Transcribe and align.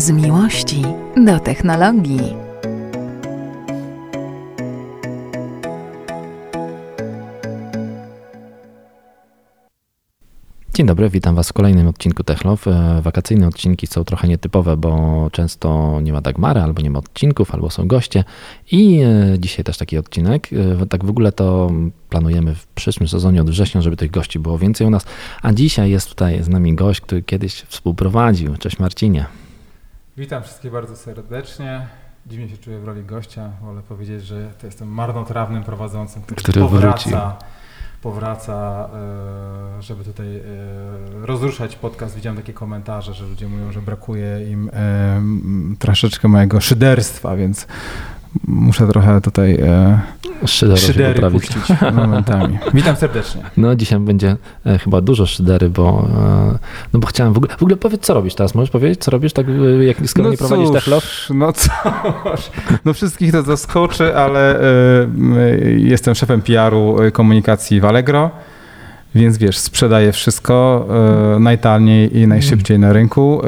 Z 0.00 0.10
miłości 0.10 0.82
do 1.26 1.40
technologii. 1.40 2.20
Dzień 10.74 10.86
dobry, 10.86 11.10
witam 11.10 11.34
Was 11.34 11.48
w 11.48 11.52
kolejnym 11.52 11.88
odcinku 11.88 12.24
Techlow. 12.24 12.66
E, 12.66 13.00
Wakacyjne 13.02 13.48
odcinki 13.48 13.86
są 13.86 14.04
trochę 14.04 14.28
nietypowe, 14.28 14.76
bo 14.76 15.28
często 15.32 16.00
nie 16.02 16.12
ma 16.12 16.20
Dagmary, 16.20 16.60
albo 16.60 16.82
nie 16.82 16.90
ma 16.90 16.98
odcinków, 16.98 17.54
albo 17.54 17.70
są 17.70 17.86
goście. 17.86 18.24
I 18.72 19.00
e, 19.00 19.38
dzisiaj 19.38 19.64
też 19.64 19.78
taki 19.78 19.98
odcinek. 19.98 20.48
E, 20.82 20.86
Tak 20.86 21.04
w 21.04 21.10
ogóle 21.10 21.32
to 21.32 21.70
planujemy 22.10 22.54
w 22.54 22.66
przyszłym 22.66 23.08
sezonie 23.08 23.40
od 23.40 23.50
września, 23.50 23.82
żeby 23.82 23.96
tych 23.96 24.10
gości 24.10 24.38
było 24.38 24.58
więcej 24.58 24.86
u 24.86 24.90
nas. 24.90 25.06
A 25.42 25.52
dzisiaj 25.52 25.90
jest 25.90 26.08
tutaj 26.08 26.42
z 26.42 26.48
nami 26.48 26.74
gość, 26.74 27.00
który 27.00 27.22
kiedyś 27.22 27.54
współprowadził. 27.54 28.56
Cześć 28.56 28.78
Marcinie. 28.78 29.26
Witam 30.16 30.42
wszystkich 30.42 30.72
bardzo 30.72 30.96
serdecznie. 30.96 31.86
Dziwnie 32.26 32.48
się 32.48 32.56
czuję 32.56 32.78
w 32.78 32.84
roli 32.84 33.04
gościa. 33.04 33.50
Wolę 33.62 33.82
powiedzieć, 33.88 34.24
że 34.26 34.50
to 34.60 34.66
jestem 34.66 34.88
marnotrawnym 34.88 35.64
prowadzącym, 35.64 36.22
który, 36.22 36.42
Który 36.42 36.60
wrócił. 36.60 36.80
powraca, 37.12 37.36
powraca, 38.02 38.88
e, 39.78 39.82
żeby 39.82 40.04
tutaj 40.04 40.36
e, 40.36 40.42
rozruszać 41.26 41.76
podcast. 41.76 42.14
Widziałem 42.14 42.36
takie 42.36 42.52
komentarze, 42.52 43.14
że 43.14 43.24
ludzie 43.24 43.48
mówią, 43.48 43.72
że 43.72 43.82
brakuje 43.82 44.50
im 44.50 44.70
e, 44.72 45.22
troszeczkę 45.78 46.28
mojego 46.28 46.60
szyderstwa, 46.60 47.36
więc 47.36 47.66
muszę 48.46 48.86
trochę 48.86 49.20
tutaj 49.20 49.54
e, 49.54 50.00
Szydery, 50.46 50.80
szydery 50.80 51.14
poprawić. 51.14 51.46
puścić 51.46 51.76
momentami. 51.94 52.58
Witam 52.74 52.96
serdecznie. 52.96 53.42
No 53.56 53.74
dzisiaj 53.76 53.98
będzie 54.00 54.36
e, 54.66 54.78
chyba 54.78 55.00
dużo 55.00 55.26
szydery, 55.26 55.70
bo 55.70 56.08
e, 56.54 56.58
no 56.92 57.00
bo 57.00 57.06
chciałem 57.06 57.32
w 57.32 57.36
ogóle, 57.36 57.52
w 57.56 57.62
ogóle 57.62 57.76
powiedz 57.76 58.02
co 58.02 58.14
robisz 58.14 58.34
teraz, 58.34 58.54
możesz 58.54 58.70
powiedzieć 58.70 59.00
co 59.00 59.10
robisz, 59.10 59.32
tak 59.32 59.46
e, 59.48 59.84
jak 59.84 59.96
skoro 60.06 60.30
nie 60.30 60.36
prowadzisz 60.36 60.66
cóż, 60.66 60.74
Techlow? 60.74 61.04
No 61.34 61.52
cóż, 61.52 61.70
no 62.84 62.92
wszystkich 62.94 63.32
to 63.32 63.42
zaskoczy, 63.42 64.16
ale 64.16 64.60
y, 64.60 64.62
y, 65.38 65.80
jestem 65.80 66.14
szefem 66.14 66.42
PR-u 66.42 67.02
y, 67.02 67.12
komunikacji 67.12 67.80
w 67.80 67.84
Allegro, 67.84 68.30
więc 69.14 69.38
wiesz, 69.38 69.58
sprzedaję 69.58 70.12
wszystko 70.12 70.86
najtaniej 71.40 72.18
i 72.18 72.26
najszybciej 72.26 72.78
na 72.78 72.92
rynku. 72.92 73.42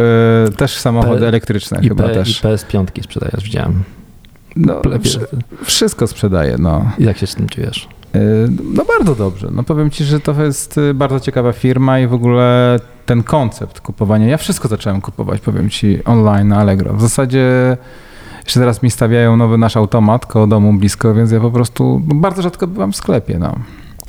Y, 0.48 0.52
też 0.52 0.76
samochody 0.76 1.20
P- 1.20 1.28
elektryczne 1.28 1.78
I, 1.82 1.88
chyba 1.88 2.04
P, 2.04 2.10
i 2.12 2.14
też. 2.14 2.42
PS5 2.42 3.02
sprzedajesz, 3.02 3.44
widziałem. 3.44 3.82
No, 4.56 4.80
wszy- 5.02 5.26
wszystko 5.64 6.06
sprzedaję, 6.06 6.56
no. 6.58 6.90
I 6.98 7.04
jak 7.04 7.18
się 7.18 7.26
z 7.26 7.34
tym 7.34 7.48
czujesz? 7.48 7.88
Y, 8.16 8.18
No 8.74 8.84
bardzo 8.98 9.14
dobrze. 9.14 9.48
No 9.52 9.62
powiem 9.62 9.90
ci, 9.90 10.04
że 10.04 10.20
to 10.20 10.42
jest 10.42 10.78
y, 10.78 10.94
bardzo 10.94 11.20
ciekawa 11.20 11.52
firma 11.52 11.98
i 12.00 12.06
w 12.06 12.14
ogóle 12.14 12.80
ten 13.06 13.22
koncept 13.22 13.80
kupowania. 13.80 14.26
Ja 14.26 14.36
wszystko 14.36 14.68
zacząłem 14.68 15.00
kupować, 15.00 15.40
powiem 15.40 15.70
ci, 15.70 16.04
online 16.04 16.48
na 16.48 16.56
Allegro. 16.56 16.94
W 16.94 17.00
zasadzie 17.00 17.76
jeszcze 18.44 18.60
teraz 18.60 18.82
mi 18.82 18.90
stawiają 18.90 19.36
nowy 19.36 19.58
nasz 19.58 19.76
automat 19.76 20.26
koło 20.26 20.46
domu 20.46 20.72
blisko, 20.72 21.14
więc 21.14 21.30
ja 21.32 21.40
po 21.40 21.50
prostu 21.50 22.02
no, 22.08 22.14
bardzo 22.14 22.42
rzadko 22.42 22.66
bywam 22.66 22.92
w 22.92 22.96
sklepie. 22.96 23.38
No. 23.38 23.54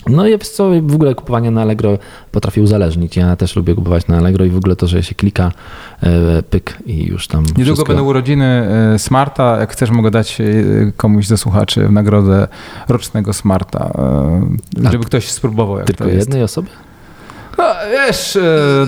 No 0.07 0.27
i 0.27 0.39
co, 0.39 0.69
w 0.81 0.95
ogóle 0.95 1.15
kupowanie 1.15 1.51
na 1.51 1.61
Allegro 1.61 1.97
potrafi 2.31 2.61
uzależnić. 2.61 3.17
Ja 3.17 3.35
też 3.35 3.55
lubię 3.55 3.75
kupować 3.75 4.07
na 4.07 4.17
Allegro 4.17 4.45
i 4.45 4.49
w 4.49 4.57
ogóle 4.57 4.75
to, 4.75 4.87
że 4.87 5.03
się 5.03 5.15
klika 5.15 5.51
e, 6.03 6.43
pyk 6.43 6.77
i 6.85 7.05
już 7.05 7.27
tam 7.27 7.43
Niedługo 7.43 7.63
wszystko... 7.63 7.85
będą 7.85 8.03
urodziny 8.03 8.67
y, 8.95 8.99
Smarta. 8.99 9.57
Jak 9.59 9.71
chcesz, 9.71 9.89
mogę 9.91 10.11
dać 10.11 10.41
y, 10.41 10.93
komuś 10.97 11.27
ze 11.27 11.37
słuchaczy 11.37 11.87
w 11.87 11.91
nagrodę 11.91 12.47
rocznego 12.87 13.33
Smarta, 13.33 13.91
A 14.87 14.91
żeby 14.91 15.05
ktoś 15.05 15.27
spróbował, 15.31 15.77
jak 15.77 15.87
Tylko 15.87 16.03
to 16.03 16.09
jest. 16.09 16.19
jednej 16.19 16.43
osoby? 16.43 16.67
No 17.57 17.63
wiesz, 17.91 18.35
e, 18.35 18.41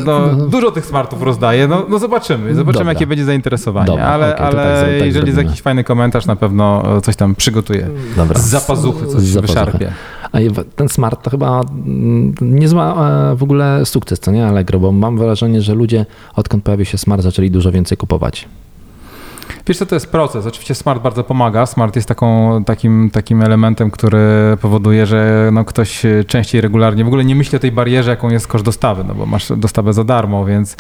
no, 0.05 0.19
No. 0.37 0.45
dużo 0.45 0.71
tych 0.71 0.85
smartów 0.85 1.21
rozdaję, 1.21 1.67
no, 1.67 1.85
no 1.89 1.99
zobaczymy, 1.99 2.55
zobaczymy 2.55 2.79
Dobra. 2.83 2.93
jakie 2.93 3.07
będzie 3.07 3.25
zainteresowanie, 3.25 3.87
Dobra, 3.87 4.05
ale, 4.05 4.31
tak 4.31 4.41
ale 4.41 4.57
zro- 4.57 4.81
tak 4.81 4.87
jeżeli 4.89 5.05
jest 5.05 5.17
zrobimy. 5.17 5.43
jakiś 5.43 5.61
fajny 5.61 5.83
komentarz, 5.83 6.25
na 6.25 6.35
pewno 6.35 6.97
e, 6.97 7.01
coś 7.01 7.15
tam 7.15 7.35
przygotuję. 7.35 7.89
Dobra. 8.17 8.39
Z 8.39 8.43
zapazuchy 8.47 9.05
coś 9.07 9.21
Z 9.21 9.33
zapazuchy. 9.33 9.91
Ten 10.75 10.89
smart 10.89 11.23
to 11.23 11.29
chyba 11.29 11.61
mm, 11.61 12.35
niezła 12.41 13.09
e, 13.31 13.35
w 13.35 13.43
ogóle 13.43 13.85
sukces, 13.85 14.19
co 14.19 14.31
nie 14.31 14.47
Allegro, 14.47 14.79
bo 14.79 14.91
mam 14.91 15.17
wrażenie, 15.17 15.61
że 15.61 15.75
ludzie 15.75 16.05
odkąd 16.35 16.63
pojawił 16.63 16.85
się 16.85 16.97
smart 16.97 17.21
zaczęli 17.21 17.51
dużo 17.51 17.71
więcej 17.71 17.97
kupować. 17.97 18.47
Wiesz 19.67 19.77
co, 19.77 19.85
to 19.85 19.95
jest 19.95 20.11
proces. 20.11 20.45
Oczywiście 20.45 20.75
smart 20.75 21.01
bardzo 21.01 21.23
pomaga. 21.23 21.65
Smart 21.65 21.95
jest 21.95 22.07
taką, 22.07 22.63
takim, 22.63 23.09
takim 23.13 23.41
elementem, 23.41 23.91
który 23.91 24.19
powoduje, 24.61 25.05
że 25.05 25.49
no, 25.53 25.65
ktoś 25.65 26.05
e, 26.05 26.23
częściej, 26.23 26.61
regularnie 26.61 27.03
w 27.03 27.07
ogóle 27.07 27.25
nie 27.25 27.35
myśli 27.35 27.55
o 27.55 27.59
tej 27.59 27.71
barierze, 27.71 28.09
jaką 28.09 28.29
jest 28.29 28.47
koszt 28.47 28.65
dostawy, 28.65 29.03
no 29.03 29.15
bo 29.15 29.25
masz 29.25 29.51
dostawę 29.57 29.93
za 29.93 30.03
darmo, 30.03 30.45
więc 30.45 30.77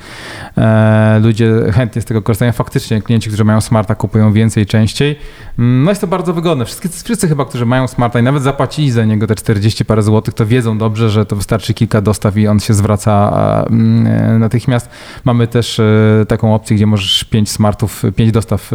e, 0.57 1.19
ludzie 1.23 1.51
chętnie 1.73 2.01
z 2.01 2.05
tego 2.05 2.21
korzystają. 2.21 2.51
Faktycznie 2.51 3.01
klienci, 3.01 3.29
którzy 3.29 3.43
mają 3.43 3.61
smarta 3.61 3.95
kupują 3.95 4.33
więcej 4.33 4.63
i 4.63 4.65
częściej. 4.65 5.19
Mm, 5.59 5.83
No 5.83 5.91
jest 5.91 6.01
to 6.01 6.07
bardzo 6.07 6.33
wygodne. 6.33 6.65
Wszyscy, 6.65 7.03
wszyscy 7.03 7.27
chyba, 7.27 7.45
którzy 7.45 7.65
mają 7.65 7.87
smarta 7.87 8.19
i 8.19 8.23
nawet 8.23 8.43
zapłacili 8.43 8.91
za 8.91 9.05
niego 9.05 9.27
te 9.27 9.35
40 9.35 9.85
parę 9.85 10.03
złotych, 10.03 10.33
to 10.33 10.45
wiedzą 10.45 10.77
dobrze, 10.77 11.09
że 11.09 11.25
to 11.25 11.35
wystarczy 11.35 11.73
kilka 11.73 12.01
dostaw 12.01 12.37
i 12.37 12.47
on 12.47 12.59
się 12.59 12.73
zwraca 12.73 13.31
mm, 13.69 14.07
e, 14.07 14.39
natychmiast. 14.39 14.89
Mamy 15.23 15.47
też 15.47 15.79
e, 15.79 16.25
taką 16.27 16.55
opcję, 16.55 16.75
gdzie 16.75 16.85
możesz 16.85 17.23
5 17.23 17.51
smartów, 17.51 18.03
5 18.15 18.31
dostaw 18.31 18.74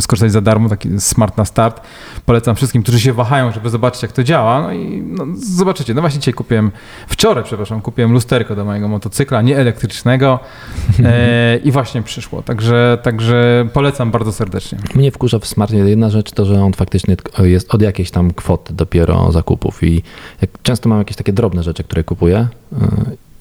skorzystać 0.00 0.32
za 0.32 0.40
darmo, 0.40 0.68
taki 0.68 1.00
smart 1.00 1.36
na 1.36 1.44
start. 1.44 1.80
Polecam 2.26 2.56
wszystkim, 2.56 2.82
którzy 2.82 3.00
się 3.00 3.12
wahają, 3.12 3.52
żeby 3.52 3.70
zobaczyć, 3.70 4.02
jak 4.02 4.12
to 4.12 4.24
działa. 4.24 4.62
No 4.62 4.72
i 4.72 5.02
no, 5.02 5.26
zobaczycie. 5.36 5.94
No 5.94 6.00
właśnie 6.00 6.20
dzisiaj 6.20 6.34
kupiłem, 6.34 6.70
wczoraj, 7.08 7.44
przepraszam, 7.44 7.80
kupiłem 7.80 8.12
lusterko 8.12 8.56
do 8.56 8.64
mojego 8.64 8.88
motocykla, 8.88 9.42
nie 9.42 9.56
elektrycznego 9.56 10.40
e, 11.04 11.56
i 11.56 11.72
właśnie 11.72 12.02
przyszło. 12.02 12.42
Także, 12.42 12.98
także 13.02 13.68
polecam 13.72 14.10
bardzo 14.10 14.32
serdecznie. 14.32 14.78
Mnie 14.94 15.10
wkurza 15.10 15.38
w 15.38 15.46
smarcie 15.46 15.76
jedna 15.76 16.10
rzecz, 16.10 16.32
to 16.32 16.44
że 16.44 16.62
on 16.62 16.72
faktycznie 16.72 17.16
jest 17.38 17.74
od 17.74 17.82
jakiejś 17.82 18.10
tam 18.10 18.30
kwoty 18.30 18.74
dopiero 18.74 19.32
zakupów 19.32 19.82
i 19.82 20.02
jak 20.40 20.50
często 20.62 20.88
mam 20.88 20.98
jakieś 20.98 21.16
takie 21.16 21.32
drobne 21.32 21.62
rzeczy, 21.62 21.84
które 21.84 22.04
kupuję, 22.04 22.48
y, 22.72 22.76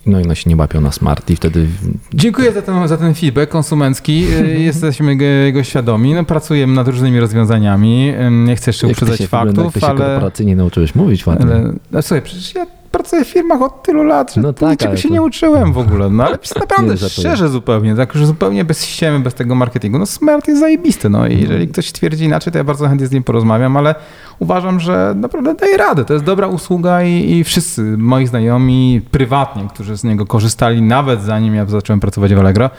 no 0.08 0.20
i 0.20 0.24
one 0.24 0.36
się 0.36 0.50
nie 0.50 0.56
łapią 0.56 0.82
na 0.82 0.92
smart 0.92 1.30
i 1.30 1.36
wtedy 1.36 1.68
Dziękuję 2.14 2.52
za 2.52 2.62
ten, 2.62 2.88
za 2.88 2.98
ten 2.98 3.14
feedback 3.16 3.52
konsumencki. 3.52 4.26
E, 4.40 4.60
Jesteśmy 4.60 5.16
go- 5.18 5.26
jego 5.26 5.64
świadomi. 5.64 6.14
No, 6.14 6.24
pracujemy 6.24 6.74
nad 6.74 6.88
różnymi 6.88 7.20
rozwiązaniami. 7.20 8.14
Nie 8.32 8.56
chcę 8.56 8.70
jeszcze 8.70 8.88
jak 8.88 8.96
uprzedzać 8.96 9.20
się, 9.20 9.28
w 9.28 9.34
ogóle- 9.34 9.48
jak 9.48 9.56
faktów, 9.56 9.74
ty 9.74 9.80
się 9.80 9.88
ale... 9.88 9.98
korporacyjnie 9.98 10.56
nauczyłeś 10.56 10.96
mówić 10.96 11.28
ładnie. 11.28 11.46
Ale, 11.46 11.74
no 11.92 12.02
słuchaj, 12.02 12.22
przecież 12.22 12.56
ja 12.56 12.66
pracuję 12.92 13.26
w 13.26 13.28
firmach 13.28 13.62
od 13.62 13.84
tylu 13.84 14.04
lat, 14.04 14.34
że 14.34 14.42
No 14.42 14.48
no 14.48 14.54
tak, 14.54 14.72
niczego 14.72 14.98
się 14.98 15.08
to- 15.08 15.14
nie 15.14 15.22
uczyłem 15.22 15.74
w 15.74 15.78
ogóle. 15.78 16.10
No 16.10 16.26
ale 16.26 16.38
naprawdę 16.60 16.98
szczerze 16.98 17.50
zupełnie, 17.50 17.96
tak 17.96 18.16
już 18.16 18.26
zupełnie 18.26 18.66
bez 18.66 18.86
ściemy, 18.86 19.20
bez 19.20 19.34
tego 19.34 19.56
marketingu. 19.56 20.00
No 20.00 20.06
smart 20.06 20.48
jest 20.48 20.60
zajebisty, 20.60 21.10
no 21.10 21.28
i 21.28 21.42
jeżeli 21.42 21.68
ktoś 21.68 21.92
twierdzi 21.92 22.26
inaczej, 22.26 22.54
to 22.54 22.58
ja 22.58 22.64
bardzo 22.64 22.88
chętnie 22.88 23.08
z 23.08 23.12
nim 23.12 23.24
porozmawiam, 23.24 23.78
ale 23.78 23.96
uważam, 24.40 24.80
że 24.80 25.14
naprawdę 25.16 25.54
daje 25.54 25.78
radę. 25.78 26.06
To 26.06 26.14
jest 26.14 26.26
dobra 26.26 26.48
usługa 26.48 27.04
i, 27.04 27.32
i 27.32 27.44
wszyscy 27.44 27.82
moi 27.98 28.28
znajomi 28.28 29.02
prywatnie, 29.12 29.64
którzy 29.74 29.98
z 29.98 30.04
niego 30.04 30.26
korzystali 30.26 30.82
nawet 30.82 31.22
zanim 31.22 31.56
ja 31.56 31.66
zacząłem 31.66 32.00
pracować 32.00 32.36
w 32.36 32.40
Allegro, 32.40 32.70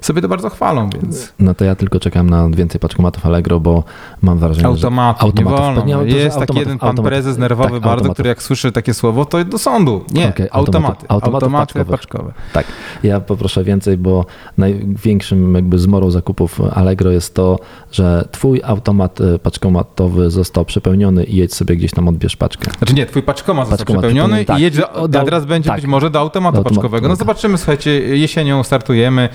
sobie 0.00 0.22
to 0.22 0.28
bardzo 0.28 0.50
chwalą, 0.50 0.90
więc 0.90 1.32
No 1.38 1.54
to 1.54 1.64
ja 1.64 1.74
tylko 1.74 2.00
czekam 2.00 2.30
na 2.30 2.48
więcej 2.50 2.80
paczkomatów 2.80 3.26
Allegro, 3.26 3.60
bo 3.60 3.84
mam 4.22 4.38
wrażenie, 4.38 4.66
automatów, 4.66 5.20
że 5.20 5.26
nie 5.42 5.50
automatów. 5.50 5.74
wolno. 5.76 5.84
Nie, 5.84 5.94
to, 5.94 6.10
że 6.10 6.16
jest 6.16 6.28
taki 6.38 6.40
automatów, 6.40 6.56
jeden 6.60 6.78
pan 6.78 6.88
automatów. 6.88 7.10
prezes 7.10 7.38
nerwowy 7.38 7.70
Tak, 7.70 7.80
bardzo, 7.80 7.90
automatów. 7.90 8.14
który 8.14 8.28
jak 8.28 8.42
słyszy 8.42 8.72
takie 8.72 8.94
słowo, 8.94 9.24
to 9.24 9.44
do 9.44 9.58
sądu. 9.58 10.04
Nie, 10.10 10.28
Okej, 10.28 10.48
automaty. 10.50 11.06
automatów 11.08 11.42
Automaty 11.42 11.72
paczkowych. 11.74 12.00
paczkowe. 12.00 12.32
Tak, 12.52 12.66
ja 13.02 13.20
poproszę 13.20 13.64
więcej, 13.64 13.96
bo 13.96 14.26
największym 14.58 15.54
jakby 15.54 15.78
zmorą 15.78 16.10
zakupów 16.10 16.60
Allegro 16.74 17.10
jest 17.10 17.34
to, 17.34 17.58
że 17.92 18.28
twój 18.32 18.60
automat 18.64 19.20
e, 19.20 19.38
paczkomatowy 19.38 20.30
został 20.30 20.64
przepełniony 20.64 21.24
i 21.24 21.36
jedź 21.36 21.54
sobie 21.54 21.76
gdzieś 21.76 21.90
tam 21.90 22.08
odbierz 22.08 22.36
paczkę. 22.36 22.70
Znaczy 22.78 22.94
nie, 22.94 23.06
twój 23.06 23.22
paczkomat 23.22 23.64
został 23.68 23.78
Paczkomat 23.78 24.00
przepełniony 24.02 24.34
przepełniony, 24.36 24.44
tak. 24.44 24.58
i 24.58 24.62
jedź 24.62 24.76
do, 25.08 25.20
a 25.20 25.24
teraz 25.24 25.44
będzie 25.44 25.68
tak. 25.70 25.76
być 25.80 25.86
może 25.86 26.10
do 26.10 26.18
automatu 26.18 26.52
Do 26.52 26.58
automatu, 26.58 26.74
paczkowego. 26.74 27.08
No 27.08 27.14
tak. 27.14 27.18
zobaczymy, 27.18 27.58
słuchajcie, 27.58 27.90
jesienią 28.16 28.62
startujemy, 28.62 29.28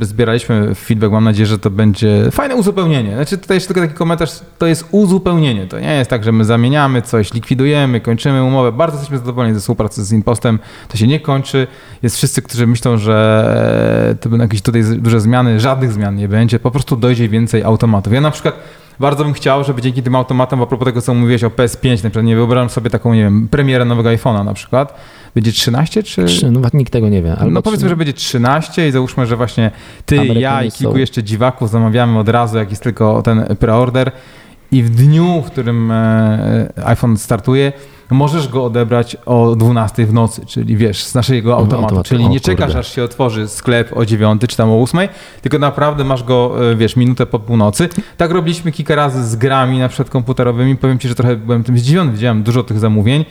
zbieraliśmy 0.00 0.74
feedback, 0.74 1.12
mam 1.12 1.24
nadzieję, 1.24 1.46
że 1.46 1.58
to 1.58 1.70
będzie 1.70 2.30
fajne 2.30 2.56
uzupełnienie. 2.56 3.14
Znaczy 3.14 3.38
tutaj 3.38 3.56
jeszcze 3.56 3.74
tylko 3.74 3.80
taki 3.88 3.98
komentarz, 3.98 4.40
to 4.58 4.66
jest 4.66 4.88
uzupełnienie, 4.90 5.66
to 5.66 5.80
nie 5.80 5.94
jest 5.94 6.10
tak, 6.10 6.24
że 6.24 6.32
my 6.32 6.44
zamieniamy 6.44 7.02
coś, 7.02 7.34
likwidujemy, 7.34 8.00
kończymy 8.00 8.44
umowę. 8.44 8.72
Bardzo 8.72 8.96
jesteśmy 8.96 9.18
zadowoleni 9.18 9.54
ze 9.54 9.60
współpracy 9.60 10.04
z 10.04 10.12
Impostem, 10.12 10.58
to 10.88 10.96
się 10.96 11.06
nie 11.06 11.20
kończy. 11.20 11.66
Jest 12.02 12.16
wszyscy, 12.16 12.42
którzy 12.42 12.66
myślą, 12.66 12.96
że 12.96 14.16
to 14.20 14.28
będą 14.28 14.44
jakieś 14.44 14.62
tutaj 14.62 14.82
duże 14.84 15.20
zmiany, 15.20 15.60
żadnych 15.60 15.92
zmian 15.92 16.16
nie 16.16 16.28
będzie, 16.28 16.58
po 16.58 16.70
prostu 16.70 16.96
dojdzie 16.96 17.28
więcej 17.28 17.62
automatów. 17.62 18.12
Ja 18.12 18.20
na 18.20 18.30
przykład 18.30 18.54
bardzo 19.00 19.24
bym 19.24 19.32
chciał, 19.32 19.64
żeby 19.64 19.82
dzięki 19.82 20.02
tym 20.02 20.14
automatom, 20.14 20.62
a 20.62 20.66
propos 20.66 20.86
tego, 20.86 21.02
co 21.02 21.14
mówiłeś 21.14 21.44
o 21.44 21.50
PS5, 21.50 21.90
na 21.90 21.96
przykład 22.10 22.24
nie 22.24 22.36
wyobrażam 22.36 22.70
sobie 22.70 22.90
taką, 22.90 23.14
nie 23.14 23.22
wiem, 23.22 23.48
premierę 23.50 23.84
nowego 23.84 24.08
iPhone'a 24.08 24.44
na 24.44 24.54
przykład. 24.54 24.94
Będzie 25.34 25.52
13 25.52 26.02
czy... 26.02 26.24
Trzy, 26.24 26.50
no 26.50 26.60
nikt 26.74 26.92
tego 26.92 27.08
nie 27.08 27.22
wie. 27.22 27.36
No 27.50 27.62
powiedzmy, 27.62 27.84
trzy- 27.86 27.88
że 27.88 27.96
będzie 27.96 28.12
13 28.12 28.88
i 28.88 28.90
załóżmy, 28.90 29.26
że 29.26 29.36
właśnie 29.36 29.70
ty, 30.06 30.14
Amerykanie 30.16 30.40
ja 30.40 30.62
i 30.64 30.70
kilku 30.70 30.92
są- 30.92 30.98
jeszcze 30.98 31.22
dziwaków 31.22 31.70
zamawiamy 31.70 32.18
od 32.18 32.28
razu, 32.28 32.56
jak 32.58 32.70
jest 32.70 32.82
tylko 32.82 33.22
ten 33.22 33.44
preorder 33.58 34.12
i 34.72 34.82
w 34.82 34.90
dniu, 34.90 35.42
w 35.46 35.50
którym 35.50 35.90
e, 35.90 36.68
iPhone 36.84 37.16
startuje, 37.16 37.72
możesz 38.10 38.48
go 38.48 38.64
odebrać 38.64 39.16
o 39.26 39.56
12 39.56 40.06
w 40.06 40.12
nocy, 40.12 40.46
czyli 40.46 40.76
wiesz, 40.76 41.04
z 41.04 41.14
naszego 41.14 41.56
automatu. 41.56 42.02
Czyli 42.02 42.28
nie 42.28 42.40
czekasz, 42.40 42.74
aż 42.74 42.94
się 42.94 43.04
otworzy 43.04 43.48
sklep 43.48 43.96
o 43.96 44.06
9 44.06 44.42
czy 44.48 44.56
tam 44.56 44.70
o 44.70 44.82
8, 44.82 45.00
tylko 45.42 45.58
naprawdę 45.58 46.04
masz 46.04 46.22
go, 46.22 46.70
e, 46.70 46.76
wiesz, 46.76 46.96
minutę 46.96 47.26
po 47.26 47.38
północy. 47.38 47.88
Tak 48.16 48.30
robiliśmy 48.30 48.72
kilka 48.72 48.94
razy 48.94 49.24
z 49.24 49.36
grami 49.36 49.78
na 49.78 49.88
przykład 49.88 50.10
komputerowymi. 50.10 50.76
Powiem 50.76 50.98
ci, 50.98 51.08
że 51.08 51.14
trochę 51.14 51.36
byłem 51.36 51.64
tym 51.64 51.78
zdziwiony, 51.78 52.12
widziałem 52.12 52.42
dużo 52.42 52.62
tych 52.62 52.78
zamówień. 52.78 53.24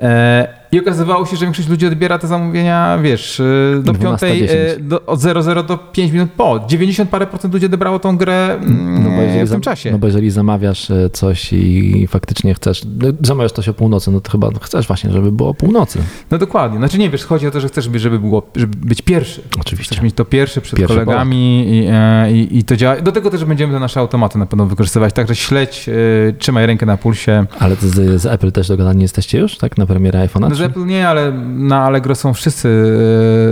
E, 0.00 0.61
I 0.72 0.80
okazywało 0.80 1.26
się, 1.26 1.36
że 1.36 1.44
większość 1.46 1.68
ludzi 1.68 1.86
odbiera 1.86 2.18
te 2.18 2.26
zamówienia, 2.26 2.98
wiesz, 3.02 3.40
e, 3.40 3.44
do 3.82 3.92
12:10. 3.92 3.98
piątej, 4.02 4.44
e, 4.44 4.80
do, 4.80 5.06
od 5.06 5.20
00 5.20 5.62
do 5.62 5.78
5 5.78 6.12
minut 6.12 6.30
po. 6.36 6.60
90 6.68 7.10
parę 7.10 7.26
procent 7.26 7.54
ludzi 7.54 7.66
odebrało 7.66 7.98
tą 7.98 8.16
grę 8.16 8.54
mm, 8.54 9.04
No 9.04 9.46
w 9.46 9.50
tym 9.50 9.60
czasie. 9.60 9.90
no 9.92 9.98
bo 9.98 10.06
jeżeli 10.06 10.30
zamawiasz 10.30 10.90
e, 10.90 11.10
coś 11.10 11.52
i 11.52 12.06
faktycznie 12.06 12.54
chcesz, 12.54 12.82
zamawiasz 13.22 13.52
coś 13.52 13.68
o 13.68 13.74
północy, 13.74 14.10
no 14.10 14.20
to 14.20 14.32
chyba 14.32 14.48
chcesz 14.60 14.86
właśnie, 14.86 15.10
żeby 15.10 15.32
było 15.32 15.48
o 15.48 15.54
północy. 15.54 15.98
No 16.30 16.38
dokładnie. 16.38 16.78
Znaczy 16.78 16.98
nie 16.98 17.10
wiesz, 17.10 17.24
chodzi 17.24 17.46
o 17.46 17.50
to, 17.50 17.60
że 17.60 17.68
chcesz, 17.68 17.88
żeby, 17.94 18.18
było, 18.18 18.42
żeby 18.56 18.76
być 18.86 19.02
pierwszy. 19.02 19.42
Oczywiście. 19.60 19.94
Chcesz 19.94 20.04
mieć 20.04 20.14
to 20.14 20.24
pierwszy 20.24 20.60
przed 20.60 20.78
Pierwszy 20.78 20.94
kolegami 20.94 21.64
i, 21.68 21.86
e, 21.90 22.32
i, 22.32 22.58
i 22.58 22.64
to 22.64 22.76
działa. 22.76 22.96
Do 23.00 23.12
tego 23.12 23.30
też 23.30 23.44
będziemy 23.44 23.72
te 23.72 23.80
nasze 23.80 24.00
automaty 24.00 24.38
na 24.38 24.46
pewno 24.46 24.66
wykorzystywać. 24.66 25.14
Także 25.14 25.34
śledź, 25.36 25.90
trzymaj 26.38 26.66
rękę 26.66 26.86
na 26.86 26.96
pulsie. 26.96 27.46
Ale 27.58 27.76
z, 27.76 28.20
z 28.20 28.26
Apple 28.26 28.52
też 28.52 28.68
dogadani 28.68 29.02
jesteście 29.02 29.38
już, 29.38 29.56
tak? 29.58 29.78
Na 29.78 29.86
premierę 29.86 30.26
iPhone'a? 30.26 30.48
No 30.50 30.61
Apple 30.64 30.86
nie, 30.86 31.08
ale 31.08 31.32
na 31.42 31.82
Allegro 31.84 32.14
są 32.14 32.34
wszyscy 32.34 32.68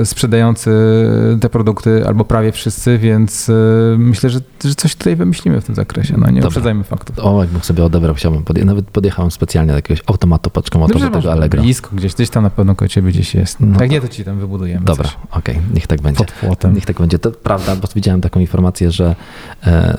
e, 0.00 0.04
sprzedający 0.04 0.70
te 1.40 1.48
produkty, 1.48 2.06
albo 2.06 2.24
prawie 2.24 2.52
wszyscy, 2.52 2.98
więc 2.98 3.48
e, 3.48 3.52
myślę, 3.98 4.30
że, 4.30 4.40
że 4.64 4.74
coś 4.74 4.94
tutaj 4.96 5.16
wymyślimy 5.16 5.60
w 5.60 5.64
tym 5.64 5.74
zakresie. 5.74 6.14
No 6.18 6.26
nie 6.26 6.32
Dobra. 6.34 6.48
uprzedzajmy 6.48 6.84
faktów. 6.84 7.18
O, 7.18 7.40
jakbym 7.42 7.60
sobie 7.62 7.84
odebrał, 7.84 8.14
chciałbym. 8.14 8.42
Podje- 8.44 8.64
nawet 8.64 8.90
podjechałem 8.90 9.30
specjalnie 9.30 9.72
do 9.72 9.76
jakiegoś 9.76 10.02
automatu 10.06 10.50
paczkomatu 10.50 10.92
Dobrze, 10.92 11.10
do 11.10 11.16
tego 11.18 11.32
Allegro. 11.32 11.62
blisko 11.62 11.90
gdzieś, 11.92 12.14
gdzieś 12.14 12.30
tam 12.30 12.42
na 12.42 12.50
pewno 12.50 12.74
koło 12.74 12.88
ciebie 12.88 13.10
gdzieś 13.10 13.34
jest. 13.34 13.60
No 13.60 13.66
tak 13.78 13.88
to- 13.88 13.92
nie, 13.94 14.00
to 14.00 14.08
ci 14.08 14.24
tam 14.24 14.38
wybudujemy 14.38 14.84
Dobra, 14.84 15.08
okej, 15.30 15.58
niech 15.74 15.86
tak 15.86 16.00
będzie. 16.02 16.18
pod 16.24 16.32
płotem. 16.32 16.74
Niech 16.74 16.86
tak 16.86 16.96
będzie. 16.98 17.18
To 17.18 17.30
prawda, 17.30 17.76
bo 17.76 17.88
widziałem 17.94 18.20
taką 18.20 18.40
informację, 18.40 18.90
że 18.90 19.16
e, 19.66 19.98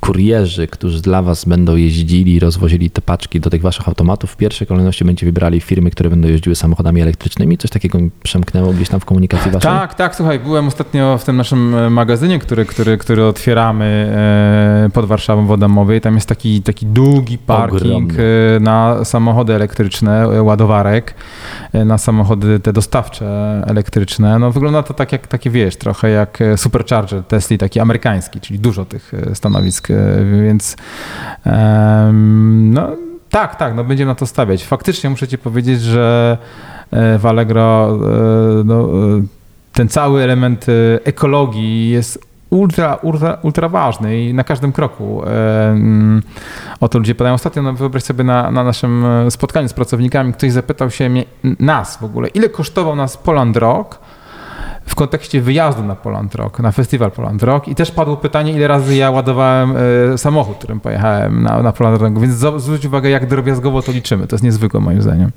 kurierzy, 0.00 0.66
którzy 0.66 1.02
dla 1.02 1.22
was 1.22 1.44
będą 1.44 1.76
jeździli 1.76 2.34
i 2.34 2.40
rozwozili 2.40 2.90
te 2.90 3.02
paczki 3.02 3.40
do 3.40 3.50
tych 3.50 3.62
waszych 3.62 3.88
automatów, 3.88 4.30
w 4.30 4.36
pierwszej 4.36 4.66
kolejności 4.66 5.04
będziecie 5.04 5.26
wybrali 5.26 5.60
firmy, 5.60 5.90
które 5.90 6.10
będą 6.10 6.28
jeździły 6.28 6.56
samochodami 6.56 7.00
elektrycznymi. 7.00 7.58
Coś 7.58 7.70
takiego 7.70 7.98
mi 7.98 8.10
przemknęło 8.22 8.72
gdzieś 8.72 8.88
tam 8.88 9.00
w 9.00 9.04
komunikacji 9.04 9.50
waszej? 9.50 9.70
Tak, 9.70 9.94
tak, 9.94 10.16
słuchaj, 10.16 10.38
byłem 10.38 10.66
ostatnio 10.66 11.18
w 11.18 11.24
tym 11.24 11.36
naszym 11.36 11.74
e, 11.74 11.90
magazynie, 11.90 12.38
który, 12.38 12.64
który, 12.64 12.98
który 12.98 13.24
otwieramy 13.24 13.84
e, 14.86 14.90
pod 14.90 15.04
Warszawą 15.04 15.46
w 15.46 15.52
Adamowej. 15.52 16.00
Tam 16.00 16.14
jest 16.14 16.28
taki, 16.28 16.62
taki 16.62 16.86
długi 16.86 17.38
parking 17.38 18.10
Ogromny. 18.12 18.24
e, 18.56 18.60
na 18.60 19.04
samochody 19.04 19.54
elektryczne, 19.54 20.42
ładowarek, 20.42 21.14
na 21.72 21.98
samochody 21.98 22.60
te 22.60 22.72
dostawcze 22.72 23.62
elektryczne. 23.66 24.38
No 24.38 24.50
wygląda 24.50 24.82
to 24.82 24.94
tak 24.94 25.12
jak 25.12 25.26
takie, 25.26 25.50
wiesz, 25.50 25.76
trochę 25.76 26.10
jak 26.10 26.38
supercharger 26.56 27.22
Tesla, 27.22 27.56
taki 27.58 27.80
amerykański, 27.80 28.40
czyli 28.40 28.58
dużo 28.58 28.84
tych 28.84 29.12
stanowisk, 29.34 29.85
e, 29.90 30.24
więc 30.42 30.76
no 32.52 32.90
tak, 33.30 33.56
tak, 33.56 33.74
no 33.74 33.84
będziemy 33.84 34.08
na 34.08 34.14
to 34.14 34.26
stawiać. 34.26 34.64
Faktycznie 34.64 35.10
muszę 35.10 35.28
ci 35.28 35.38
powiedzieć, 35.38 35.82
że 35.82 36.38
e, 36.90 37.18
w 37.18 37.26
Allegro 37.26 37.88
e, 37.90 38.64
no, 38.64 38.88
ten 39.72 39.88
cały 39.88 40.22
element 40.22 40.66
ekologii 41.04 41.90
jest 41.90 42.26
ultra, 42.50 42.94
ultra, 42.94 43.38
ultra 43.42 43.68
ważny 43.68 44.20
i 44.20 44.34
na 44.34 44.44
każdym 44.44 44.72
kroku 44.72 45.22
o 46.80 46.88
to 46.88 46.98
ludzie 46.98 47.14
pytają. 47.14 47.34
Ostatnio, 47.34 47.62
no 47.62 47.72
wyobraź 47.72 48.02
sobie 48.02 48.24
na, 48.24 48.50
na 48.50 48.64
naszym 48.64 49.04
spotkaniu 49.30 49.68
z 49.68 49.72
pracownikami, 49.72 50.32
ktoś 50.32 50.52
zapytał 50.52 50.90
się 50.90 51.08
mnie, 51.08 51.24
nas 51.60 51.96
w 51.96 52.04
ogóle, 52.04 52.28
ile 52.28 52.48
kosztował 52.48 52.96
nas 52.96 53.16
Poland 53.16 53.56
Rock 53.56 53.98
w 54.86 54.94
kontekście 54.94 55.40
wyjazdu 55.40 55.84
na 55.84 55.94
Poland 55.94 56.34
Rock, 56.34 56.60
na 56.60 56.72
festiwal 56.72 57.10
Poland 57.10 57.42
Rock 57.42 57.68
i 57.68 57.74
też 57.74 57.90
padło 57.90 58.16
pytanie, 58.16 58.52
ile 58.52 58.68
razy 58.68 58.96
ja 58.96 59.10
ładowałem 59.10 59.74
e, 60.12 60.18
samochód, 60.18 60.58
którym 60.58 60.80
pojechałem 60.80 61.42
na, 61.42 61.62
na 61.62 61.72
Poland 61.72 62.00
Rock, 62.00 62.18
więc 62.18 62.34
zwróć 62.62 62.84
uwagę, 62.84 63.10
jak 63.10 63.26
drobiazgowo 63.26 63.82
to 63.82 63.92
liczymy. 63.92 64.26
To 64.26 64.36
jest 64.36 64.44
niezwykłe 64.44 64.80
moim 64.80 65.02
zdaniem. 65.02 65.30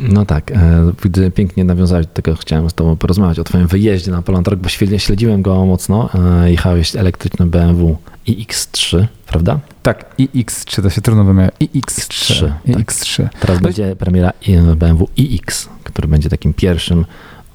No 0.00 0.24
tak, 0.24 0.50
e, 0.50 0.92
widzę, 1.04 1.30
pięknie 1.30 1.64
nawiązałeś 1.64 2.06
do 2.06 2.12
tego, 2.12 2.36
chciałem 2.36 2.70
z 2.70 2.74
tobą 2.74 2.96
porozmawiać 2.96 3.38
o 3.38 3.44
twoim 3.44 3.66
wyjeździe 3.66 4.10
na 4.10 4.22
Poland 4.22 4.48
Rock, 4.48 4.60
bo 4.60 4.68
śledziłem 4.98 5.42
go 5.42 5.66
mocno. 5.66 6.08
E, 6.42 6.50
Jechałeś 6.50 6.96
elektrycznym 6.96 7.50
BMW 7.50 7.96
iX3, 8.28 9.06
prawda? 9.26 9.58
Tak, 9.82 10.16
iX3, 10.18 10.82
to 10.82 10.90
się 10.90 11.00
trudno 11.00 11.24
wymawia. 11.24 11.48
iX3. 11.60 12.02
X3, 12.12 12.52
tak. 12.66 12.76
iX3. 12.76 13.28
Teraz 13.40 13.56
No 13.56 13.62
będzie 13.62 13.96
premiera 13.96 14.32
BMW 14.76 15.08
iX, 15.16 15.68
który 15.84 16.08
będzie 16.08 16.28
takim 16.28 16.54
pierwszym 16.54 17.04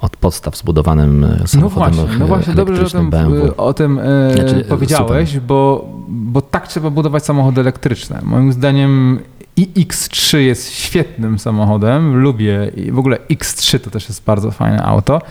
od 0.02 0.18
podstaw 0.18 0.58
zbudowanym 0.58 1.24
e, 1.24 1.38
No 1.42 1.48
samochodem 1.48 1.94
właśnie, 1.94 2.18
no 2.20 2.28
właśnie 2.28 2.54
dobrze, 2.54 2.76
że 2.76 2.98
o 2.98 3.02
tym, 3.02 3.10
BMW. 3.10 3.54
o 3.58 3.74
tym 3.74 4.00
e, 4.00 4.34
Znaczy, 4.34 4.66
powiedziałeś, 4.70 5.40
bo, 5.40 5.90
bo 6.08 6.42
tak 6.42 6.68
trzeba 6.68 6.90
budować 6.90 7.26
samochody 7.26 7.62
elektryczne. 7.62 8.20
Moim 8.24 8.54
zdaniem 8.54 9.20
iX3 9.58 10.38
jest 10.38 10.72
świetnym 10.74 11.40
samochodem, 11.40 12.16
lubię 12.22 12.72
i 12.76 12.92
w 12.92 13.00
ogóle 13.00 13.18
X3 13.32 13.80
to 13.80 13.90
też 13.90 14.10
jest 14.10 14.24
bardzo 14.24 14.52
fajne 14.52 14.84
auto, 14.84 15.22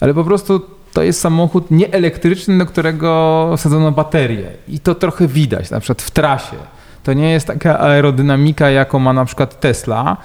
ale 0.00 0.14
po 0.14 0.24
prostu 0.24 0.60
to 0.92 1.02
jest 1.02 1.20
samochód 1.20 1.70
nieelektryczny, 1.70 2.58
do 2.58 2.66
którego 2.66 3.54
wsadzono 3.56 3.92
baterię 3.92 4.50
i 4.68 4.80
to 4.80 4.94
trochę 4.94 5.26
widać, 5.26 5.70
na 5.70 5.80
przykład 5.80 6.02
w 6.02 6.10
trasie. 6.10 6.56
To 7.02 7.12
nie 7.12 7.30
jest 7.30 7.46
taka 7.46 7.80
aerodynamika, 7.80 8.70
jaką 8.70 8.98
ma 8.98 9.12
na 9.12 9.24
przykład 9.24 9.60
Tesla, 9.60 10.16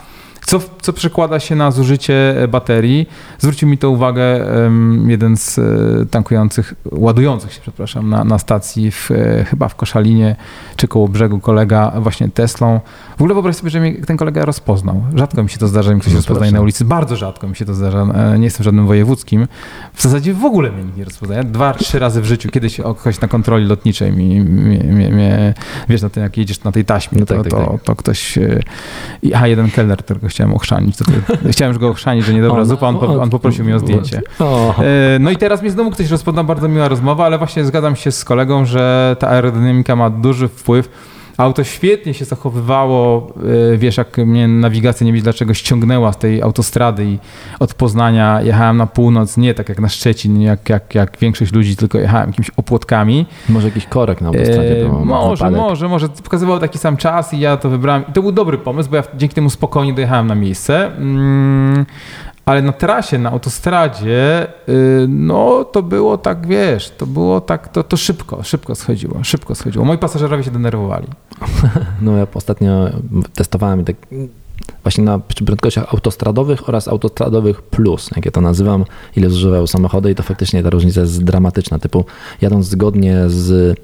co, 0.54 0.62
co 0.82 0.94
przekłada 0.94 1.40
się 1.40 1.56
na 1.56 1.72
zużycie 1.72 2.36
baterii. 2.50 3.10
Zwrócił 3.40 3.70
mi 3.70 3.78
to 3.78 3.90
uwagę 3.90 4.46
jeden 5.08 5.38
z 5.38 5.60
e, 5.60 5.62
tankujących, 6.12 6.74
ładujących 6.92 7.54
się, 7.54 7.62
przepraszam, 7.62 8.10
na, 8.10 8.24
na 8.24 8.40
stacji 8.40 8.92
w, 8.92 9.12
e, 9.12 9.46
chyba 9.46 9.68
w 9.68 9.76
Koszalinie 9.76 10.36
czy 10.76 10.88
koło 10.88 11.08
brzegu 11.08 11.40
kolega 11.40 11.94
właśnie 12.00 12.30
Teslą. 12.30 12.80
W 13.18 13.22
ogóle 13.22 13.34
wyobraź 13.34 13.56
sobie, 13.56 13.70
że 13.70 13.80
mnie 13.80 13.94
ten 13.94 14.18
kolega 14.18 14.46
rozpoznał. 14.46 15.04
Rzadko 15.16 15.44
mi 15.44 15.50
się 15.50 15.58
to 15.58 15.68
zdarza, 15.68 15.90
że 15.90 15.96
mi 15.96 16.02
ktoś 16.02 16.14
No 16.14 16.18
rozpoznaje 16.20 16.52
na 16.52 16.62
ulicy. 16.62 16.86
Bardzo 16.86 17.16
rzadko 17.16 17.48
mi 17.48 17.56
się 17.56 17.66
to 17.66 17.74
zdarza. 17.74 18.02
E, 18.02 18.38
Nie 18.40 18.44
jestem 18.46 18.64
żadnym 18.64 18.88
wojewódzkim. 18.88 19.48
W 19.94 20.02
zasadzie 20.02 20.34
w 20.34 20.46
ogóle 20.46 20.72
mnie 20.72 20.84
nikt 20.84 20.98
nie 20.98 21.04
rozpoznaje. 21.06 21.44
Dwa, 21.44 21.74
trzy 21.74 22.00
razy 22.00 22.22
w 22.22 22.26
życiu. 22.26 22.50
Kiedyś 22.50 22.80
o 22.80 22.96
kogoś 22.96 23.22
na 23.22 23.28
kontroli 23.28 23.66
lotniczej 23.66 24.12
mi, 24.12 24.42
mnie, 24.42 24.84
mnie, 24.84 25.10
mnie 25.10 25.54
wiesz, 25.90 26.02
na 26.02 26.10
tym 26.10 26.24
jak 26.24 26.38
jedziesz 26.38 26.64
na 26.64 26.72
tej 26.72 26.86
taśmie, 26.86 27.20
No 27.20 27.26
tak, 27.26 27.38
to, 27.38 27.44
tak, 27.44 27.52
to, 27.52 27.72
tak. 27.72 27.82
to 27.84 27.96
ktoś... 27.96 28.38
e, 28.38 28.60
Aha, 29.36 29.48
jeden 29.48 29.72
kelner, 29.72 29.98
którego 29.98 30.28
chciałem 30.28 30.54
ochrzanić. 30.54 30.98
To, 30.98 31.06
chciałem 31.52 31.74
już 31.74 31.80
go 31.82 31.90
ochrzanić, 31.90 32.26
że 32.26 32.34
niedobra 32.34 32.66
zupa, 32.66 32.88
on, 32.88 33.20
on 33.22 33.30
poprosił 33.30 33.66
mnie 33.66 33.76
o 33.76 33.80
zdjęcie. 33.80 34.22
E, 34.80 35.20
No 35.20 35.32
i 35.32 35.38
teraz 35.38 35.62
mnie 35.62 35.72
znowu 35.72 35.92
ktoś 35.92 36.10
rozpoznał, 36.10 36.46
bardzo 36.46 36.68
miła 36.68 36.88
rozmowa, 36.88 37.26
ale 37.26 37.38
właśnie 37.38 37.66
zgadzam 37.66 37.96
się 37.96 38.12
z 38.12 38.26
kolegą, 38.26 38.66
że 38.66 39.16
ta 39.20 39.28
aerodynamika 39.30 39.96
ma 39.96 40.10
duży 40.10 40.48
wpływ. 40.48 40.90
Auto 41.38 41.64
świetnie 41.64 42.14
się 42.14 42.26
zachowywało, 42.26 43.34
e, 43.74 43.78
wiesz, 43.78 43.98
jak 43.98 44.18
mnie 44.18 44.48
nawigacja 44.48 45.06
nie 45.06 45.14
wiem 45.14 45.22
dlaczego 45.22 45.54
ściągnęła 45.54 46.14
z 46.14 46.18
tej 46.18 46.42
autostrady 46.42 47.06
i 47.06 47.20
od 47.60 47.74
Poznania 47.74 48.42
jechałem 48.42 48.78
na 48.78 48.88
północ, 48.88 49.38
nie 49.38 49.54
tak 49.54 49.70
jak 49.70 49.80
na 49.80 49.90
Szczecin, 49.90 50.42
jak, 50.42 50.70
jak, 50.70 50.96
jak 50.96 51.18
większość 51.18 51.54
ludzi, 51.54 51.76
tylko 51.76 51.98
jechałem 51.98 52.30
jakimiś 52.30 52.50
opłotkami. 52.58 53.26
może 53.50 53.68
jakiś 53.68 53.86
korek 53.86 54.22
na 54.22 54.28
autostradzie 54.28 54.74
E, 54.86 55.06
może, 55.06 55.52
może, 55.52 55.88
może. 55.88 56.10
Pokazywał 56.10 56.60
taki 56.60 56.78
sam 56.78 56.98
czas 56.98 57.34
i 57.34 57.40
ja 57.40 57.58
to 57.58 57.70
wybrałem. 57.70 58.04
I 58.10 58.14
to 58.14 58.22
był 58.22 58.32
dobry 58.32 58.58
pomysł, 58.58 58.90
bo 58.90 58.96
ja 58.96 59.04
dzięki 59.18 59.36
temu 59.36 59.50
spokojnie 59.50 59.94
dojechałem 59.94 60.28
na 60.28 60.36
miejsce. 60.36 60.98
Mm, 60.98 61.86
ale 62.46 62.62
na 62.62 62.72
trasie, 62.72 63.18
na 63.18 63.32
autostradzie, 63.32 64.48
y, 64.70 65.06
no 65.10 65.66
to 65.66 65.84
było 65.84 66.18
tak, 66.18 66.48
wiesz, 66.48 66.90
to 66.90 67.06
było 67.08 67.42
tak, 67.42 67.68
to, 67.68 67.84
to 67.84 67.98
szybko, 67.98 68.44
szybko 68.44 68.76
schodziło, 68.76 69.24
szybko 69.24 69.56
schodziło. 69.56 69.86
Moi 69.86 69.98
pasażerowie 69.98 70.44
się 70.44 70.52
denerwowali. 70.52 71.08
No 72.02 72.18
ja 72.18 72.28
ostatnio 72.34 72.90
testowałem 73.34 73.86
tak 73.86 73.96
właśnie 74.84 75.04
na 75.04 75.20
prędkościach 75.46 75.94
autostradowych 75.94 76.70
oraz 76.70 76.88
autostradowych 76.88 77.62
plus, 77.62 78.10
jak 78.16 78.26
ja 78.26 78.32
to 78.32 78.42
nazywam, 78.42 78.86
ile 79.16 79.30
zużywają 79.30 79.68
samochody 79.68 80.12
i 80.12 80.16
to 80.16 80.24
faktycznie 80.24 80.64
ta 80.64 80.70
różnica 80.70 81.02
jest 81.02 81.24
dramatyczna, 81.24 81.80
typu 81.80 82.06
jadąc 82.42 82.66
zgodnie 82.66 83.18
z 83.28 83.80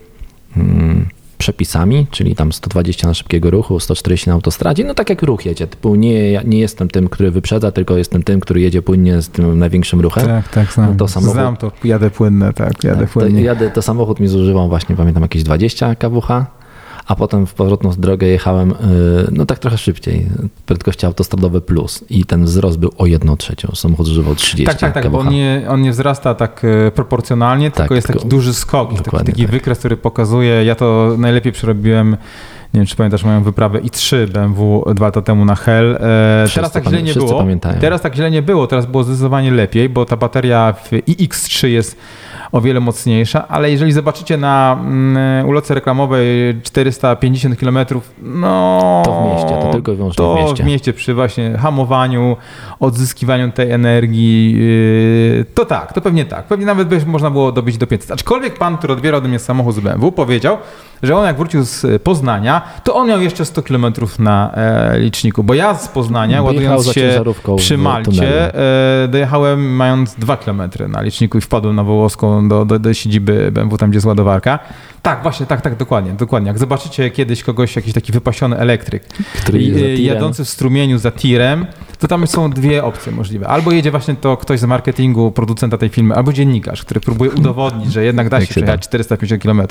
mm, 0.58 1.08
przepisami, 1.40 2.08
czyli 2.12 2.36
tam 2.36 2.52
120 2.52 3.08
na 3.08 3.14
szybkiego 3.14 3.50
ruchu, 3.50 3.80
140 3.80 4.30
na 4.30 4.34
autostradzie, 4.34 4.84
no 4.84 4.94
tak 4.94 5.10
jak 5.10 5.22
ruch 5.22 5.46
jedzie, 5.46 5.68
typu 5.68 5.96
nie, 5.96 6.42
nie 6.46 6.60
jestem 6.60 6.88
tym, 6.88 7.10
który 7.10 7.32
wyprzedza, 7.32 7.72
tylko 7.72 7.98
jestem 7.98 8.24
tym, 8.24 8.40
który 8.40 8.62
jedzie 8.62 8.82
płynnie 8.82 9.22
z 9.22 9.30
tym 9.30 9.60
największym 9.60 10.02
ruchem. 10.02 10.26
Tak, 10.26 10.48
tak, 10.50 10.74
znam. 10.74 10.90
No 10.90 10.96
to 10.96 11.06
samochód- 11.08 11.32
Znam 11.34 11.58
to, 11.58 11.72
jadę 11.84 12.10
płynne, 12.10 12.54
tak, 12.54 12.84
jadę 12.84 13.00
Tak, 13.02 13.14
to, 13.14 13.20
płynnie. 13.20 13.42
jadę, 13.42 13.70
to 13.72 13.82
samochód 13.82 14.20
mi 14.20 14.28
zużywał 14.28 14.70
właśnie, 14.70 14.96
pamiętam, 14.96 15.24
jakieś 15.24 15.44
20 15.44 15.96
kWh, 15.96 16.46
a 17.10 17.16
potem 17.16 17.46
w 17.46 17.54
powrotną 17.54 17.92
drogę 17.98 18.28
jechałem, 18.28 18.70
yy, 18.70 19.28
no 19.32 19.46
tak 19.46 19.60
trochę 19.60 19.78
szybciej, 19.78 20.30
prędkości 20.66 21.06
autostradowe 21.06 21.62
plus 21.62 22.06
i 22.10 22.26
ten 22.26 22.46
wzrost 22.46 22.78
był 22.78 22.92
o 22.98 23.06
1 23.06 23.38
trzecią, 23.38 23.76
samochód 23.76 24.08
zużywał 24.08 24.36
30 24.36 24.66
Tak, 24.66 24.80
tak, 24.80 24.94
tak, 24.94 25.10
bo 25.12 25.18
kWh. 25.18 25.28
on 25.28 25.34
nie, 25.34 25.66
on 25.70 25.82
nie 25.82 25.92
wzrasta 25.92 26.36
tak 26.36 26.62
e, 26.88 26.92
proporcjonalnie, 26.92 27.72
tylko 27.72 27.96
jest 27.96 28.08
taki 28.08 28.28
duży 28.28 28.54
skok, 28.54 28.94
taki, 29.04 29.26
taki 29.26 29.42
tak. 29.42 29.52
wykres, 29.52 29.80
który 29.80 29.98
pokazuje, 29.98 30.64
ja 30.64 30.76
to 30.76 31.16
najlepiej 31.18 31.52
przerobiłem 31.52 32.18
Nie 32.74 32.80
wiem, 32.80 32.88
czy 32.88 32.96
pamiętasz 32.96 33.24
moją 33.24 33.44
wyprawę 33.44 33.80
i3 33.80 34.28
BMW 34.28 34.86
dwa 34.94 35.06
lata 35.06 35.22
temu 35.22 35.46
na 35.46 35.56
Hell. 35.56 35.98
E, 36.02 36.46
teraz 36.56 36.72
tak 36.72 36.88
źle 36.88 37.02
nie 37.04 37.12
wszyscy 37.12 37.28
było. 37.28 37.40
pamiętają. 37.40 37.80
Teraz 37.80 38.02
tak 38.02 38.16
źle 38.16 38.32
nie 38.32 38.42
było, 38.42 38.68
teraz 38.68 38.86
było 38.86 39.04
zdecydowanie 39.04 39.52
lepiej, 39.52 39.90
bo 39.90 40.06
ta 40.06 40.18
bateria 40.18 40.74
w 40.74 40.92
iX3 40.92 41.68
jest 41.68 41.98
o 42.52 42.62
wiele 42.62 42.80
mocniejsza, 42.80 43.48
ale 43.48 43.72
jeżeli 43.72 43.92
zobaczycie 43.92 44.38
na 44.38 44.78
mm, 44.82 45.48
ulotce 45.50 45.74
reklamowej 45.74 46.56
450 46.64 47.60
km, 47.60 47.78
no... 48.22 49.02
To 49.06 49.22
w 49.22 49.34
mieście, 49.34 49.62
to 49.62 49.72
tylko 49.72 49.92
i 49.92 49.96
wyłącznie 49.96 50.18
to 50.18 50.36
w 50.36 50.40
mieście. 50.40 50.64
w 50.64 50.68
mieście 50.68 50.94
przy 50.94 51.14
właśnie 51.14 51.58
hamowaniu, 51.58 52.38
odzyskiwaniu 52.80 53.52
tej 53.52 53.72
energii, 53.72 54.54
yy, 55.38 55.46
to 55.54 55.66
tak, 55.66 55.94
to 55.94 56.02
pewnie 56.02 56.26
tak. 56.26 56.46
Pewnie 56.46 56.66
nawet 56.66 56.88
by 56.88 57.06
można 57.06 57.32
było 57.32 57.52
dobić 57.52 57.78
do 57.78 57.88
500. 57.88 58.12
Aczkolwiek 58.12 58.58
pan, 58.58 58.78
który 58.78 58.94
odbierał 58.94 59.18
ode 59.18 59.30
mnie 59.30 59.40
samochód 59.40 59.76
z 59.76 59.80
BMW, 59.80 60.12
powiedział, 60.12 60.58
że 61.04 61.16
on 61.16 61.26
jak 61.26 61.38
wrócił 61.38 61.64
z 61.64 62.04
Poznania, 62.04 62.62
to 62.84 62.96
on 62.96 63.08
miał 63.08 63.22
jeszcze 63.22 63.46
100 63.46 63.64
km 63.64 63.86
na 64.20 64.52
e, 64.54 65.00
liczniku, 65.00 65.44
bo 65.44 65.54
ja 65.54 65.76
z 65.76 65.88
Poznania, 65.88 66.42
ładując 66.42 66.92
się 66.92 67.24
przy 67.58 67.78
Malcie, 67.78 68.56
e, 69.04 69.08
dojechałem 69.08 69.76
mając 69.76 70.16
2 70.16 70.38
km 70.38 70.62
na 70.88 71.02
liczniku 71.02 71.38
i 71.38 71.42
wpadłem 71.42 71.76
na 71.76 71.84
Wołoską 71.84 72.48
do, 72.48 72.66
do, 72.66 72.80
do 72.80 72.94
siedziby 72.94 73.52
BMW, 73.52 73.78
tam 73.78 73.90
gdzie 73.90 73.98
jest 73.98 74.08
ładowarka. 74.08 74.60
Tak, 75.02 75.24
właśnie, 75.24 75.46
tak, 75.46 75.62
tak, 75.62 75.76
dokładnie, 75.76 76.14
dokładnie. 76.14 76.48
Jak 76.48 76.60
zobaczycie 76.60 77.10
kiedyś 77.10 77.44
kogoś, 77.44 77.76
jakiś 77.76 77.94
taki 77.94 78.12
wypasiony 78.12 78.58
elektryk, 78.58 79.04
Który 79.42 79.60
tirem. 79.60 80.02
jadący 80.06 80.46
w 80.46 80.50
strumieniu 80.50 80.98
za 80.98 81.12
tirem, 81.12 81.66
to 82.00 82.08
tam 82.08 82.28
są 82.28 82.50
dwie 82.50 82.84
opcje 82.84 83.12
możliwe. 83.12 83.48
Albo 83.48 83.72
jedzie 83.72 83.92
właśnie 83.92 84.16
to 84.16 84.38
ktoś 84.38 84.60
z 84.60 84.64
marketingu, 84.66 85.32
producenta 85.32 85.78
tej 85.78 85.90
filmy, 85.90 86.16
albo 86.16 86.34
dziennikarz, 86.34 86.82
który 86.82 87.00
próbuje 87.00 87.32
udowodnić, 87.32 87.92
że 87.94 88.04
jednak 88.04 88.30
da 88.30 88.40
się 88.42 88.46
się 88.46 88.48
da. 88.50 88.52
przejechać 88.52 88.82
450 88.82 89.44
km, 89.44 89.62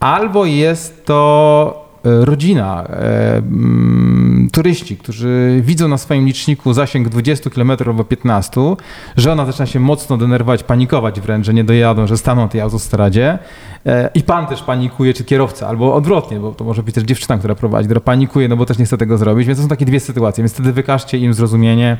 albo 0.00 0.44
jest 0.44 1.04
to 1.04 1.88
e, 1.88 1.91
rodzina, 2.04 2.84
e, 2.88 3.36
mm, 3.36 4.48
turyści, 4.52 4.96
którzy 4.96 5.60
widzą 5.64 5.88
na 5.88 5.98
swoim 5.98 6.26
liczniku 6.26 6.72
zasięg 6.72 7.08
20 7.08 7.50
km 7.50 7.72
albo 7.86 8.04
15, 8.04 8.76
że 9.16 9.32
ona 9.32 9.46
zaczyna 9.46 9.66
się 9.66 9.80
mocno 9.80 10.16
denerwować, 10.16 10.62
panikować 10.62 11.20
wręcz, 11.20 11.46
że 11.46 11.54
nie 11.54 11.64
dojadą, 11.64 12.06
że 12.06 12.16
staną 12.16 12.42
na 12.42 12.48
tej 12.48 12.60
autostradzie. 12.60 13.38
E, 13.86 14.10
i 14.14 14.22
pan 14.22 14.46
też 14.46 14.62
panikuje, 14.62 15.14
czy 15.14 15.24
kierowca, 15.24 15.68
albo 15.68 15.94
odwrotnie, 15.94 16.40
bo 16.40 16.52
to 16.52 16.64
może 16.64 16.82
być 16.82 16.94
też 16.94 17.04
dziewczyna, 17.04 17.38
która 17.38 17.54
prowadzi, 17.54 17.86
która 17.86 18.00
panikuje, 18.00 18.48
no 18.48 18.56
bo 18.56 18.66
też 18.66 18.78
nie 18.78 18.84
chce 18.84 18.98
tego 18.98 19.18
zrobić, 19.18 19.46
więc 19.46 19.58
to 19.58 19.62
są 19.62 19.68
takie 19.68 19.84
dwie 19.84 20.00
sytuacje, 20.00 20.42
więc 20.42 20.52
wtedy 20.52 20.72
wykażcie 20.72 21.18
im 21.18 21.34
zrozumienie, 21.34 21.96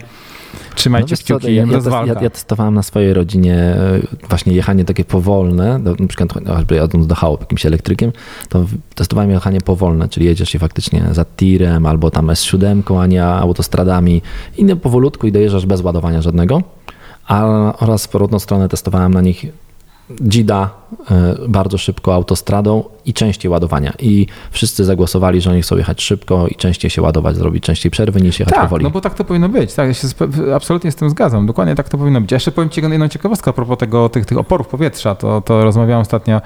trzymajcie 0.74 1.04
No 1.04 1.08
wiesz 1.08 1.18
co, 1.18 1.24
kciuki, 1.24 1.54
ja, 1.54 1.64
ja, 1.64 2.06
ja, 2.06 2.20
ja 2.22 2.30
testowałem 2.30 2.74
na 2.74 2.82
swojej 2.82 3.14
rodzinie 3.14 3.56
e, 3.56 4.00
właśnie 4.28 4.52
jechanie 4.52 4.84
takie 4.84 5.04
powolne, 5.04 5.80
do, 5.80 5.94
na 5.98 6.06
przykład 6.06 6.46
choćby 6.46 6.74
jadąc 6.74 7.06
do 7.06 7.14
chałup 7.14 7.40
jakimś 7.40 7.66
elektrykiem, 7.66 8.12
to 8.48 8.66
testowałem 8.94 9.30
jechanie 9.30 9.60
powolne, 9.60 9.91
czyli 10.10 10.26
jedziesz 10.26 10.48
się 10.48 10.58
faktycznie 10.58 11.04
za 11.12 11.24
tirem 11.24 11.86
albo 11.86 12.10
tam 12.10 12.26
S7, 12.26 13.00
a 13.00 13.06
nie 13.06 13.24
autostradami 13.24 14.22
i 14.58 14.76
powolutku 14.76 15.26
i 15.26 15.32
dojeżdżasz 15.32 15.66
bez 15.66 15.80
ładowania 15.80 16.22
żadnego. 16.22 16.62
A, 17.26 17.44
oraz 17.78 18.06
w 18.06 18.08
powrotną 18.08 18.38
stronę 18.38 18.68
testowałem 18.68 19.14
na 19.14 19.20
nich 19.20 19.46
Gida 20.22 20.70
e, 21.10 21.34
bardzo 21.48 21.78
szybko 21.78 22.14
autostradą 22.14 22.84
i 23.04 23.14
częściej 23.14 23.50
ładowania. 23.50 23.92
I 23.98 24.26
wszyscy 24.50 24.84
zagłosowali, 24.84 25.40
że 25.40 25.50
oni 25.50 25.62
chcą 25.62 25.76
jechać 25.76 26.02
szybko 26.02 26.48
i 26.48 26.54
częściej 26.54 26.90
się 26.90 27.02
ładować, 27.02 27.36
zrobić 27.36 27.64
częściej 27.64 27.90
przerwy 27.90 28.20
niż 28.20 28.40
jechać 28.40 28.54
Tak, 28.54 28.62
powoli. 28.62 28.84
no 28.84 28.90
bo 28.90 29.00
tak 29.00 29.14
to 29.14 29.24
powinno 29.24 29.48
być. 29.48 29.74
Tak, 29.74 29.88
ja 29.88 29.94
się 29.94 30.08
absolutnie 30.54 30.92
z 30.92 30.94
tym 30.96 31.10
zgadzam. 31.10 31.46
Dokładnie 31.46 31.74
tak 31.74 31.88
to 31.88 31.98
powinno 31.98 32.20
być. 32.20 32.32
Ja 32.32 32.36
jeszcze 32.36 32.52
powiem 32.52 32.70
Ci 32.70 32.80
jedną 32.80 33.08
ciekawostkę 33.08 33.50
a 33.50 33.52
propos 33.52 33.78
tego, 33.78 34.08
tych, 34.08 34.26
tych 34.26 34.38
oporów 34.38 34.68
powietrza. 34.68 35.14
To, 35.14 35.40
to 35.40 35.64
rozmawiałem 35.64 36.02
ostatnio 36.02 36.40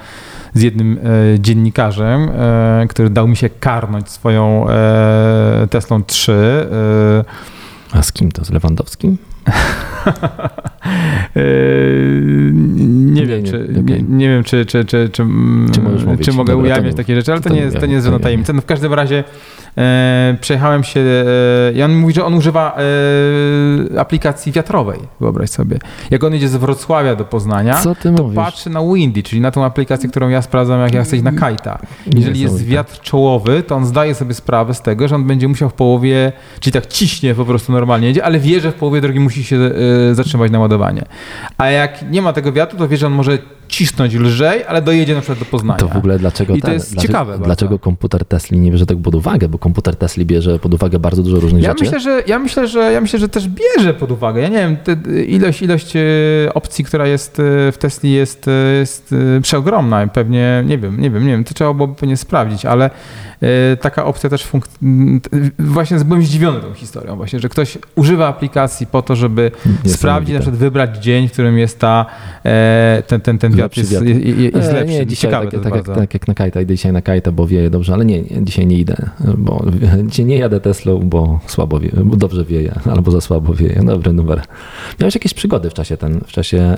z 0.55 0.63
jednym 0.63 0.99
e, 1.35 1.41
dziennikarzem, 1.41 2.29
e, 2.31 2.87
który 2.89 3.11
dał 3.11 3.29
mi 3.29 3.37
się 3.37 3.51
karnąć 3.51 4.11
swoją 4.11 4.69
e, 4.69 5.67
Teslą 5.71 6.05
3. 6.05 6.33
E, 6.33 7.99
A 7.99 8.03
z 8.03 8.13
kim 8.13 8.33
to? 8.33 8.45
Z 8.45 8.51
Lewandowskim? 8.51 9.19
e, 11.37 11.41
nie, 13.17 13.27
wiem, 13.27 13.45
czy, 13.45 13.69
nie, 14.09 14.29
wiem, 14.29 14.45
czy, 14.45 14.67
czy, 14.67 14.85
czy, 14.85 15.09
czy, 15.09 15.27
Czy 16.21 16.33
mogę 16.33 16.53
Dobra, 16.53 16.65
ujawniać 16.65 16.97
takie 16.97 17.15
rzeczy, 17.15 17.33
ale 17.33 17.41
to, 17.41 17.49
nie 17.49 17.61
jest, 17.61 17.79
to 17.81 17.87
nie 17.87 17.95
jest 17.95 18.05
żadna 18.05 18.21
tajemnica. 18.21 18.53
No 18.53 18.61
w 18.61 18.67
każdym 18.67 18.95
razie 18.95 19.25
e, 19.79 20.37
przejechałem 20.41 20.85
się 20.85 21.01
e, 21.01 21.73
i 21.73 21.83
on 21.83 21.95
mówi, 21.95 22.15
że 22.15 22.25
on 22.25 22.35
używa 22.35 22.77
e, 23.95 24.01
aplikacji 24.01 24.53
wiatrowej, 24.53 25.01
wyobraź 25.21 25.51
sobie. 25.51 25.79
Jak 26.11 26.25
on 26.25 26.33
jedzie 26.33 26.49
z 26.49 26.57
Wrocławia 26.57 27.17
do 27.17 27.25
Poznania, 27.25 27.83
to 27.83 27.95
mówisz? 28.23 28.37
patrzy 28.37 28.71
na 28.71 28.81
Windy, 28.95 29.23
czyli 29.23 29.41
na 29.41 29.51
tą 29.51 29.65
aplikację, 29.65 30.09
którą 30.09 30.29
ja 30.29 30.43
sprawdzam, 30.43 30.81
jak 30.81 30.95
ja 30.95 31.05
chcę 31.05 31.17
iść 31.17 31.25
na 31.25 31.33
kajta. 31.33 31.79
Jeżeli 32.07 32.41
jest 32.41 32.55
Niesamowite. 32.55 32.71
wiatr 32.71 33.01
czołowy, 33.01 33.63
to 33.63 33.77
on 33.77 33.87
zdaje 33.87 34.15
sobie 34.15 34.35
sprawę 34.35 34.75
z 34.75 34.83
tego, 34.83 35.09
że 35.09 35.15
on 35.15 35.25
będzie 35.25 35.49
musiał 35.49 35.71
w 35.71 35.75
połowie, 35.75 36.33
czyli 36.61 36.73
tak 36.73 36.87
ciśnie 36.87 37.35
po 37.35 37.45
prostu 37.45 37.73
normalnie 37.73 38.09
jedzie, 38.09 38.25
ale 38.25 38.39
wie, 38.39 38.61
że 38.61 38.73
w 38.73 38.75
połowie 38.75 39.01
drogi 39.01 39.21
musi 39.21 39.36
się 39.45 39.57
e, 39.57 40.15
zatrzymać 40.15 40.53
na 40.53 40.59
ładowanie. 40.59 41.03
A 41.59 41.67
jak 41.67 42.11
nie 42.11 42.23
ma 42.23 42.33
tego 42.33 42.53
wiatru, 42.53 42.79
to 42.79 42.89
wie, 42.89 42.97
że 42.97 43.07
on 43.07 43.13
może 43.13 43.39
cisnąć 43.69 44.15
lżej, 44.15 44.65
ale 44.69 44.83
dojedzie 44.83 45.15
na 45.15 45.21
przykład 45.21 45.39
do 45.39 45.45
Poznania. 45.45 45.79
To 45.79 45.89
w 45.89 45.97
ogóle 45.97 46.19
dlaczego 46.19 46.55
I 46.55 46.61
to 46.61 46.73
jest 46.73 46.93
dlaczego, 46.93 47.13
ciekawe 47.13 47.31
bardzo. 47.33 47.45
Dlaczego 47.45 47.79
komputer 47.79 48.25
Tesla 48.25 48.59
nie 48.59 48.71
bierze 48.71 48.87
tego 48.87 49.01
pod 49.01 49.15
uwagę? 49.15 49.49
Bo 49.49 49.59
komputer 49.59 49.97
Tesla 49.97 50.25
bierze 50.25 50.59
pod 50.59 50.75
uwagę 50.75 50.99
bardzo 50.99 51.23
dużo 51.23 51.41
różnych 51.41 51.63
Ja 51.63 51.71
rzeczy. 51.71 51.85
myślę, 51.85 52.01
że, 52.01 52.23
ja, 52.27 52.39
myślę, 52.39 52.69
że, 52.69 52.93
ja 52.93 53.01
myślę, 53.01 53.19
że 53.19 53.29
też 53.29 53.49
bierze 53.49 53.95
pod 53.95 54.11
uwagę. 54.11 54.43
Ja 54.43 54.49
nie 54.49 54.57
wiem, 54.57 54.77
ilość, 55.27 55.63
ilość 55.63 55.97
e, 55.97 56.01
opcji, 56.55 56.85
która 56.85 57.07
jest 57.07 57.41
e, 57.41 57.73
w 57.73 57.79
Tesli 57.79 58.13
jest, 58.13 58.49
e, 58.49 58.51
jest 58.79 59.15
przeogromna 59.43 60.07
pewnie, 60.07 60.65
nie 60.67 60.79
wiem, 60.79 61.01
nie 61.01 61.11
wiem, 61.11 61.27
nie 61.27 61.33
wiem, 61.33 61.45
to 61.45 61.55
trzeba 61.55 61.75
byłoby 61.75 61.95
pewnie 61.95 62.17
sprawdzić, 62.17 62.65
ale 62.65 62.91
taka 63.81 64.05
opcja 64.05 64.31
też 64.31 64.45
funkcjonuje. 64.45 65.21
Właśnie 65.59 65.99
byłem 65.99 66.23
zdziwiony 66.23 66.61
tą 66.61 66.73
historią 66.73 67.17
właśnie, 67.17 67.41
że 67.41 67.49
ktoś 67.49 67.79
używa 67.95 68.29
aplikacji 68.29 68.87
po 68.87 69.03
to, 69.03 69.17
żeby 69.17 69.51
sprawdzić, 69.87 70.35
na 70.35 70.41
przykład 70.41 70.61
wybrać 70.61 70.97
dzień, 70.97 71.29
w 71.29 71.33
którym 71.33 71.59
jest 71.59 71.79
ta, 71.79 72.07
ten, 73.07 73.21
ten, 73.21 73.39
ten 73.39 73.56
wiatr 73.57 73.79
jest, 73.79 73.93
wiatr. 73.93 74.07
jest, 74.07 74.39
jest 74.55 74.69
E, 74.69 74.73
lepszy. 74.73 74.95
Nie, 74.95 75.07
dzisiaj 75.07 75.31
Ciekawe 75.31 75.51
tak, 75.51 75.63
tak, 75.63 75.75
jak, 75.75 75.87
tak 75.87 76.15
jak 76.15 76.29
na 76.29 76.35
kajta, 76.35 76.61
idę 76.61 76.75
dzisiaj 76.75 76.93
na 76.93 77.03
kajta, 77.03 77.33
bo 77.33 77.47
wieje 77.47 77.71
dobrze, 77.71 77.95
ale 77.95 78.05
nie, 78.05 78.23
nie, 78.23 78.45
dzisiaj 78.45 78.67
nie 78.67 78.79
idę, 78.79 78.97
bo 79.39 79.65
dzisiaj 80.09 80.27
nie 80.27 80.39
jadę 80.39 80.61
Teslą, 80.61 80.99
bo 80.99 81.41
słabo 81.47 81.81
wieje, 81.81 81.93
bo 82.05 82.17
dobrze 82.17 82.45
wieje, 82.45 82.75
albo 82.91 83.11
za 83.11 83.21
słabo 83.21 83.55
wieje. 83.55 83.81
Dobry 83.85 84.13
numer. 84.13 84.43
Miałeś 85.01 85.15
jakieś 85.15 85.35
przygody 85.35 85.71
w 85.71 85.75
czasie 85.75 85.97
ten, 85.97 86.21
w 86.27 86.33
czasie 86.33 86.59
e, 86.59 86.77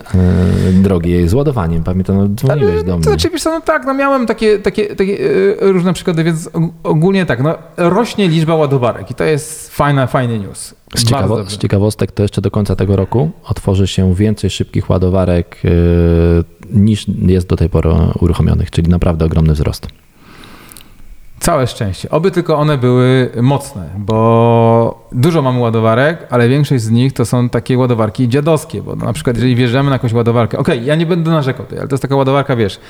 drogi 0.72 1.28
z 1.28 1.34
ładowaniem, 1.34 1.84
pamiętam, 1.84 2.16
no, 2.16 2.28
dzwoniłeś 2.28 2.82
do 2.82 2.94
mnie. 2.96 3.04
To 3.04 3.10
znaczy, 3.10 3.30
wiesz 3.30 3.42
co, 3.42 3.50
no 3.50 3.60
tak, 3.60 3.86
no 3.86 3.94
miałem 3.94 4.26
takie, 4.26 4.58
takie, 4.58 4.86
takie 4.96 5.18
e, 5.62 5.72
różne 5.72 5.92
przykłady, 5.92 6.24
więc 6.24 6.48
og- 6.48 6.70
ogólnie 6.82 7.26
tak, 7.26 7.42
no 7.42 7.54
rośnie 7.76 8.28
liczba 8.28 8.54
ładowarek 8.54 9.10
i 9.10 9.14
to 9.14 9.24
jest 9.24 9.70
fajna, 9.74 10.06
fajny 10.06 10.38
news. 10.38 10.74
Z, 10.94 11.04
ciekawo, 11.04 11.44
z 11.44 11.58
ciekawostek 11.58 12.12
to 12.12 12.22
jeszcze 12.22 12.40
do 12.40 12.50
końca 12.50 12.76
tego 12.76 12.96
roku 12.96 13.30
otworzy 13.44 13.86
się 13.86 14.14
więcej 14.14 14.50
szybkich 14.50 14.90
ładowarek 14.90 15.62
e, 15.64 15.68
niż 16.78 17.06
jest 17.26 17.48
do 17.48 17.56
tej 17.56 17.70
pory 17.70 17.90
uruchomionych, 18.20 18.70
czyli 18.70 18.90
naprawdę 18.90 19.24
ogromny 19.24 19.52
wzrost. 19.52 19.88
Całe 21.40 21.66
szczęście. 21.66 22.10
Oby 22.10 22.30
tylko 22.30 22.58
one 22.58 22.78
były 22.78 23.30
mocne, 23.42 23.88
bo 23.98 25.06
dużo 25.12 25.42
mamy 25.42 25.58
ładowarek, 25.58 26.26
ale 26.30 26.48
większość 26.48 26.82
z 26.82 26.90
nich 26.90 27.12
to 27.12 27.26
są 27.26 27.48
takie 27.48 27.78
ładowarki 27.78 28.28
dziadowskie, 28.28 28.82
bo 28.82 28.96
na 28.96 29.12
przykład 29.12 29.36
jeżeli 29.36 29.56
wjeżdżamy 29.56 29.90
na 29.90 29.94
jakąś 29.94 30.12
ładowarkę, 30.12 30.58
okej, 30.58 30.84
ja 30.84 30.94
nie 30.94 31.06
będę 31.06 31.30
narzekał 31.30 31.66
tutaj, 31.66 31.78
ale 31.78 31.88
to 31.88 31.94
jest 31.94 32.02
taka 32.02 32.16
ładowarka, 32.16 32.56
wiesz, 32.56 32.80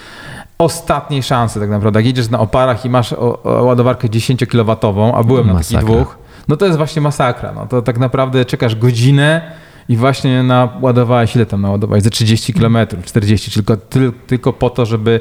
ostatniej 0.59 1.23
szansy 1.23 1.61
tak 1.61 1.71
naprawdę. 1.71 1.99
Jak 1.99 2.07
jedziesz 2.07 2.31
na 2.31 2.41
oparach 2.41 2.85
i 2.85 2.91
masz 2.91 3.15
ładowarkę 3.45 4.11
10 4.11 4.45
kW, 4.47 4.77
a 5.15 5.23
byłem 5.25 5.47
na 5.47 5.55
takich 5.55 5.73
Masakra. 5.73 5.95
dwóch, 5.95 6.19
no 6.49 6.57
to 6.57 6.67
jest 6.67 6.79
właśnie 6.79 7.03
masakra. 7.03 7.53
No 7.53 7.67
to 7.67 7.83
tak 7.83 7.99
naprawdę 7.99 8.45
czekasz 8.45 8.75
godzinę 8.75 9.53
i 9.89 9.97
właśnie 9.97 10.43
naładowałeś, 10.43 11.37
ile 11.37 11.47
tam 11.47 11.63
naładowałeś? 11.63 12.03
Ze 12.03 12.11
30 12.11 12.55
km, 12.55 12.77
40, 13.05 13.51
tylko, 13.51 13.77
tyl, 13.77 14.13
tylko 14.27 14.53
po 14.53 14.71
to, 14.71 14.87
żeby 14.87 15.21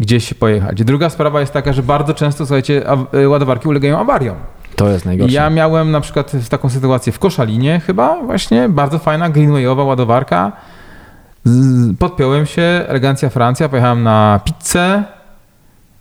gdzieś 0.00 0.34
pojechać. 0.34 0.84
Druga 0.84 1.10
sprawa 1.10 1.40
jest 1.40 1.52
taka, 1.52 1.72
że 1.72 1.82
bardzo 1.82 2.14
często, 2.14 2.46
słuchajcie, 2.46 2.82
y, 3.14 3.28
ładowarki 3.28 3.68
ulegają 3.68 3.98
awariom. 3.98 4.36
To 4.76 4.88
jest 4.88 5.04
najgorsze. 5.04 5.34
ja 5.34 5.50
miałem 5.50 5.90
na 5.90 6.00
przykład 6.00 6.32
taką 6.50 6.68
sytuację 6.68 7.12
w 7.12 7.18
Koszalinie 7.18 7.80
chyba 7.86 8.22
właśnie, 8.22 8.68
bardzo 8.68 8.98
fajna 8.98 9.30
greenwayowa 9.30 9.84
ładowarka. 9.84 10.52
Podpiąłem 11.98 12.46
się, 12.46 12.62
elegancja 12.62 13.30
Francja, 13.30 13.68
pojechałem 13.68 14.02
na 14.02 14.40
pizzę, 14.44 15.04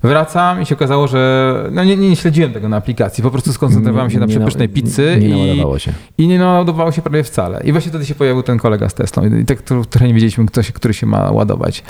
wracam 0.04 0.62
i 0.62 0.66
się 0.66 0.75
okazało, 0.75 1.08
że 1.08 1.54
no 1.72 1.84
nie, 1.84 1.96
nie 1.98 2.16
śledziłem 2.16 2.54
tego 2.54 2.70
na 2.70 2.77
aplikacji, 2.77 3.24
po 3.24 3.32
prostu 3.32 3.54
skoncentrowałem 3.54 4.10
się 4.10 4.20
na 4.20 4.25
Nie- 4.25 4.34
nie 4.34 4.39
przepysznej 4.39 4.70
pizzy 4.70 5.18
Nie 5.22 5.27
i, 5.27 5.32
naładowało 5.32 5.80
się. 5.80 5.92
i 6.18 6.27
nie 6.27 6.39
naładowało 6.39 6.92
się 6.92 7.01
prawie 7.01 7.24
wcale. 7.24 7.62
I 7.63 7.72
właśnie 7.72 7.89
wtedy 7.89 8.06
się 8.06 8.16
pojawił 8.16 8.44
ten 8.44 8.58
kolega 8.58 8.89
z 8.89 8.94
Teslą 8.94 9.25
i 9.25 9.46
tak 9.46 9.62
trochę 9.62 10.08
nie 10.08 10.13
wiedzieliśmy, 10.13 10.46
kto 10.46 10.63
się, 10.63 10.74
który 10.74 10.94
się 10.94 11.06
ma 11.08 11.32
ładować. 11.32 11.84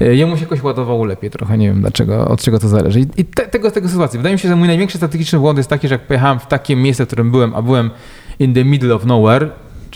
E, 0.00 0.14
Jemu 0.14 0.36
się 0.36 0.42
jakoś 0.42 0.62
ładowało 0.62 1.04
lepiej, 1.04 1.30
trochę 1.30 1.58
nie 1.58 1.68
wiem 1.68 1.80
dlaczego, 1.80 2.28
od 2.28 2.40
czego 2.42 2.58
to 2.58 2.68
zależy. 2.68 3.00
I, 3.00 3.06
i 3.16 3.24
te, 3.24 3.46
tego, 3.46 3.70
tego 3.70 3.88
sytuacji. 3.88 4.18
Wydaje 4.18 4.34
mi 4.34 4.38
się, 4.38 4.48
że 4.48 4.56
mój 4.56 4.68
największy 4.68 4.96
strategiczny 4.98 5.38
błąd 5.38 5.58
jest 5.58 5.70
taki, 5.70 5.88
że 5.88 5.94
jak 5.94 6.06
pojechałem 6.06 6.38
w 6.38 6.46
takie 6.46 6.76
miejsce, 6.76 7.04
w 7.04 7.06
którym 7.06 7.30
byłem, 7.30 7.54
a 7.54 7.62
byłem 7.62 7.90
in 8.38 8.54
the 8.54 8.64
middle 8.64 8.94
of 8.94 9.04
nowhere, 9.04 9.48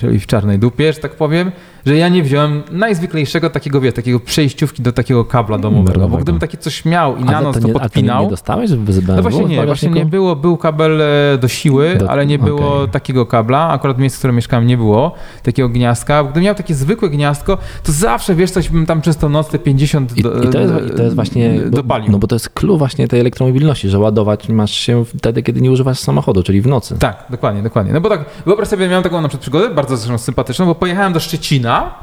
czyli 0.02 0.20
w 0.20 0.26
czarnej 0.26 0.58
dupie, 0.58 0.92
że 0.92 0.98
tak 1.00 1.12
powiem, 1.12 1.52
że 1.86 1.96
ja 1.96 2.08
nie 2.08 2.22
wziąłem 2.22 2.62
najzwyklejszego 2.70 3.50
takiego, 3.50 3.80
wiesz, 3.80 3.94
takiego 3.94 4.20
przejściówki 4.20 4.82
do 4.82 4.92
takiego 4.92 5.24
kabla 5.24 5.58
domowego, 5.58 6.08
bo 6.08 6.16
gdym 6.16 6.38
takie 6.38 6.58
coś 6.58 6.84
miał 6.84 7.16
i 7.16 7.22
A 7.22 7.24
na 7.24 7.40
noc 7.40 7.60
to 7.60 7.60
nie, 7.60 7.70
a 7.70 7.72
to 7.72 7.78
nie, 7.78 7.80
podpinał, 7.80 8.30
dostałeś 8.30 8.70
z 8.70 8.74
BMW 8.74 9.16
no 9.16 9.22
właśnie 9.22 9.44
nie, 9.44 9.66
właśnie 9.66 9.90
nie 9.90 10.06
było, 10.06 10.36
był 10.36 10.56
kabel 10.56 11.00
e, 11.02 11.38
do 11.38 11.48
siły, 11.48 11.96
Do- 11.96 12.10
ale 12.10 12.26
nie 12.26 12.38
było 12.38 12.76
okej. 12.76 12.88
takiego 12.92 13.26
kabla, 13.26 13.68
akurat 13.68 13.96
w 13.96 14.00
miejscu, 14.00 14.16
w 14.16 14.18
którym 14.18 14.36
mieszkałem 14.36 14.66
nie 14.66 14.76
było 14.76 15.14
takiego 15.42 15.68
gniazdka, 15.68 16.24
gdybym 16.24 16.42
miał 16.42 16.54
takie 16.54 16.74
zwykłe 16.74 17.10
gniazdko, 17.10 17.58
to 17.82 17.92
zawsze, 17.92 18.34
wiesz, 18.34 18.50
coś 18.50 18.68
bym 18.68 18.86
tam 18.86 19.00
przez 19.00 19.16
tą 19.16 19.28
noc 19.28 19.48
te 19.48 19.58
50 19.58 20.16
I, 20.18 20.22
do, 20.22 20.42
I 20.42 20.48
to 20.48 20.60
jest, 20.60 20.74
i 20.86 20.96
to 20.96 21.02
jest 21.02 21.14
właśnie, 21.14 21.60
bo, 21.70 21.76
dopalił. 21.76 22.12
no 22.12 22.18
bo 22.18 22.26
to 22.26 22.34
jest 22.34 22.50
clue 22.50 22.78
właśnie 22.78 23.08
tej 23.08 23.20
elektromobilności, 23.20 23.88
że 23.88 23.98
ładować 23.98 24.48
masz 24.48 24.72
się 24.72 25.04
wtedy, 25.04 25.42
kiedy 25.42 25.60
nie 25.60 25.70
używasz 25.70 25.98
samochodu, 25.98 26.42
czyli 26.42 26.60
w 26.60 26.66
nocy. 26.66 26.96
Tak, 26.98 27.24
dokładnie, 27.30 27.62
dokładnie. 27.62 27.92
No 27.92 28.00
bo 28.00 28.08
tak, 28.08 28.24
wyobraź 28.46 28.68
sobie, 28.68 28.88
miałem 28.88 29.02
taką 29.02 29.20
na 29.20 29.28
przykład 29.28 29.42
przygodę, 29.42 29.70
bardzo 29.74 29.91
zresztą 29.96 30.18
sympatyczną, 30.18 30.66
bo 30.66 30.74
pojechałem 30.74 31.12
do 31.12 31.20
Szczecina, 31.20 31.94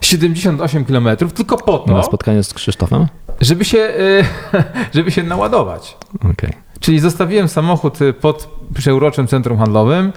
78 0.00 0.84
km, 0.84 1.08
tylko 1.34 1.56
po 1.56 1.84
Na 1.86 1.94
to, 1.94 2.02
spotkanie 2.02 2.42
z 2.42 2.54
Krzysztofem? 2.54 3.06
żeby 3.40 3.64
się, 3.64 3.78
y, 3.78 4.24
żeby 4.94 5.10
się 5.10 5.22
naładować. 5.22 5.96
Okej. 6.32 6.52
Czyli 6.80 7.00
zostawiłem 7.00 7.48
samochód 7.48 8.02
y, 8.02 8.12
pod 8.12 8.48
przeuroczym 8.74 9.26
centrum 9.26 9.58
handlowym, 9.58 10.12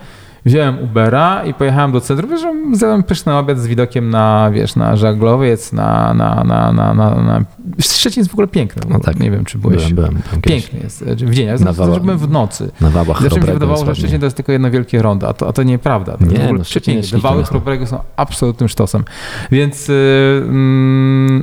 wziąłem 0.45 0.79
Ubera 0.79 1.43
i 1.45 1.53
pojechałem 1.53 1.91
do 1.91 2.01
centrum, 2.01 2.31
wiesz, 2.31 2.41
że 2.41 2.53
zjadłem 2.73 3.03
pyszny 3.03 3.35
obiad 3.35 3.59
z 3.59 3.67
widokiem 3.67 4.09
na, 4.09 4.51
wiesz, 4.53 4.75
na 4.75 4.95
żaglowiec, 4.95 5.73
na, 5.73 6.13
na, 6.13 6.43
na, 6.43 6.71
na, 6.71 6.93
na, 6.93 7.09
na... 7.15 7.41
Szczecin 7.81 8.21
jest 8.21 8.29
w 8.31 8.33
ogóle 8.33 8.47
piękny. 8.47 8.81
No 8.89 8.99
tak. 8.99 9.19
Nie 9.19 9.31
wiem, 9.31 9.45
czy 9.45 9.57
byłeś... 9.57 9.93
Byłem, 9.93 10.11
byłem. 10.13 10.41
kiedyś. 10.41 10.63
Piękny 10.63 10.79
jest. 10.83 11.01
y, 11.01 11.15
W 11.15 11.35
dzień, 11.35 11.47
ja 11.47 11.55
Na 11.57 11.73
Wała- 11.73 11.99
byłem 11.99 12.17
w 12.17 12.29
nocy. 12.29 12.71
Na 12.81 12.89
wałach 12.89 13.21
Zawsze 13.21 13.39
mi 13.39 13.45
się 13.45 13.53
wydawało, 13.53 13.85
że 13.85 13.95
Szczecin 13.95 14.19
to 14.19 14.25
jest 14.25 14.35
tylko 14.35 14.51
jedno 14.51 14.71
wielkie 14.71 15.01
rondo, 15.01 15.27
a 15.29 15.33
to, 15.33 15.47
a 15.47 15.53
to 15.53 15.63
nieprawda. 15.63 16.17
To 16.17 16.25
Nie, 16.25 16.39
w 16.39 16.43
ogóle 16.43 16.57
no, 16.57 16.63
Szczecin 16.63 17.01
Te 17.11 17.17
wały 17.17 17.43
Chrobrego 17.43 17.87
są 17.87 17.99
absolutnym 18.15 18.69
sztosem. 18.69 19.03
Więc 19.51 19.87
yy, 19.87 19.93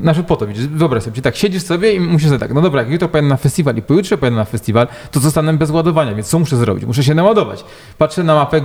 na 0.03 0.13
przykład 0.13 0.29
po 0.29 0.37
to, 0.37 0.47
widzisz, 0.47 0.67
wyobraź 0.67 1.03
sobie, 1.03 1.23
tak 1.23 1.37
siedzisz 1.37 1.63
sobie 1.63 1.95
i 1.95 2.01
musisz 2.01 2.29
sobie 2.29 2.39
tak, 2.39 2.55
no 2.55 2.61
dobra, 2.61 2.83
jak 2.83 2.91
jutro 2.91 3.09
pojadę 3.09 3.29
na 3.29 3.37
festiwal 3.37 3.77
i 3.77 3.83
pojutrze 3.83 4.19
pojadę 4.19 4.37
na 4.37 4.45
festiwal, 4.45 4.87
to 5.11 5.21
zostanę 5.21 5.53
bez 5.53 5.71
ładowania, 5.71 6.15
więc 6.15 6.29
co 6.29 6.39
muszę 6.39 6.57
zrobić? 6.57 6.85
Muszę 6.85 7.05
się 7.05 7.15
naładować. 7.15 7.65
Patrzę 7.99 8.25
na 8.25 8.35
mapę 8.35 8.61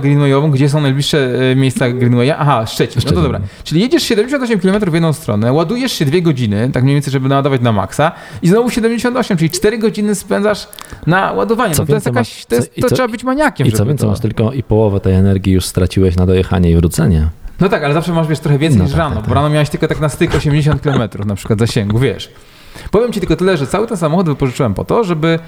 gdzie 0.52 0.68
są 0.68 0.80
najbliższe 0.80 1.50
e, 1.52 1.56
miejsca 1.56 1.90
greenwaya. 1.90 2.30
Aha, 2.38 2.66
Szczecin. 2.66 3.02
No 3.06 3.12
to 3.12 3.22
dobra. 3.22 3.40
Czyli 3.64 3.80
jedziesz 3.80 4.02
78 4.02 4.60
km 4.60 4.90
w 4.90 4.94
jedną 4.94 5.12
stronę, 5.12 5.52
ładujesz 5.52 5.92
się 5.92 6.04
dwie 6.04 6.22
godziny, 6.22 6.70
tak 6.72 6.82
mniej 6.82 6.96
więcej, 6.96 7.10
żeby 7.12 7.28
naładować 7.28 7.60
na 7.60 7.72
maksa 7.72 8.12
i 8.42 8.48
znowu 8.48 8.70
78, 8.70 9.36
czyli 9.36 9.50
4 9.50 9.78
godziny 9.78 10.14
spędzasz 10.14 10.68
na 11.06 11.32
ładowanie. 11.32 11.74
Co 11.74 11.82
No 11.82 11.86
to 11.86 11.94
jest 11.94 12.06
jakaś, 12.06 12.46
to, 12.46 12.54
jest, 12.54 12.74
to 12.74 12.88
co- 12.88 12.94
trzeba 12.94 13.08
być 13.08 13.24
maniakiem, 13.24 13.66
I 13.66 13.72
co 13.72 13.86
więcej, 13.86 14.04
to... 14.06 14.10
masz 14.10 14.20
tylko 14.20 14.52
i 14.52 14.62
połowę 14.62 15.00
tej 15.00 15.14
energii 15.14 15.52
już 15.52 15.64
straciłeś 15.64 16.16
na 16.16 16.26
dojechanie 16.26 16.70
i 16.70 16.76
wrócenie. 16.76 17.28
No 17.60 17.68
tak, 17.68 17.84
ale 17.84 17.94
zawsze 17.94 18.12
masz, 18.12 18.26
wiesz, 18.28 18.38
trochę 18.40 18.58
więcej 18.58 18.78
No 18.78 18.84
niż 18.84 18.92
tak, 18.92 18.98
rano, 18.98 19.14
tak, 19.14 19.24
bo 19.24 19.28
tak. 19.28 19.34
rano 19.34 19.50
miałeś 19.50 19.70
tylko 19.70 19.88
tak 19.88 20.00
na 20.00 20.08
styk 20.08 20.34
80 20.34 20.82
km 20.82 21.02
na 21.26 21.34
przykład 21.34 21.58
zasięgu, 21.58 21.98
wiesz. 21.98 22.30
Powiem 22.90 23.12
ci 23.12 23.20
tylko 23.20 23.36
tyle, 23.36 23.56
że 23.56 23.66
cały 23.66 23.86
ten 23.86 23.96
samochód 23.96 24.26
wypożyczyłem 24.26 24.74
po 24.74 24.84
to, 24.84 25.04
żeby 25.04 25.38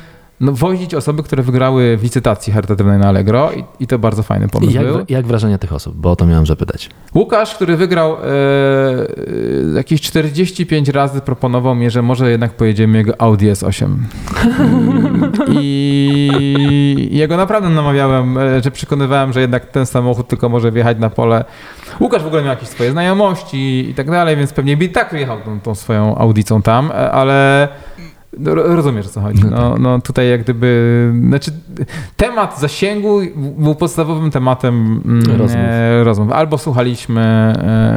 no, 0.41 0.53
wozić 0.53 0.95
osoby, 0.95 1.23
które 1.23 1.43
wygrały 1.43 1.97
w 1.97 2.03
licytacji 2.03 2.53
charytatywnej 2.53 2.99
na 2.99 3.09
Allegro 3.09 3.53
i, 3.53 3.65
i 3.81 3.87
to 3.87 3.99
bardzo 3.99 4.23
fajny 4.23 4.49
pomysł 4.49 4.73
jak, 4.73 4.87
był. 4.87 5.05
jak 5.09 5.27
wrażenia 5.27 5.59
tych 5.59 5.73
osób? 5.73 5.97
Bo 5.97 6.11
o 6.11 6.17
to 6.17 6.27
miałem 6.27 6.47
zapytać. 6.47 6.91
Łukasz, 7.15 7.55
który 7.55 7.77
wygrał 7.77 8.13
e, 8.13 8.19
e, 8.19 8.27
jakieś 9.77 10.01
45 10.01 10.89
razy 10.89 11.21
proponował 11.21 11.75
mnie, 11.75 11.91
że 11.91 12.03
może 12.03 12.31
jednak 12.31 12.53
pojedziemy 12.53 12.99
jego 12.99 13.21
Audi 13.21 13.47
S8. 13.47 13.89
I 15.61 17.09
ja 17.13 17.27
go 17.27 17.37
naprawdę 17.37 17.69
namawiałem, 17.69 18.39
e, 18.39 18.63
że 18.63 18.71
przekonywałem, 18.71 19.33
że 19.33 19.41
jednak 19.41 19.67
ten 19.67 19.87
samochód 19.87 20.29
tylko 20.29 20.49
może 20.49 20.73
wjechać 20.73 20.99
na 20.99 21.11
pole. 21.11 21.45
Łukasz 22.01 22.23
w 22.23 22.27
ogóle 22.27 22.43
miał 22.43 22.51
jakieś 22.51 22.69
swoje 22.69 22.93
znajomości 22.93 23.91
i 23.91 23.95
tak 23.95 24.11
dalej, 24.11 24.37
więc 24.37 24.53
pewnie 24.53 24.77
by 24.77 24.85
i 24.85 24.89
tak 24.89 25.11
wyjechał 25.13 25.41
tą, 25.41 25.61
tą 25.61 25.75
swoją 25.75 26.19
Audicą 26.19 26.63
tam, 26.63 26.91
e, 26.91 27.13
ale 27.13 27.69
no, 28.39 28.55
ro- 28.55 28.77
rozumiesz 28.77 29.07
o 29.07 29.09
co 29.09 29.21
chodzi. 29.21 29.43
No, 29.51 29.77
no 29.79 30.01
tutaj 30.01 30.31
jak 30.31 30.43
gdyby, 30.43 31.13
znaczy 31.29 31.51
temat 32.17 32.61
zasięgu 32.61 33.21
był 33.59 33.75
podstawowym 33.75 34.31
tematem 34.31 35.01
mm, 35.05 35.23
Rozmów. 35.41 35.61
e, 35.65 36.05
rozmów. 36.05 36.33
Albo 36.33 36.59
słuchaliśmy 36.59 37.21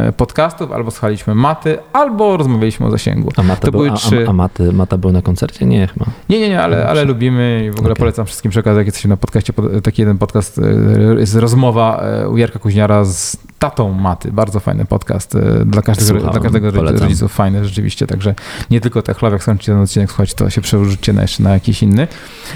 e, 0.07 0.13
podcastów, 0.17 0.71
albo 0.71 0.91
słuchaliśmy 0.91 1.35
maty, 1.35 1.77
albo 1.93 2.37
rozmawialiśmy 2.37 2.85
o 2.85 2.91
zasięgu. 2.91 3.29
A 3.37 3.43
Mata, 3.43 3.61
To 3.61 3.71
był, 3.71 3.79
były 3.79 3.91
a, 3.91 3.95
trzy. 3.95 4.25
a, 4.27 4.29
a 4.29 4.33
Maty, 4.33 4.73
Mata 4.73 4.97
był 4.97 5.11
na 5.11 5.21
koncercie? 5.21 5.65
Nie, 5.65 5.87
chyba. 5.87 6.05
Nie, 6.29 6.39
nie, 6.39 6.49
nie, 6.49 6.61
ale, 6.63 6.87
ale 6.87 7.05
lubimy 7.05 7.63
i 7.67 7.71
w 7.71 7.79
ogóle 7.79 7.91
Okej. 7.93 7.99
polecam 7.99 8.25
wszystkim 8.25 8.51
przekazać, 8.51 8.77
jak 8.77 8.85
jesteście 8.87 9.09
na 9.09 9.17
podcaście, 9.17 9.53
pod- 9.53 9.83
taki 9.83 10.01
jeden 10.01 10.17
podcast, 10.17 10.59
e, 10.59 11.19
jest 11.19 11.35
rozmowa 11.35 12.01
e, 12.03 12.29
u 12.29 12.37
Jarka 12.37 12.59
Kuźniara 12.59 13.03
z 13.05 13.37
tatą 13.61 13.93
Maty, 13.93 14.31
bardzo 14.31 14.59
fajny 14.59 14.85
podcast 14.85 15.35
e, 15.35 15.39
dla 15.65 15.81
każdego, 15.81 16.09
Słuchałem, 16.09 16.31
dla 16.33 16.41
każdego 16.41 16.71
polecam. 16.71 17.01
rodziców, 17.01 17.33
fajny 17.33 17.65
rzeczywiście, 17.65 18.07
także 18.07 18.35
nie 18.71 18.81
tylko 18.81 19.01
te 19.01 19.13
chleb, 19.13 19.33
jak 19.33 19.41
skończycie 19.43 19.71
ten 19.71 19.81
odcinek 19.81 20.09
słuchać, 20.09 20.33
to 20.33 20.49
się 20.49 20.61
przerzućcie 20.61 21.13
na 21.13 21.21
jeszcze 21.21 21.43
na 21.43 21.49
jakiś 21.53 21.83
inny. 21.83 22.07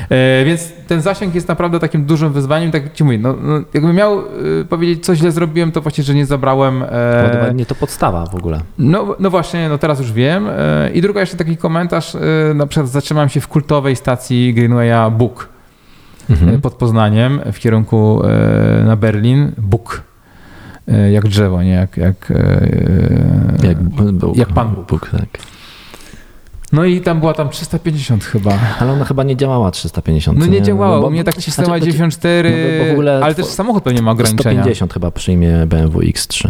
E, 0.10 0.46
więc 0.46 0.72
ten 0.88 1.02
zasięg 1.02 1.36
jest 1.36 1.48
naprawdę 1.48 1.80
takim 1.80 2.06
dużym 2.06 2.34
wyzwaniem, 2.34 2.72
tak 2.72 2.94
ci 2.94 3.04
mówię, 3.04 3.18
no, 3.18 3.36
no, 3.42 3.54
jakbym 3.74 3.96
miał 3.96 4.20
e, 4.20 4.24
powiedzieć, 4.70 5.06
co 5.06 5.16
źle 5.16 5.32
zrobiłem, 5.32 5.72
to 5.72 5.82
właśnie, 5.82 6.04
że 6.04 6.16
nie 6.16 6.26
zabrałem... 6.26 6.84
E, 6.84 7.24
Ładowanie 7.34 7.66
to 7.66 7.76
podstawa 7.76 8.26
w 8.26 8.36
ogóle. 8.36 8.62
no, 8.78 9.16
no 9.20 9.30
właśnie, 9.30 9.70
no 9.70 9.78
teraz 9.78 10.00
już 10.00 10.12
wiem. 10.12 10.48
E, 10.50 10.90
I 10.94 11.02
druga 11.02 11.20
jeszcze 11.22 11.38
taki 11.38 11.58
komentarz, 11.58 12.16
e, 12.16 12.20
na 12.56 12.68
przykład 12.68 12.90
zatrzymałem 12.92 13.30
się 13.30 13.42
w 13.42 13.48
kultowej 13.48 13.96
stacji 13.96 14.54
Greenwaya 14.54 15.12
Buk 15.12 15.50
Mhm. 16.30 16.56
e, 16.56 16.60
pod 16.60 16.74
Poznaniem 16.74 17.40
w 17.54 17.60
kierunku 17.60 18.22
na 18.86 18.96
Berlin. 18.96 19.52
Buk. 19.58 20.02
E, 20.88 21.12
Jak 21.12 21.28
drzewo, 21.28 21.64
nie 21.64 21.70
jak... 21.72 21.98
Jak, 21.98 22.32
e, 22.32 23.68
Jak, 23.68 23.84
był, 24.14 24.34
jak 24.36 24.50
Pan 24.54 24.76
Bóg. 24.76 24.88
Bóg. 24.90 25.10
Tak. 25.12 25.30
No 26.72 26.86
i 26.86 27.02
tam 27.02 27.20
była 27.20 27.34
tam 27.34 27.50
350 27.50 28.24
chyba. 28.24 28.52
Ale 28.80 28.92
ona 28.92 29.06
chyba 29.06 29.24
nie 29.24 29.36
działała 29.38 29.72
350. 29.72 30.40
No 30.40 30.46
nie 30.46 30.60
Bo- 30.60 30.66
działało, 30.66 31.02
bo- 31.02 31.08
u 31.08 31.12
mnie 31.12 31.24
tak 31.24 31.38
cisnęła 31.38 31.68
znaczy, 31.78 31.92
94, 31.92 32.50
no 32.50 32.56
bo- 32.80 32.84
bo 32.86 32.90
w 32.90 32.92
ogóle 32.92 33.20
ale 33.24 33.36
też 33.36 33.46
samochód 33.46 33.84
pewnie 33.84 34.02
ma 34.02 34.12
ograniczenia. 34.12 34.62
150 34.62 34.94
chyba 34.94 35.12
przyjmie 35.12 35.66
BMW 35.68 36.00
X3. 36.00 36.50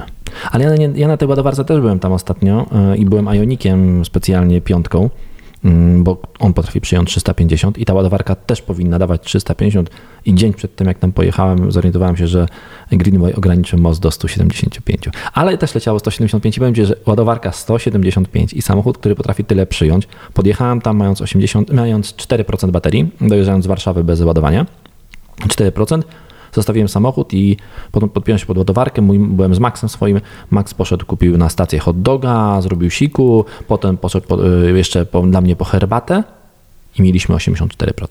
Ale 0.51 0.63
ja, 0.63 0.75
nie, 0.75 0.89
ja 0.95 1.07
na 1.07 1.17
tej 1.17 1.27
ładowarce 1.27 1.65
też 1.65 1.79
byłem 1.81 1.99
tam 1.99 2.11
ostatnio 2.11 2.65
e, 2.91 2.97
i 2.97 3.05
byłem 3.05 3.25
Ionikiem 3.25 4.05
specjalnie 4.05 4.61
piątką, 4.61 5.09
bo 5.97 6.17
on 6.39 6.53
potrafi 6.53 6.81
przyjąć 6.81 7.09
350 7.09 7.77
i 7.77 7.85
ta 7.85 7.93
ładowarka 7.93 8.35
też 8.35 8.61
powinna 8.61 8.99
dawać 8.99 9.21
350 9.21 9.89
i 10.25 10.35
dzień 10.35 10.53
przed 10.53 10.75
tym 10.75 10.87
jak 10.87 10.99
tam 10.99 11.11
pojechałem 11.11 11.71
zorientowałem 11.71 12.17
się, 12.17 12.27
że 12.27 12.47
Greenway 12.91 13.33
ograniczył 13.33 13.79
most 13.79 14.01
do 14.01 14.11
175. 14.11 15.09
Ale 15.33 15.57
też 15.57 15.75
leciało 15.75 15.99
175 15.99 16.57
i 16.57 16.75
Ci, 16.75 16.85
że 16.85 16.95
ładowarka 17.05 17.51
175 17.51 18.53
i 18.53 18.61
samochód, 18.61 18.97
który 18.97 19.15
potrafi 19.15 19.43
tyle 19.43 19.65
przyjąć. 19.65 20.07
Podjechałem 20.33 20.81
tam 20.81 20.97
mając 20.97 21.21
80, 21.21 21.73
mając 21.73 22.13
4% 22.13 22.71
baterii, 22.71 23.11
dojeżdżając 23.21 23.65
z 23.65 23.67
Warszawy 23.67 24.03
bez 24.03 24.21
ładowania. 24.21 24.65
4%. 25.47 26.01
Zostawiłem 26.55 26.89
samochód 26.89 27.33
i 27.33 27.57
potem 27.91 28.09
podpiąłem 28.09 28.39
się 28.39 28.45
pod 28.45 28.57
ładowarkę. 28.57 29.01
Mój, 29.01 29.19
byłem 29.19 29.55
z 29.55 29.59
Maxem 29.59 29.89
swoim. 29.89 30.21
Max 30.49 30.73
poszedł, 30.73 31.05
kupił 31.05 31.37
na 31.37 31.49
stację 31.49 31.79
hot 31.79 32.01
doga, 32.01 32.61
zrobił 32.61 32.89
siku, 32.89 33.45
potem 33.67 33.97
poszedł 33.97 34.27
po, 34.27 34.47
y, 34.47 34.77
jeszcze 34.77 35.05
po, 35.05 35.21
dla 35.21 35.41
mnie 35.41 35.55
po 35.55 35.65
herbatę 35.65 36.23
i 36.99 37.01
mieliśmy 37.01 37.35
84%. 37.35 38.07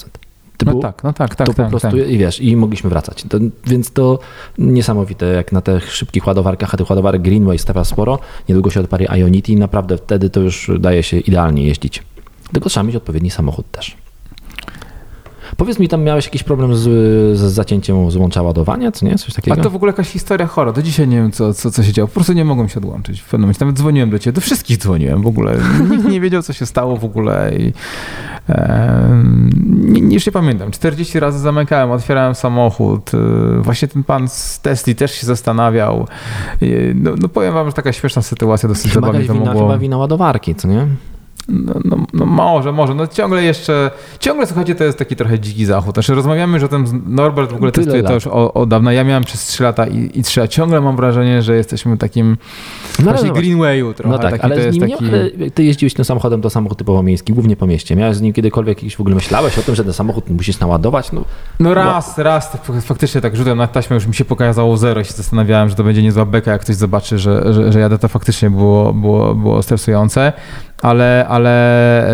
To 0.56 0.66
No 0.66 0.74
tak, 0.74 1.04
no 1.04 1.12
tak, 1.12 1.34
tak, 1.34 1.48
to 1.48 1.54
tak. 1.54 1.66
po 1.66 1.70
prostu, 1.70 1.98
tak. 1.98 2.08
i 2.08 2.18
wiesz, 2.18 2.40
i 2.40 2.56
mogliśmy 2.56 2.90
wracać. 2.90 3.24
To, 3.28 3.38
więc 3.66 3.90
to 3.90 4.18
niesamowite, 4.58 5.26
jak 5.26 5.52
na 5.52 5.60
tych 5.60 5.92
szybkich 5.94 6.26
ładowarkach, 6.26 6.74
a 6.74 6.76
tych 6.76 6.90
ładowarek 6.90 7.22
Greenway 7.22 7.58
stawia 7.58 7.84
sporo, 7.84 8.18
niedługo 8.48 8.70
się 8.70 8.80
odpali 8.80 9.06
Ionity 9.18 9.52
i 9.52 9.56
naprawdę 9.56 9.96
wtedy 9.96 10.30
to 10.30 10.40
już 10.40 10.70
daje 10.80 11.02
się 11.02 11.18
idealnie 11.18 11.66
jeździć. 11.66 12.02
Tylko 12.52 12.68
trzeba 12.68 12.84
mieć 12.84 12.96
odpowiedni 12.96 13.30
samochód 13.30 13.70
też. 13.70 13.96
Powiedz 15.56 15.78
mi, 15.78 15.88
tam 15.88 16.02
miałeś 16.02 16.24
jakiś 16.24 16.42
problem 16.42 16.76
z, 16.76 16.82
z 17.38 17.40
zacięciem 17.40 18.10
złącza 18.10 18.42
ładowania, 18.42 18.92
co 18.92 19.06
nie? 19.06 19.14
Coś 19.18 19.34
takiego? 19.34 19.60
A 19.60 19.62
to 19.62 19.70
w 19.70 19.76
ogóle 19.76 19.90
jakaś 19.90 20.08
historia 20.08 20.46
chora. 20.46 20.72
Do 20.72 20.82
dzisiaj 20.82 21.08
nie 21.08 21.16
wiem, 21.16 21.32
co, 21.32 21.54
co, 21.54 21.70
co 21.70 21.82
się 21.82 21.92
działo. 21.92 22.08
Po 22.08 22.14
prostu 22.14 22.32
nie 22.32 22.44
mogłem 22.44 22.68
się 22.68 22.76
odłączyć 22.80 23.20
w 23.20 23.24
pewnym 23.24 23.40
momencie. 23.40 23.64
Nawet 23.64 23.76
dzwoniłem 23.76 24.10
do 24.10 24.18
ciebie, 24.18 24.32
do 24.34 24.40
wszystkich 24.40 24.76
dzwoniłem 24.78 25.22
w 25.22 25.26
ogóle. 25.26 25.56
Nikt 25.90 26.04
nie 26.04 26.20
wiedział, 26.20 26.42
co 26.42 26.52
się 26.52 26.66
stało 26.66 26.96
w 26.96 27.04
ogóle. 27.04 27.52
I, 27.58 27.72
już 30.14 30.26
nie 30.26 30.32
pamiętam. 30.32 30.70
40 30.70 31.20
razy 31.20 31.38
zamykałem, 31.38 31.90
otwierałem 31.90 32.34
samochód. 32.34 33.10
Y, 33.14 33.62
Właśnie 33.62 33.88
ten 33.88 34.04
pan 34.04 34.28
z 34.28 34.60
Tesli 34.60 34.94
też 34.94 35.12
się 35.12 35.26
zastanawiał. 35.26 36.06
Y, 36.62 36.94
No, 36.96 37.10
no 37.20 37.28
powiem 37.28 37.54
wam, 37.54 37.66
że 37.66 37.72
taka 37.72 37.92
śmieszna 37.92 38.22
sytuacja 38.22 38.68
dosyć 38.68 38.92
Chyba, 38.92 39.06
zabawnie 39.06 39.26
to 39.26 39.32
wina, 39.34 39.44
mogło... 39.46 39.60
chyba 39.68 39.78
wina 39.78 39.96
ładowarki, 39.98 40.54
co 40.54 40.68
nie? 40.68 40.86
No, 41.48 41.72
no, 41.84 41.96
no 42.12 42.26
może, 42.26 42.72
może. 42.72 42.94
No 42.94 43.06
ciągle 43.06 43.42
jeszcze, 43.44 43.90
ciągle 44.20 44.46
słuchajcie, 44.46 44.74
to 44.74 44.84
jest 44.84 44.98
taki 44.98 45.16
trochę 45.16 45.38
dziki 45.40 45.64
zachód. 45.66 45.94
Znaczy 45.94 46.14
rozmawiamy 46.14 46.60
że 46.60 46.66
o 46.66 46.68
tym, 46.68 47.02
Norbert 47.06 47.52
w 47.52 47.54
ogóle 47.54 47.72
Tyle 47.72 47.84
testuje 47.84 48.02
lat. 48.02 48.10
to 48.10 48.14
już 48.14 48.26
od, 48.26 48.56
od 48.56 48.68
dawna. 48.68 48.92
Ja 48.92 49.04
miałem 49.04 49.24
przez 49.24 49.46
3 49.46 49.62
lata 49.62 49.86
i, 49.86 50.10
i 50.14 50.22
3 50.22 50.42
a 50.42 50.48
ciągle 50.48 50.80
mam 50.80 50.96
wrażenie, 50.96 51.42
że 51.42 51.56
jesteśmy 51.56 51.96
takim 51.98 52.36
No, 52.98 53.04
właśnie 53.04 53.30
ale- 53.30 53.40
Greenwayu 53.40 53.94
trochę. 53.94 54.10
No 54.16 54.18
tak, 54.18 54.30
taki, 54.30 54.42
ale 54.44 54.56
to 54.64 54.70
nim 54.70 54.80
taki... 54.80 55.04
nie, 55.38 55.50
ty 55.50 55.64
jeździłeś 55.64 55.94
tym 55.94 56.04
samochodem, 56.04 56.40
to 56.42 56.50
samochód 56.50 56.78
typowo 56.78 57.02
miejski, 57.02 57.32
głównie 57.32 57.56
po 57.56 57.66
mieście. 57.66 57.96
Miałeś 57.96 58.16
z 58.16 58.20
nim 58.20 58.32
kiedykolwiek 58.32 58.78
jakiś 58.78 58.96
w 58.96 59.00
ogóle 59.00 59.14
myślałeś 59.14 59.58
o 59.58 59.62
tym, 59.62 59.74
że 59.74 59.84
ten 59.84 59.92
samochód 59.92 60.30
musisz 60.30 60.60
naładować? 60.60 61.12
No, 61.12 61.24
No 61.60 61.74
raz, 61.74 62.18
raz, 62.18 62.52
tak 62.52 62.64
fak- 62.66 62.80
faktycznie 62.82 63.20
tak 63.20 63.36
rzutem 63.36 63.58
na 63.58 63.66
taśmę 63.66 63.94
już 63.94 64.06
mi 64.06 64.14
się 64.14 64.24
pokazało 64.24 64.76
zero 64.76 65.00
i 65.00 65.04
się 65.04 65.12
zastanawiałem, 65.12 65.68
że 65.68 65.74
to 65.74 65.84
będzie 65.84 66.02
niezła 66.02 66.24
beka, 66.24 66.52
jak 66.52 66.60
ktoś 66.60 66.76
zobaczy, 66.76 67.18
że, 67.18 67.52
że, 67.52 67.72
że 67.72 67.80
jadę, 67.80 67.98
to 67.98 68.08
faktycznie 68.08 68.50
było, 68.50 68.92
było, 68.94 69.34
było 69.34 69.62
stresujące, 69.62 70.32
ale, 70.82 71.26
ale 71.28 72.12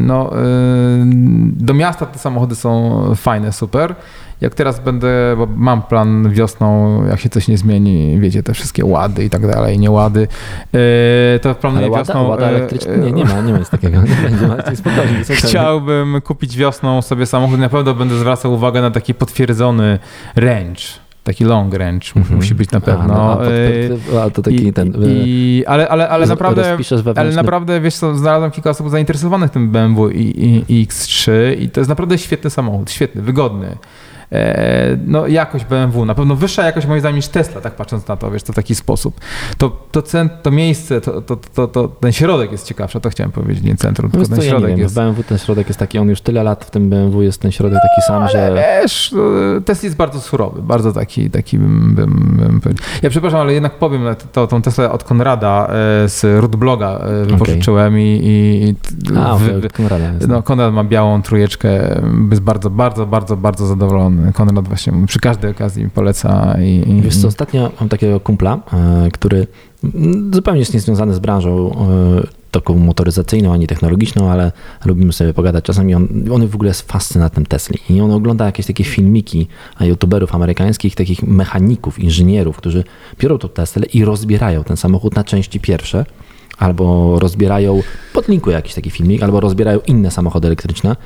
no, 0.00 0.30
do 1.56 1.74
miasta 1.74 2.06
te 2.06 2.18
samochody 2.18 2.54
są 2.54 3.02
fajne, 3.16 3.52
super. 3.52 3.94
Jak 4.40 4.54
teraz 4.54 4.80
będę, 4.80 5.34
bo 5.36 5.48
mam 5.56 5.82
plan 5.82 6.30
wiosną, 6.30 6.98
jak 7.06 7.20
się 7.20 7.28
coś 7.28 7.48
nie 7.48 7.58
zmieni, 7.58 8.20
wiecie, 8.20 8.42
te 8.42 8.54
wszystkie 8.54 8.84
łady 8.84 9.24
i 9.24 9.30
tak 9.30 9.46
dalej, 9.46 9.78
nie 9.78 9.90
łady, 9.90 10.28
yy, 10.72 10.80
to 11.42 11.54
planuję 11.54 11.86
ale 11.86 11.92
łada, 11.92 12.04
wiosną... 12.04 12.28
łada 12.28 12.50
yy, 12.50 12.56
elektryczna? 12.56 12.96
Nie, 12.96 13.12
nie 13.12 13.24
ma, 13.24 13.40
nie 13.40 13.52
ma 13.52 13.58
nic 13.58 13.70
takiego. 13.70 14.02
Nie 14.02 14.16
będzie, 14.30 14.76
spokojnie. 14.76 15.24
Chciałbym 15.30 16.20
kupić 16.20 16.56
wiosną 16.56 17.02
sobie 17.02 17.26
samochód. 17.26 17.58
Na 17.58 17.68
pewno 17.68 17.94
będę 17.94 18.14
zwracał 18.14 18.52
uwagę 18.52 18.82
na 18.82 18.90
taki 18.90 19.14
potwierdzony 19.14 19.98
range. 20.36 21.01
Taki 21.24 21.44
long 21.44 21.74
range 21.74 22.06
Mhm. 22.16 22.36
musi 22.36 22.54
być 22.54 22.70
na 22.70 22.78
A, 22.78 22.80
pewno. 22.80 23.06
no, 23.14 23.32
a, 23.32 23.36
to, 23.36 23.50
to, 24.12 24.22
a 24.22 24.30
to 24.30 24.42
taki 24.42 24.66
i, 24.66 24.72
ten... 24.72 24.88
y, 24.88 24.92
i, 25.26 25.64
ale, 25.66 25.88
ale, 25.88 26.08
ale 26.08 26.26
z- 26.26 26.28
naprawdę, 26.28 26.76
ale 27.16 27.32
naprawdę, 27.34 27.80
wiesz 27.80 27.94
co, 27.94 28.14
znalazłem 28.14 28.50
kilka 28.50 28.70
osób 28.70 28.90
zainteresowanych 28.90 29.50
tym 29.50 29.68
BMW 29.70 30.10
i, 30.10 30.20
i, 30.46 30.64
i 30.80 30.86
X3 30.86 31.30
i 31.60 31.68
to 31.70 31.80
jest 31.80 31.88
naprawdę 31.88 32.18
świetny 32.18 32.50
samochód, 32.50 32.90
świetny, 32.90 33.22
wygodny. 33.22 33.76
E, 34.32 34.96
no 35.06 35.26
jakość 35.26 35.64
BMW, 35.64 36.04
na 36.04 36.14
pewno 36.14 36.36
wyższa 36.36 36.62
jakość 36.64 36.86
moim 36.86 37.00
zdaniem 37.00 37.16
niż 37.16 37.28
Tesla, 37.28 37.60
tak 37.60 37.74
patrząc 37.76 38.08
na 38.08 38.16
to, 38.16 38.30
wiesz, 38.30 38.42
to 38.42 38.52
w 38.52 38.56
taki 38.56 38.74
sposób. 38.74 39.20
To, 39.58 39.70
to, 39.92 40.02
cent, 40.02 40.32
to 40.42 40.50
miejsce, 40.50 41.00
to, 41.00 41.22
to, 41.22 41.36
to, 41.54 41.68
to, 41.68 41.88
ten 41.88 42.12
środek 42.12 42.52
jest 42.52 42.66
ciekawszy, 42.66 43.00
to 43.00 43.10
chciałem 43.10 43.32
powiedzieć, 43.32 43.64
nie 43.64 43.76
centrum, 43.76 44.10
No 44.14 44.18
tylko 44.18 44.28
ten 44.28 44.36
co, 44.38 44.42
ja 44.44 44.50
środek 44.50 44.70
wiem, 44.70 44.78
jest. 44.78 44.94
BMW 44.94 45.22
ten 45.22 45.38
środek 45.38 45.68
jest 45.68 45.78
taki, 45.80 45.98
on 45.98 46.08
już 46.08 46.20
tyle 46.20 46.42
lat 46.42 46.64
w 46.64 46.70
tym 46.70 46.90
BMW 46.90 47.22
jest 47.22 47.40
ten 47.40 47.52
środek 47.52 47.78
taki 47.82 48.06
sam, 48.06 48.22
Ale 48.22 48.32
że... 48.32 48.54
wiesz, 48.82 49.12
no, 49.16 49.20
Tesla 49.64 49.86
jest 49.86 49.96
bardzo 49.96 50.20
surowy, 50.20 50.62
bardzo 50.62 50.92
taki, 50.92 51.30
taki 51.30 51.58
bym, 51.58 51.94
bym, 51.94 52.36
bym 52.38 52.60
powiedział. 52.60 52.86
Ja 53.02 53.10
przepraszam, 53.10 53.40
ale 53.40 53.52
jednak 53.52 53.78
powiem, 53.78 54.04
że 54.04 54.16
to, 54.32 54.46
tą 54.46 54.62
Teslę 54.62 54.90
od 54.90 55.04
Konrada 55.04 55.66
e, 56.04 56.08
z 56.08 56.24
Rootbloga 56.40 56.98
e, 56.98 57.24
wypożyczyłem 57.24 57.98
i, 57.98 58.02
i, 58.02 58.68
i 59.12 59.16
A, 59.18 59.34
w- 59.36 59.42
okej, 59.44 59.66
od 59.66 59.72
Konrada 59.72 60.12
jest. 60.12 60.28
no, 60.28 60.42
Konrad 60.42 60.74
ma 60.74 60.84
białą 60.84 61.22
trójeczkę, 61.22 62.00
jest 62.30 62.42
bardzo, 62.42 62.70
bardzo, 62.70 63.06
bardzo, 63.06 63.36
bardzo 63.36 63.66
zadowolony. 63.66 64.21
Konrad 64.34 64.68
właśnie 64.68 64.92
przy 65.06 65.18
każdej 65.18 65.50
okazji 65.50 65.90
poleca 65.90 66.56
i, 66.60 66.90
i 66.90 67.02
Wiesz 67.02 67.16
co, 67.16 67.28
ostatnio 67.28 67.72
mam 67.80 67.88
takiego 67.88 68.20
kumpla, 68.20 68.60
e, 68.72 69.10
który 69.12 69.46
zupełnie 70.32 70.60
jest 70.60 70.74
niezwiązany 70.74 71.14
z 71.14 71.18
branżą 71.18 71.72
e, 71.72 72.42
taką 72.50 72.78
motoryzacyjną, 72.78 73.52
ani 73.52 73.66
technologiczną, 73.66 74.30
ale 74.30 74.52
lubimy 74.84 75.12
sobie 75.12 75.34
pogadać. 75.34 75.64
Czasami 75.64 75.94
on, 75.94 76.08
on 76.32 76.46
w 76.46 76.54
ogóle 76.54 76.70
jest 76.70 76.92
fascynatem 76.92 77.46
Tesli 77.46 77.78
i 77.90 78.00
on 78.00 78.10
ogląda 78.10 78.46
jakieś 78.46 78.66
takie 78.66 78.84
filmiki 78.84 79.48
youtuberów 79.80 80.34
amerykańskich, 80.34 80.94
takich 80.94 81.22
mechaników, 81.22 81.98
inżynierów, 81.98 82.56
którzy 82.56 82.84
biorą 83.18 83.38
tą 83.38 83.48
Teslę 83.48 83.86
i 83.86 84.04
rozbierają 84.04 84.64
ten 84.64 84.76
samochód 84.76 85.16
na 85.16 85.24
części 85.24 85.60
pierwsze, 85.60 86.04
albo 86.58 87.18
rozbierają, 87.18 87.82
podlinkuję 88.12 88.56
jakiś 88.56 88.74
taki 88.74 88.90
filmik, 88.90 89.22
albo 89.22 89.40
rozbierają 89.40 89.80
inne 89.86 90.10
samochody 90.10 90.48
elektryczne 90.48 90.96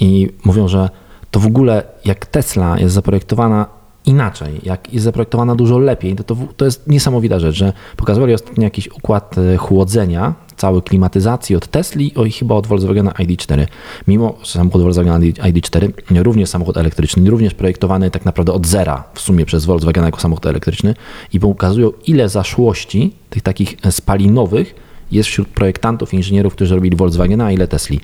i 0.00 0.28
mówią, 0.44 0.68
że 0.68 0.90
to 1.34 1.40
w 1.40 1.46
ogóle 1.46 1.82
jak 2.04 2.26
Tesla 2.26 2.78
jest 2.78 2.94
zaprojektowana 2.94 3.66
inaczej, 4.06 4.60
jak 4.62 4.92
jest 4.92 5.04
zaprojektowana 5.04 5.54
dużo 5.54 5.78
lepiej, 5.78 6.16
to, 6.16 6.24
to, 6.24 6.36
to 6.56 6.64
jest 6.64 6.88
niesamowita 6.88 7.40
rzecz, 7.40 7.54
że 7.54 7.72
pokazywali 7.96 8.34
ostatnio 8.34 8.64
jakiś 8.64 8.88
układ 8.92 9.38
e, 9.38 9.56
chłodzenia, 9.56 10.34
całej 10.56 10.82
klimatyzacji 10.82 11.56
od 11.56 11.66
Tesli 11.68 12.12
i 12.26 12.32
chyba 12.32 12.54
od 12.54 12.66
Volkswagena 12.66 13.10
ID4. 13.10 13.66
Mimo, 14.08 14.34
że 14.42 14.52
samochód 14.52 14.82
Volkswagena 14.82 15.18
ID4 15.18 15.92
również 16.22 16.48
samochód 16.48 16.76
elektryczny, 16.76 17.30
również 17.30 17.54
projektowany 17.54 18.10
tak 18.10 18.24
naprawdę 18.24 18.52
od 18.52 18.66
zera 18.66 19.04
w 19.14 19.20
sumie 19.20 19.46
przez 19.46 19.64
Volkswagena 19.64 20.06
jako 20.06 20.20
samochód 20.20 20.46
elektryczny 20.46 20.94
i 21.32 21.40
pokazują 21.40 21.92
ile 22.06 22.28
zaszłości 22.28 23.14
tych 23.30 23.42
takich 23.42 23.76
e, 23.82 23.92
spalinowych 23.92 24.74
jest 25.12 25.28
wśród 25.28 25.48
projektantów, 25.48 26.14
inżynierów, 26.14 26.54
którzy 26.54 26.74
robili 26.74 26.96
Volkswagena, 26.96 27.44
a 27.44 27.52
ile 27.52 27.68
Tesli. 27.68 28.00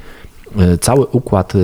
E, 0.58 0.78
Cały 0.78 1.06
układ 1.06 1.52
e, 1.54 1.58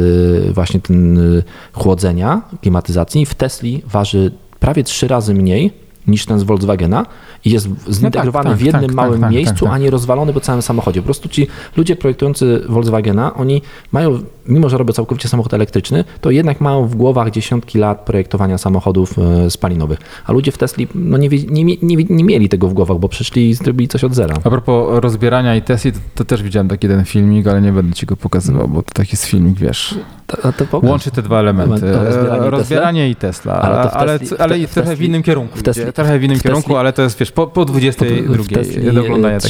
właśnie 0.52 0.80
ten 0.80 1.18
e, 1.18 1.42
chłodzenia, 1.72 2.42
klimatyzacji 2.62 3.26
w 3.26 3.34
Tesli 3.34 3.82
waży 3.86 4.32
prawie 4.60 4.84
trzy 4.84 5.08
razy 5.08 5.34
mniej 5.34 5.85
niż 6.06 6.26
ten 6.26 6.38
z 6.38 6.42
Volkswagena 6.42 7.06
i 7.44 7.50
jest 7.50 7.68
zintegrowany 7.90 8.50
tak, 8.50 8.58
w 8.58 8.62
jednym 8.62 8.82
tak, 8.82 8.90
tak, 8.90 8.96
małym 8.96 9.20
tak, 9.20 9.30
miejscu, 9.30 9.54
tak, 9.54 9.64
tak. 9.64 9.72
a 9.72 9.78
nie 9.78 9.90
rozwalony 9.90 10.32
po 10.32 10.40
całym 10.40 10.62
samochodzie. 10.62 11.00
Po 11.00 11.04
prostu 11.04 11.28
ci 11.28 11.46
ludzie 11.76 11.96
projektujący 11.96 12.62
Volkswagena, 12.68 13.34
oni 13.34 13.62
mają, 13.92 14.18
mimo 14.46 14.68
że 14.68 14.78
robią 14.78 14.92
całkowicie 14.92 15.28
samochód 15.28 15.54
elektryczny, 15.54 16.04
to 16.20 16.30
jednak 16.30 16.60
mają 16.60 16.86
w 16.86 16.96
głowach 16.96 17.30
dziesiątki 17.30 17.78
lat 17.78 18.00
projektowania 18.00 18.58
samochodów 18.58 19.18
e, 19.18 19.50
spalinowych. 19.50 19.98
A 20.26 20.32
ludzie 20.32 20.52
w 20.52 20.58
Tesli 20.58 20.88
no 20.94 21.16
nie, 21.18 21.28
nie, 21.28 21.64
nie, 21.64 21.96
nie 22.10 22.24
mieli 22.24 22.48
tego 22.48 22.68
w 22.68 22.72
głowach, 22.74 22.98
bo 22.98 23.08
przyszli 23.08 23.50
i 23.50 23.54
zrobili 23.54 23.88
coś 23.88 24.04
od 24.04 24.14
zera. 24.14 24.34
A 24.44 24.50
propos 24.50 25.00
rozbierania 25.00 25.56
i 25.56 25.62
Tesli, 25.62 25.92
to, 25.92 25.98
to 26.14 26.24
też 26.24 26.42
widziałem 26.42 26.68
taki 26.68 26.86
jeden 26.86 27.04
filmik, 27.04 27.46
ale 27.46 27.60
nie 27.60 27.72
będę 27.72 27.94
ci 27.94 28.06
go 28.06 28.16
pokazywał, 28.16 28.68
bo 28.68 28.82
to 28.82 28.92
taki 28.94 29.10
jest 29.12 29.24
filmik, 29.24 29.58
wiesz, 29.58 29.94
To, 30.26 30.52
to 30.52 30.80
łączy 30.82 31.10
te 31.10 31.22
dwa 31.22 31.40
elementy. 31.40 31.92
To 31.92 32.04
rozbieranie 32.04 32.44
i 32.44 32.46
E, 32.46 32.50
rozbieranie 32.50 33.10
i 33.10 33.16
Tesla, 33.16 33.52
Ale 33.52 33.90
ale, 33.90 34.18
ale, 34.38 34.58
i 34.58 34.66
trochę 34.66 34.96
w 34.96 35.02
innym 35.02 35.22
kierunku. 35.22 35.58
w 35.58 35.62
Tesli-. 35.62 35.92
Trochę 35.96 36.18
w 36.18 36.24
innym 36.24 36.38
w 36.38 36.42
kierunku, 36.42 36.76
ale 36.76 36.92
to 36.92 37.02
jest, 37.02 37.18
wiesz, 37.18 37.32
po, 37.32 37.46
po 37.46 37.64
22 37.64 38.42
w 38.42 38.48
Tesli 38.48 38.92
do 38.92 39.00
oglądania 39.00 39.40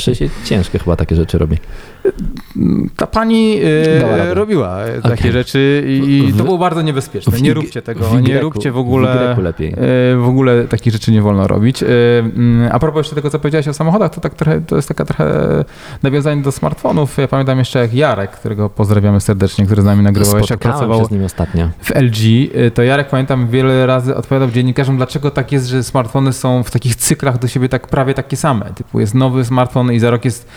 chyba 0.78 0.96
takie 0.96 1.16
rzeczy 1.16 1.38
robi. 1.38 1.56
Ta 2.96 3.06
pani 3.06 3.58
e, 4.28 4.34
robiła 4.34 4.80
e, 4.80 5.02
takie 5.02 5.32
rzeczy 5.32 5.84
i 5.88 6.32
W- 6.32 6.38
to 6.38 6.44
było 6.44 6.58
bardzo 6.58 6.82
niebezpieczne. 6.82 7.32
w 7.32 7.42
Nie 7.42 7.54
róbcie 7.54 7.82
tego, 7.82 8.04
w 8.04 8.22
nie 8.22 8.40
róbcie 8.40 8.70
w 8.70 8.74
w 8.74 8.78
ogóle. 8.78 9.38
Y 9.38 9.42
lepiej. 9.42 9.68
e, 9.72 9.76
W 10.16 10.28
ogóle 10.28 10.64
takich 10.64 10.92
rzeczy 10.92 11.12
nie 11.12 11.22
wolno 11.22 11.46
robić. 11.46 11.82
E, 11.82 11.86
mm, 12.18 12.68
A 12.72 12.78
propos 12.78 12.98
jeszcze 12.98 13.14
tego, 13.16 13.30
co 13.30 13.38
powiedziałeś 13.38 13.68
o 13.68 13.72
samochodach, 13.74 14.14
to 14.14 14.20
tak 14.20 14.34
trochę, 14.34 14.60
to 14.60 14.76
jest 14.76 14.88
taka 14.88 15.04
trochę 15.04 15.34
nawiązanie 16.02 16.42
do 16.42 16.52
smartfonów. 16.52 17.18
Ja 17.18 17.28
pamiętam 17.28 17.58
jeszcze 17.58 17.78
jak 17.78 17.94
Jarek, 17.94 18.30
którego 18.30 18.70
pozdrawiamy 18.70 19.20
serdecznie, 19.20 19.66
który 19.66 19.82
z 19.82 19.84
nami 19.84 20.02
nagrywał, 20.02 20.38
jak 20.50 20.58
pracował 20.58 21.04
z 21.04 21.10
nim 21.10 21.24
ostatnio. 21.24 21.68
w 21.82 21.90
LG, 21.90 22.50
y, 22.56 22.70
to 22.70 22.82
Jarek 22.82 23.08
pamiętam 23.08 23.48
wiele 23.48 23.86
razy 23.86 24.16
odpowiadał 24.16 24.50
dziennikarzom, 24.50 24.96
dlaczego 24.96 25.30
tak 25.30 25.52
jest, 25.52 25.66
że 25.66 25.82
smartfony 25.84 26.32
są 26.32 26.62
w 26.62 26.70
takich 26.70 26.96
cyklach 26.96 27.38
do 27.38 27.48
siebie 27.48 27.68
tak 27.68 27.86
prawie 27.88 28.14
takie 28.14 28.36
same. 28.36 28.64
Typu 28.74 29.00
jest 29.00 29.14
nowy 29.14 29.44
smartfon 29.44 29.92
i 29.92 29.98
za 29.98 30.10
rok 30.10 30.24
jest 30.24 30.48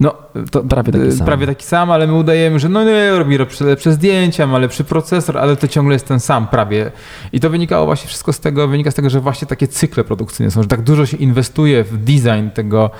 no, 0.00 0.14
to 0.50 0.62
Prawie 0.62 0.92
taki 0.92 1.04
y, 1.04 1.12
sam. 1.12 1.26
prawie 1.26 1.46
taki 1.46 1.64
sam, 1.64 1.90
ale 1.90 2.06
my 2.06 2.14
udajemy, 2.14 2.58
że 2.58 2.68
no 2.68 2.84
nie, 2.84 3.18
robi 3.18 3.38
lepsze, 3.38 3.64
lepsze 3.64 3.92
zdjęcia, 3.92 4.46
ma 4.46 4.58
lepszy 4.58 4.84
procesor, 4.84 5.38
ale 5.38 5.56
to 5.56 5.68
ciągle 5.68 5.94
jest 5.94 6.08
ten 6.08 6.20
sam 6.20 6.48
prawie. 6.48 6.92
I 7.32 7.40
to 7.40 7.50
wynikało 7.50 7.86
właśnie 7.86 8.08
wszystko 8.08 8.32
z 8.32 8.40
tego, 8.40 8.68
wynika 8.68 8.90
z 8.90 8.94
tego, 8.94 9.10
że 9.10 9.20
właśnie 9.20 9.48
takie 9.48 9.68
cykle 9.68 10.04
produkcyjne 10.04 10.50
są, 10.50 10.62
że 10.62 10.68
tak 10.68 10.82
dużo 10.82 11.06
się 11.06 11.16
inwestuje 11.16 11.84
w 11.84 11.96
design 11.98 12.50
tego, 12.54 12.90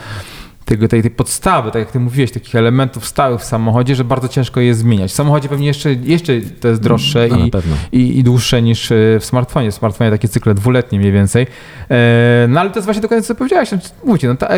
tego, 0.67 0.89
tej, 0.89 1.03
tej 1.03 1.11
podstawy, 1.11 1.71
tak 1.71 1.81
jak 1.81 1.93
ty 1.93 2.01
mówiłeś, 2.01 2.33
takich 2.33 2.55
elementów 2.55 3.07
stałych 3.07 3.41
w 3.41 3.45
samochodzie, 3.45 3.95
że 3.95 4.05
bardzo 4.05 4.29
ciężko 4.29 4.61
je 4.61 4.75
zmieniać. 4.75 5.11
W 5.11 5.15
samochodzie 5.15 5.49
pewnie 5.49 5.67
jeszcze, 5.67 5.93
jeszcze 5.93 6.33
to 6.61 6.69
jest 6.69 6.81
droższe 6.81 7.29
No, 7.31 7.37
i, 7.39 7.51
i, 7.93 8.19
i 8.19 8.25
dłuższe 8.25 8.63
niż 8.63 8.93
e, 8.93 8.95
w 9.21 9.25
smartfonie. 9.25 9.71
W 9.71 9.75
smartfonie 9.75 10.11
takie 10.11 10.29
cykle 10.29 10.55
dwuletnie 10.55 10.99
mniej 10.99 11.13
więcej. 11.13 11.47
E, 11.91 12.47
No 12.49 12.61
ale 12.61 12.71
to 12.71 12.77
jest 12.79 12.85
właśnie 12.85 13.03
dokładnie 13.03 13.23
co 13.23 13.35
powiedziałeś. 13.35 13.73
No, 13.73 13.79
Mówicie, 14.05 14.29
no 14.29 14.35
ta 14.35 14.49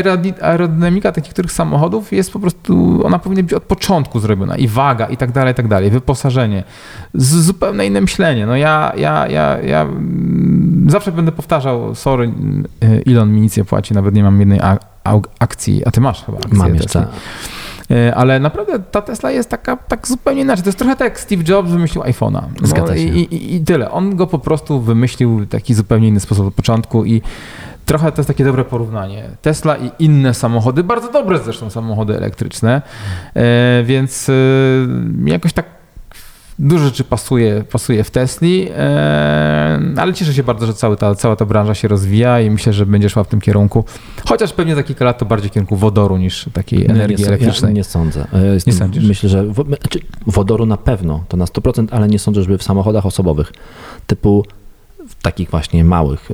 aerodynamika 0.40 1.12
takich 1.12 1.29
niektórych 1.31 1.53
samochodów 1.53 2.12
jest 2.12 2.33
po 2.33 2.40
prostu, 2.40 3.01
ona 3.07 3.18
powinna 3.18 3.42
być 3.42 3.53
od 3.53 3.62
początku 3.62 4.21
zrobiona 4.21 4.57
i 4.57 4.68
waga 4.68 5.07
i 5.07 5.16
tak 5.16 5.33
dalej, 5.33 5.53
i 5.53 5.55
tak 5.55 5.68
dalej, 5.68 5.90
wyposażenie. 5.90 6.64
Z, 7.14 7.27
zupełnie 7.44 7.87
inne 7.87 8.01
myślenie. 8.01 8.47
No 8.47 8.57
ja, 8.57 8.92
ja, 8.97 9.27
ja, 9.27 9.59
ja 9.62 9.83
mm, 9.83 10.87
zawsze 10.88 11.12
będę 11.12 11.33
powtarzał, 11.33 11.94
sorry, 11.94 12.33
e, 12.83 13.12
Elon 13.12 13.33
mi 13.33 13.40
nic 13.40 13.57
nie 13.57 13.64
płaci, 13.64 13.94
nawet 13.94 14.14
nie 14.14 14.23
mam 14.23 14.40
jednej 14.40 14.61
a- 14.61 14.79
akcji, 15.39 15.83
a 15.87 15.91
ty 15.91 16.01
masz 16.01 16.25
chyba 16.25 16.39
akcję 16.39 16.59
Mam 16.59 16.75
jeszcze. 16.75 17.07
E, 17.91 18.15
Ale 18.15 18.41
naprawdę 18.41 18.79
ta 18.79 19.03
Tesla 19.03 19.31
jest 19.31 19.51
taka 19.51 19.77
tak 19.77 20.09
zupełnie 20.09 20.43
inaczej. 20.43 20.63
To 20.63 20.69
jest 20.69 20.79
trochę 20.79 20.97
tak 20.97 21.05
jak 21.05 21.21
Steve 21.21 21.43
Jobs 21.49 21.71
wymyślił 21.71 22.05
iPhone'a. 22.05 22.43
No 22.61 22.67
Zgadza 22.67 22.97
się. 22.97 23.03
I, 23.03 23.35
i, 23.35 23.55
I 23.55 23.65
tyle. 23.65 23.91
On 23.91 24.17
go 24.17 24.27
po 24.27 24.39
prostu 24.39 24.81
wymyślił 24.81 25.39
w 25.39 25.49
taki 25.49 25.75
zupełnie 25.75 26.09
inny 26.09 26.21
sposób 26.21 26.47
od 26.47 26.55
początku 26.55 27.05
i 27.05 27.23
trochę 27.87 28.13
to 28.13 28.21
jest 28.21 28.29
takie 28.29 28.45
dobre 28.45 28.65
porównanie. 28.65 29.31
Tesla 29.43 29.77
i 29.77 29.91
inne 29.99 30.35
samochody, 30.35 30.85
bardzo 30.85 31.13
dobre 31.13 31.39
zresztą 31.39 31.71
samochody 31.71 32.17
elektryczne, 32.17 32.83
e, 33.35 33.83
więc 33.85 34.29
e, 34.29 34.33
jakoś 35.25 35.53
tak 35.53 35.78
Dużo 36.59 36.85
rzeczy 36.85 37.05
pasuje, 37.05 37.64
pasuje 37.73 38.05
w 38.05 38.11
Tesli, 38.11 38.68
e, 38.77 39.81
ale 39.97 40.14
cieszę 40.14 40.35
się 40.35 40.42
bardzo, 40.42 40.66
że 40.66 40.75
cały 40.75 40.97
ta, 40.97 41.14
cała 41.14 41.37
ta 41.37 41.44
branża 41.44 41.75
się 41.75 41.88
rozwija 41.88 42.40
i 42.40 42.51
myślę, 42.51 42.73
że 42.73 42.87
będzie 42.87 43.11
szła 43.11 43.25
w 43.25 43.29
tym 43.29 43.40
kierunku. 43.40 43.85
Chociaż 44.29 44.53
pewnie 44.53 44.75
za 44.75 44.83
kilka 44.83 45.05
lat 45.05 45.18
to 45.18 45.27
bardziej 45.27 45.51
w 45.51 45.53
kierunku 45.53 45.77
wodoru 45.77 46.16
niż 46.16 46.49
takiej 46.53 46.87
energii 46.87 47.16
nie, 47.25 47.29
elektrycznej. 47.29 47.71
Ja 47.71 47.75
nie 47.75 47.85
sądzę. 47.85 48.27
E, 48.33 48.47
Jestem, 48.47 48.73
Nie 48.73 48.79
sądzisz? 48.79 49.05
Myślę, 49.05 49.29
że 49.29 49.53
znaczy 49.55 50.01
wodoru 50.27 50.66
na 50.66 50.77
pewno, 50.77 51.25
to 51.29 51.37
na 51.37 51.44
100%, 51.44 51.88
ale 51.90 52.09
nie 52.09 52.18
sądzę, 52.18 52.42
żeby 52.42 52.59
w 52.59 52.62
samochodach 52.62 53.07
osobowych, 53.07 53.53
typu 54.07 54.44
w 55.09 55.23
takich 55.23 55.51
właśnie 55.51 55.85
małych, 55.85 56.31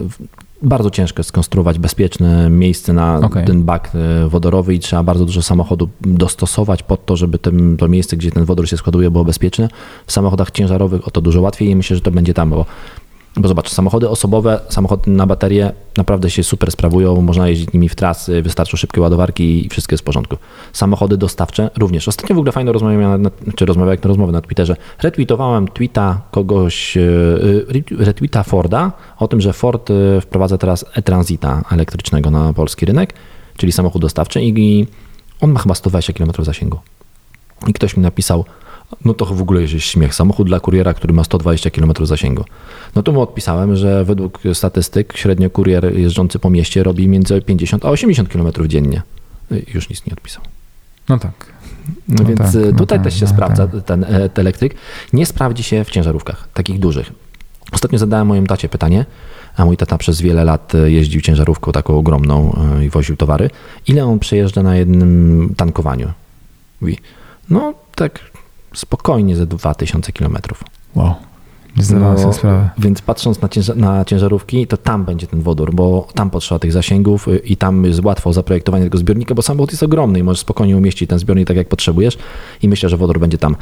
bardzo 0.65 0.91
ciężko 0.91 1.21
jest 1.21 1.29
skonstruować 1.29 1.79
bezpieczne 1.79 2.51
miejsce 2.51 2.93
na 2.93 3.19
Okej. 3.19 3.45
ten 3.45 3.65
bak 3.65 3.91
e, 3.95 4.29
wodorowy 4.29 4.75
i 4.75 4.79
trzeba 4.79 5.03
bardzo 5.03 5.25
dużo 5.25 5.43
samochodu 5.43 5.89
dostosować 6.01 6.83
pod 6.83 7.07
to, 7.07 7.17
żeby 7.17 7.39
tym, 7.39 7.77
to 7.77 7.89
miejsce, 7.89 8.17
gdzie 8.17 8.31
ten 8.31 8.45
wodór 8.45 8.69
się 8.69 8.77
składuje, 8.77 9.11
było 9.11 9.25
bezpieczne. 9.25 9.69
W 10.07 10.13
samochodach 10.13 10.51
ciężarowych 10.51 11.09
o 11.09 11.11
to 11.11 11.21
dużo 11.21 11.41
łatwiej 11.41 11.69
i 11.69 11.77
myślę, 11.77 11.97
że 11.97 12.03
to 12.03 12.11
będzie 12.11 12.35
tam, 12.35 12.51
bo 12.51 12.67
bo 13.37 13.49
zobacz, 13.49 13.71
samochody 13.71 14.09
osobowe, 14.09 14.61
samochody 14.69 15.11
na 15.11 15.27
baterie 15.27 15.73
naprawdę 15.97 16.31
się 16.31 16.45
super 16.45 16.71
sprawują, 16.71 17.23
można 17.23 17.49
jeździć 17.49 17.73
nimi 17.73 17.89
w 17.89 17.95
trasy, 17.95 18.43
wystarczą 18.43 18.77
szybkie 18.77 19.01
ładowarki 19.01 19.67
i 19.67 19.69
wszystko 19.69 19.95
jest 19.95 20.03
w 20.03 20.05
porządku. 20.05 20.37
Samochody 20.73 21.17
dostawcze 21.17 21.71
również. 21.79 22.09
Ostatnio 22.09 22.37
w 22.37 22.39
ogóle 22.39 22.53
miałem, 22.97 23.23
na, 23.23 23.31
czy 23.57 23.67
jak 23.91 24.01
to 24.01 24.09
rozmowę 24.09 24.33
na 24.33 24.41
Twitterze. 24.41 24.77
Retweetowałem 25.03 25.69
tweeta 25.69 26.21
kogoś, 26.31 26.97
e, 26.97 27.01
e, 28.01 28.05
retweeta 28.05 28.43
Forda 28.43 28.93
o 29.19 29.29
tym, 29.29 29.41
że 29.41 29.53
Ford 29.53 29.91
e, 29.91 30.21
wprowadza 30.21 30.59
teraz 30.59 30.85
e-transita 30.95 31.63
elektrycznego 31.73 32.31
na 32.31 32.53
polski 32.53 32.87
rynek, 32.87 33.15
czyli 33.57 33.73
samochód 33.73 34.03
dostawczy 34.03 34.43
i 34.43 34.87
on 35.41 35.53
ma 35.53 35.61
chyba 35.61 35.75
120 35.75 36.13
km 36.13 36.31
zasięgu. 36.39 36.79
I 37.67 37.73
ktoś 37.73 37.97
mi 37.97 38.03
napisał, 38.03 38.45
no 39.05 39.15
to 39.15 39.27
w 39.27 39.43
ogóle 39.43 39.63
jest 39.63 39.75
śmiech. 39.85 40.15
Samochód 40.15 40.47
dla 40.47 40.61
kuriera, 40.61 40.95
który 40.95 41.13
ma 41.13 41.25
120 41.25 41.71
km 41.71 41.93
zasięgu. 42.03 42.45
No 42.95 43.03
to 43.03 43.13
mu 43.13 43.21
odpisałem, 43.21 43.77
że 43.77 44.05
według 44.05 44.41
statystyk 44.53 45.17
średnio 45.17 45.51
kurier 45.51 45.99
jeżdżący 45.99 46.39
po 46.39 46.51
mieście 46.51 46.83
robi 46.83 47.09
między 47.09 47.43
50 47.43 47.85
a 47.85 47.91
80 47.91 48.29
km 48.29 48.49
dziennie. 48.67 49.03
Y, 49.53 49.65
Już 49.75 49.91
nic 49.91 50.07
nie 50.07 50.13
odpisał. 50.13 50.43
No 51.09 51.19
tak. 51.19 51.55
No 52.09 52.15
No 52.19 52.25
więc 52.25 52.39
tak, 52.39 52.55
y, 52.55 52.73
no 52.73 52.79
tutaj 52.79 52.99
tak, 52.99 53.05
też 53.05 53.15
się 53.15 53.25
no 53.25 53.31
sprawdza 53.31 53.67
tak. 53.67 53.85
ten, 53.85 54.05
e, 54.05 54.29
ten 54.29 54.43
elektryk. 54.47 54.75
Nie 55.13 55.27
sprawdzi 55.27 55.63
się 55.63 55.85
w 55.85 55.91
ciężarówkach, 55.91 56.49
takich 56.55 56.79
dużych. 56.79 57.13
Ostatnio 57.73 57.99
zadałem 57.99 58.27
mojemu 58.27 58.47
tacie 58.47 58.69
pytanie, 58.69 59.05
a 59.57 59.65
mój 59.65 59.77
tata 59.77 59.99
przez 59.99 60.21
wiele 60.21 60.45
lat 60.45 60.75
e, 60.75 60.91
jeździł 60.91 61.21
ciężarówką 61.21 61.73
taką 61.73 61.99
ogromną 61.99 62.59
e, 62.79 62.85
i 62.85 62.91
woził 62.91 63.17
towary. 63.17 63.51
Ile 63.87 64.05
on 64.05 64.19
przejeżdża 64.19 64.63
na 64.63 64.77
jednym 64.77 65.55
tankowaniu? 65.57 66.13
Mówi, 66.81 66.99
no 67.51 67.75
tak 67.95 68.21
spokojnie 68.75 69.37
ze 69.37 69.47
2000 69.47 70.13
kilometrów. 70.13 70.65
Wow. 70.95 71.15
Nie 71.77 71.85
zdawałem 71.85 72.19
sobie 72.19 72.33
sprawy. 72.33 72.69
Więc 72.79 73.03
patrząc 73.03 73.39
na, 73.43 73.49
na 73.77 74.05
ciężarówki, 74.05 74.67
to 74.67 74.77
tam 74.77 75.05
będzie 75.05 75.27
ten 75.27 75.43
wodór, 75.43 75.75
bo 75.75 76.09
tam 76.15 76.31
potrzeba 76.31 76.59
tych 76.59 76.73
zasięgów 76.73 77.29
y, 77.29 77.37
i 77.37 77.57
tam 77.57 77.85
jest 77.85 78.05
łatwo 78.05 78.33
zaprojektowanie 78.33 78.85
tego 78.85 78.99
zbiornika, 78.99 79.35
bo 79.35 79.43
samochód 79.43 79.71
jest 79.71 79.83
ogromny 79.83 80.19
i 80.19 80.23
możesz 80.23 80.41
spokojnie 80.41 80.77
umieścić 80.77 81.11
ten 81.11 81.19
zbiornik 81.19 81.49
tak, 81.49 81.57
jak 81.57 81.69
potrzebujesz 81.69 82.19
i 82.63 82.69
myślę, 82.69 82.89
że 82.89 82.97
wodór 82.97 83.21
będzie 83.21 83.39
tam. 83.39 83.57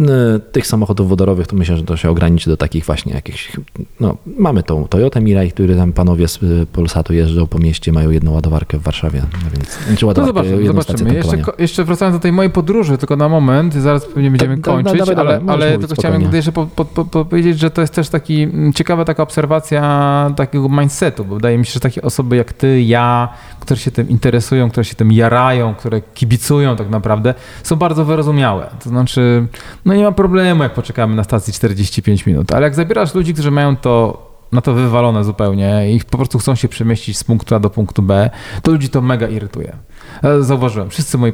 Y, 0.00 0.40
Tych 0.52 0.66
samochodów 0.66 1.08
wodorowych 1.08 1.46
to 1.46 1.56
myślę, 1.56 1.76
że 1.76 1.82
to 1.82 1.96
się 1.96 2.10
ograniczy 2.10 2.50
do 2.50 2.56
takich 2.56 2.84
właśnie 2.84 3.12
jakichś, 3.12 3.52
no 4.00 4.16
mamy 4.38 4.62
tą 4.62 4.88
Toyotę 4.88 5.20
Mirai, 5.20 5.52
który 5.52 5.76
tam 5.76 5.92
panowie 5.92 6.28
z 6.28 6.42
y, 6.42 6.66
Polsatu 6.72 7.14
jeżdżą 7.14 7.46
po 7.46 7.58
mieście, 7.58 7.92
mają 7.92 8.10
jedną 8.10 8.32
ładowarkę 8.32 8.78
w 8.78 8.82
Warszawie, 8.82 9.22
no 9.32 9.50
więc, 9.56 9.98
czy 9.98 10.04
No 10.04 10.08
ładowarkę, 10.08 10.26
zobaczymy, 10.26 10.62
jedną 10.62 10.82
stację 10.82 10.98
zobaczymy. 11.08 11.36
Jeszcze, 11.36 11.52
jeszcze 11.62 11.84
wracając 11.84 12.16
do 12.16 12.20
tej 12.20 12.32
mojej 12.32 12.52
podróży, 12.52 12.98
tylko 12.98 13.16
na 13.16 13.28
moment, 13.28 13.74
zaraz 13.74 14.06
pewnie 14.06 14.30
będziemy 14.30 14.56
Da- 14.56 14.62
da- 14.62 14.72
kończyć, 14.72 14.98
dawaj, 14.98 15.16
dawaj, 15.16 15.34
ale, 15.34 15.44
możesz 15.44 15.62
ale 15.62 15.72
mówić 15.72 15.88
tylko 15.88 16.02
chciałem 16.02 16.34
jeszcze 16.34 16.52
po, 16.52 16.66
po, 16.66 16.84
po, 16.84 17.04
po 17.04 17.24
powiedzieć, 17.24 17.58
że 17.58 17.70
to 17.70 17.80
jest 17.80 17.94
też 17.94 18.08
taki 18.08 18.48
ciekawa 18.74 19.04
taka 19.04 19.22
obserwacja 19.22 20.30
takiego 20.36 20.68
mindsetu, 20.68 21.24
bo 21.24 21.34
wydaje 21.34 21.58
mi 21.58 21.66
się, 21.66 21.72
że 21.72 21.80
takie 21.80 22.02
osoby 22.02 22.36
jak 22.36 22.52
ty, 22.52 22.82
ja, 22.82 23.28
które 23.60 23.80
się 23.80 23.90
tym 23.90 24.08
interesują, 24.08 24.70
które 24.70 24.84
się 24.84 24.94
tym 24.94 25.12
jarają, 25.12 25.74
które 25.74 26.00
kibicują 26.14 26.76
tak 26.76 26.90
naprawdę, 26.90 27.34
są 27.62 27.76
bardzo 27.76 28.04
wyrozumiałe. 28.04 28.70
To 28.84 28.88
znaczy, 28.88 29.46
no 29.90 29.96
nie 29.96 30.04
ma 30.04 30.12
problemu, 30.12 30.62
jak 30.62 30.74
poczekamy 30.74 31.16
na 31.16 31.24
stacji 31.24 31.52
45 31.52 32.26
minut, 32.26 32.52
ale 32.52 32.62
jak 32.62 32.74
zabierasz 32.74 33.14
ludzi, 33.14 33.32
którzy 33.32 33.50
mają 33.50 33.76
to 33.76 34.30
na 34.52 34.60
to 34.60 34.74
wywalone 34.74 35.24
zupełnie 35.24 35.92
i 35.92 36.00
po 36.00 36.16
prostu 36.16 36.38
chcą 36.38 36.54
się 36.54 36.68
przemieścić 36.68 37.18
z 37.18 37.24
punktu 37.24 37.54
A 37.54 37.58
do 37.58 37.70
punktu 37.70 38.02
B, 38.02 38.30
to 38.62 38.72
ludzi 38.72 38.88
to 38.88 39.00
mega 39.00 39.28
irytuje. 39.28 39.76
Ja 40.22 40.42
Zauważyłem, 40.42 40.90
wszyscy 40.90 41.18
moi 41.18 41.32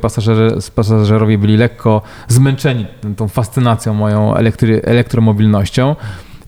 pasażerowie 0.74 1.38
byli 1.38 1.56
lekko 1.56 2.02
zmęczeni 2.28 2.86
tą 3.16 3.28
fascynacją 3.28 3.94
moją 3.94 4.34
elektry, 4.34 4.82
elektromobilnością, 4.84 5.96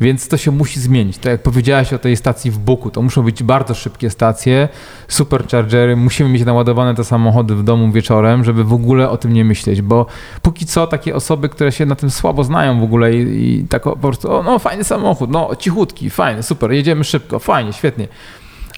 więc 0.00 0.28
to 0.28 0.36
się 0.36 0.50
musi 0.50 0.80
zmienić. 0.80 1.18
Tak 1.18 1.32
jak 1.32 1.42
powiedziałaś 1.42 1.92
o 1.92 1.98
tej 1.98 2.16
stacji 2.16 2.50
w 2.50 2.58
Buku, 2.58 2.90
to 2.90 3.02
muszą 3.02 3.22
być 3.22 3.42
bardzo 3.42 3.74
szybkie 3.74 4.10
stacje, 4.10 4.68
superchargery, 5.08 5.96
musimy 5.96 6.30
mieć 6.30 6.44
naładowane 6.44 6.94
te 6.94 7.04
samochody 7.04 7.54
w 7.54 7.62
domu 7.62 7.92
wieczorem, 7.92 8.44
żeby 8.44 8.64
w 8.64 8.72
ogóle 8.72 9.10
o 9.10 9.16
tym 9.16 9.32
nie 9.32 9.44
myśleć, 9.44 9.82
bo 9.82 10.06
póki 10.42 10.66
co 10.66 10.86
takie 10.86 11.14
osoby, 11.14 11.48
które 11.48 11.72
się 11.72 11.86
na 11.86 11.94
tym 11.94 12.10
słabo 12.10 12.44
znają 12.44 12.80
w 12.80 12.82
ogóle 12.82 13.14
i, 13.14 13.58
i 13.60 13.64
tak 13.68 13.82
po 13.82 13.96
prostu, 13.96 14.32
o, 14.32 14.42
no 14.42 14.58
fajny 14.58 14.84
samochód, 14.84 15.30
no 15.30 15.50
cichutki, 15.58 16.10
fajny, 16.10 16.42
super, 16.42 16.72
jedziemy 16.72 17.04
szybko, 17.04 17.38
fajnie, 17.38 17.72
świetnie. 17.72 18.08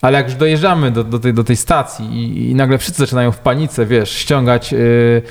Ale 0.02 0.18
jak 0.18 0.26
już 0.26 0.36
dojeżdżamy 0.36 0.90
do, 0.90 1.04
do, 1.04 1.18
tej, 1.18 1.34
do 1.34 1.44
tej 1.44 1.56
stacji 1.56 2.06
i, 2.06 2.50
i 2.50 2.54
nagle 2.54 2.78
wszyscy 2.78 2.98
zaczynają 2.98 3.32
w 3.32 3.38
panice, 3.38 3.86
wiesz, 3.86 4.10
ściągać 4.12 4.72
y, 4.72 5.22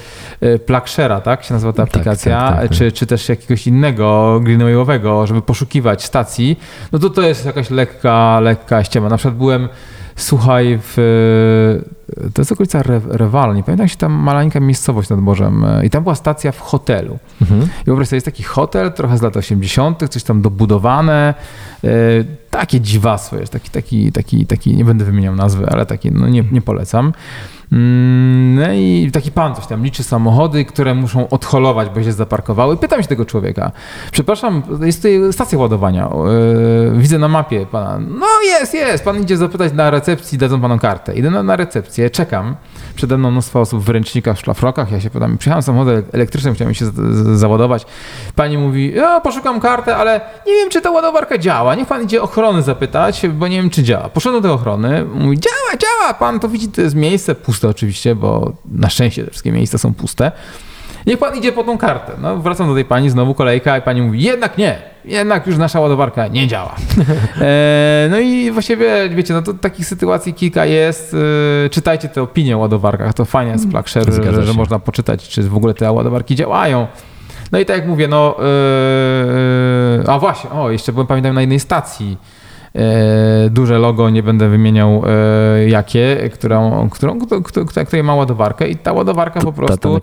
y, 0.43 0.59
Plugshare, 0.59 1.21
tak 1.21 1.43
się 1.43 1.53
nazywa 1.53 1.73
ta 1.73 1.85
Tak, 1.85 1.89
aplikacja, 1.89 2.39
tak, 2.39 2.49
tak, 2.49 2.69
tak. 2.69 2.77
Czy, 2.77 2.91
czy 2.91 3.05
też 3.05 3.29
jakiegoś 3.29 3.67
innego 3.67 4.39
greenwayowego, 4.43 5.27
żeby 5.27 5.41
poszukiwać 5.41 6.03
stacji, 6.03 6.59
no 6.91 6.99
to 6.99 7.09
to 7.09 7.21
jest 7.21 7.45
jakaś 7.45 7.69
lekka, 7.69 8.39
lekka 8.39 8.83
ściema. 8.83 9.09
Na 9.09 9.17
przykład 9.17 9.37
byłem, 9.37 9.69
słuchaj, 10.15 10.79
w, 10.81 10.95
to 12.33 12.41
jest 12.41 12.51
okolica 12.51 12.79
Re, 12.79 13.01
Rewal, 13.07 13.55
nie 13.55 13.63
pamiętam 13.63 13.85
jak 13.85 13.91
się 13.91 13.97
tam 13.97 14.11
maleńka 14.11 14.59
miejscowość 14.59 15.09
nad 15.09 15.19
morzem 15.19 15.63
y, 15.63 15.85
i 15.85 15.89
tam 15.89 16.03
była 16.03 16.15
stacja 16.15 16.51
w 16.51 16.59
hotelu. 16.59 17.19
Mhm. 17.41 17.61
I 17.61 17.85
wyobraź 17.85 18.07
sobie, 18.07 18.17
jest 18.17 18.25
taki 18.25 18.43
hotel, 18.43 18.93
trochę 18.93 19.17
z 19.17 19.21
lat 19.21 19.37
80., 19.37 20.09
coś 20.09 20.23
tam 20.23 20.41
dobudowane, 20.41 21.33
e, 21.83 21.89
takie 22.49 22.81
dziwasło 22.81 23.37
jest, 23.37 23.53
taki, 23.53 23.69
taki, 23.69 24.11
taki, 24.11 24.45
taki, 24.45 24.75
nie 24.75 24.85
będę 24.85 25.05
wymieniał 25.05 25.35
nazwy, 25.35 25.65
ale 25.69 25.85
taki, 25.85 26.11
no 26.11 26.27
nie, 26.27 26.43
nie 26.51 26.61
polecam. 26.61 27.13
Mm, 27.71 28.39
No 28.55 28.73
i 28.73 29.09
taki 29.13 29.31
pan 29.31 29.55
coś 29.55 29.67
tam 29.67 29.83
liczy 29.83 30.03
samochody, 30.03 30.65
które 30.65 30.95
muszą 30.95 31.29
odholować, 31.29 31.89
bo 31.89 32.03
się 32.03 32.11
zaparkowały. 32.11 32.77
Pytam 32.77 33.01
się 33.01 33.07
tego 33.07 33.25
człowieka, 33.25 33.71
przepraszam, 34.11 34.63
jest 34.81 34.99
tutaj 34.99 35.33
stacja 35.33 35.57
ładowania, 35.57 36.05
e, 36.05 36.11
widzę 36.97 37.17
na 37.17 37.27
mapie 37.27 37.65
pana, 37.65 37.99
no 37.99 38.25
jest, 38.45 38.73
jest, 38.73 39.03
pan 39.03 39.21
idzie 39.21 39.37
zapytać 39.37 39.73
na 39.73 39.89
recepcji, 39.89 40.37
dadzą 40.37 40.61
panu 40.61 40.79
kartę. 40.79 41.15
Idę 41.15 41.29
na, 41.31 41.43
na 41.43 41.55
recepcję, 41.55 42.09
czekam, 42.09 42.55
przede 42.95 43.17
mną 43.17 43.31
mnóstwo 43.31 43.59
osób 43.59 43.83
w 43.83 43.89
ręcznikach, 43.89 44.37
w 44.37 44.39
szlafrokach, 44.39 44.91
ja 44.91 45.01
się 45.01 45.09
pytam, 45.09 45.37
przyjechałem 45.37 45.63
samochodem 45.63 46.03
elektrycznym, 46.11 46.53
chciałem 46.53 46.73
się 46.73 46.85
załadować. 47.35 47.85
Pani 48.35 48.57
mówi, 48.57 48.93
ja 48.95 49.19
poszukam 49.19 49.59
kartę, 49.59 49.97
ale 49.97 50.21
nie 50.47 50.53
wiem, 50.53 50.69
czy 50.69 50.81
ta 50.81 50.91
ładowarka 50.91 51.37
działa, 51.37 51.75
niech 51.75 51.87
pan 51.87 52.03
idzie 52.03 52.21
ochrony 52.21 52.61
zapytać, 52.61 53.27
bo 53.27 53.47
nie 53.47 53.57
wiem, 53.57 53.69
czy 53.69 53.83
działa. 53.83 54.09
Poszedłem 54.09 54.41
do 54.41 54.47
tej 54.47 54.55
ochrony, 54.55 55.05
mówi, 55.13 55.39
działa, 55.39 55.77
działa, 55.77 56.13
pan 56.13 56.39
to 56.39 56.49
widzi, 56.49 56.67
to 56.67 56.81
jest 56.81 56.95
miejsce, 56.95 57.35
puste 57.35 57.58
oczywiście, 57.67 58.15
bo 58.15 58.53
na 58.71 58.89
szczęście 58.89 59.23
te 59.23 59.31
wszystkie 59.31 59.51
miejsca 59.51 59.77
są 59.77 59.93
puste. 59.93 60.31
Niech 61.05 61.19
pan 61.19 61.37
idzie 61.37 61.51
po 61.51 61.63
tą 61.63 61.77
kartę. 61.77 62.13
No, 62.21 62.37
wracam 62.37 62.67
do 62.67 62.73
tej 62.73 62.85
pani, 62.85 63.09
znowu 63.09 63.33
kolejka 63.33 63.77
i 63.77 63.81
pani 63.81 64.01
mówi, 64.01 64.21
jednak 64.21 64.57
nie, 64.57 64.81
jednak 65.05 65.47
już 65.47 65.57
nasza 65.57 65.79
ładowarka 65.79 66.27
nie 66.27 66.47
działa. 66.47 66.75
E, 67.41 68.07
no 68.11 68.19
i 68.19 68.51
właściwie, 68.51 69.09
wiecie, 69.09 69.33
no 69.33 69.41
to 69.41 69.53
takich 69.53 69.85
sytuacji 69.85 70.33
kilka 70.33 70.65
jest. 70.65 71.15
E, 71.65 71.69
czytajcie 71.69 72.09
te 72.09 72.21
opinie 72.21 72.55
o 72.57 72.59
ładowarkach, 72.59 73.13
to 73.13 73.25
fajnie 73.25 73.51
jest 73.51 73.69
Plugshare, 73.69 74.11
Zgadza 74.11 74.31
że, 74.31 74.43
że 74.43 74.53
można 74.53 74.79
poczytać, 74.79 75.27
czy 75.27 75.43
w 75.43 75.55
ogóle 75.55 75.73
te 75.73 75.91
ładowarki 75.91 76.35
działają. 76.35 76.87
No 77.51 77.59
i 77.59 77.65
tak 77.65 77.77
jak 77.77 77.87
mówię, 77.87 78.07
no, 78.07 78.35
e, 78.39 80.03
e, 80.05 80.09
a 80.09 80.19
właśnie, 80.19 80.49
o, 80.49 80.71
jeszcze 80.71 80.93
byłem, 80.93 81.07
pamiętam, 81.07 81.35
na 81.35 81.41
jednej 81.41 81.59
stacji, 81.59 82.17
duże 83.49 83.79
logo, 83.79 84.09
nie 84.09 84.23
będę 84.23 84.49
wymieniał 84.49 85.03
e, 85.05 85.69
jakie, 85.69 86.29
którą, 86.33 86.89
którą, 86.89 87.19
którą, 87.19 87.65
której 87.65 88.03
ma 88.03 88.15
ładowarkę 88.15 88.67
i 88.67 88.75
ta 88.75 88.93
ładowarka 88.93 89.39
po 89.41 89.53
prostu 89.53 89.99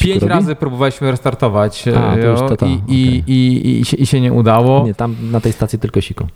pięć 0.00 0.22
razy 0.22 0.56
próbowaliśmy 0.56 1.10
restartować 1.10 1.88
e, 1.88 1.92
i, 2.66 2.82
i, 2.88 3.22
i, 3.26 3.80
i, 3.80 3.84
się, 3.84 3.96
i 3.96 4.06
się 4.06 4.20
nie 4.20 4.32
udało. 4.32 4.84
Nie, 4.86 4.94
tam 4.94 5.16
na 5.30 5.40
tej 5.40 5.52
stacji 5.52 5.78
tylko 5.78 6.00
siku. 6.00 6.26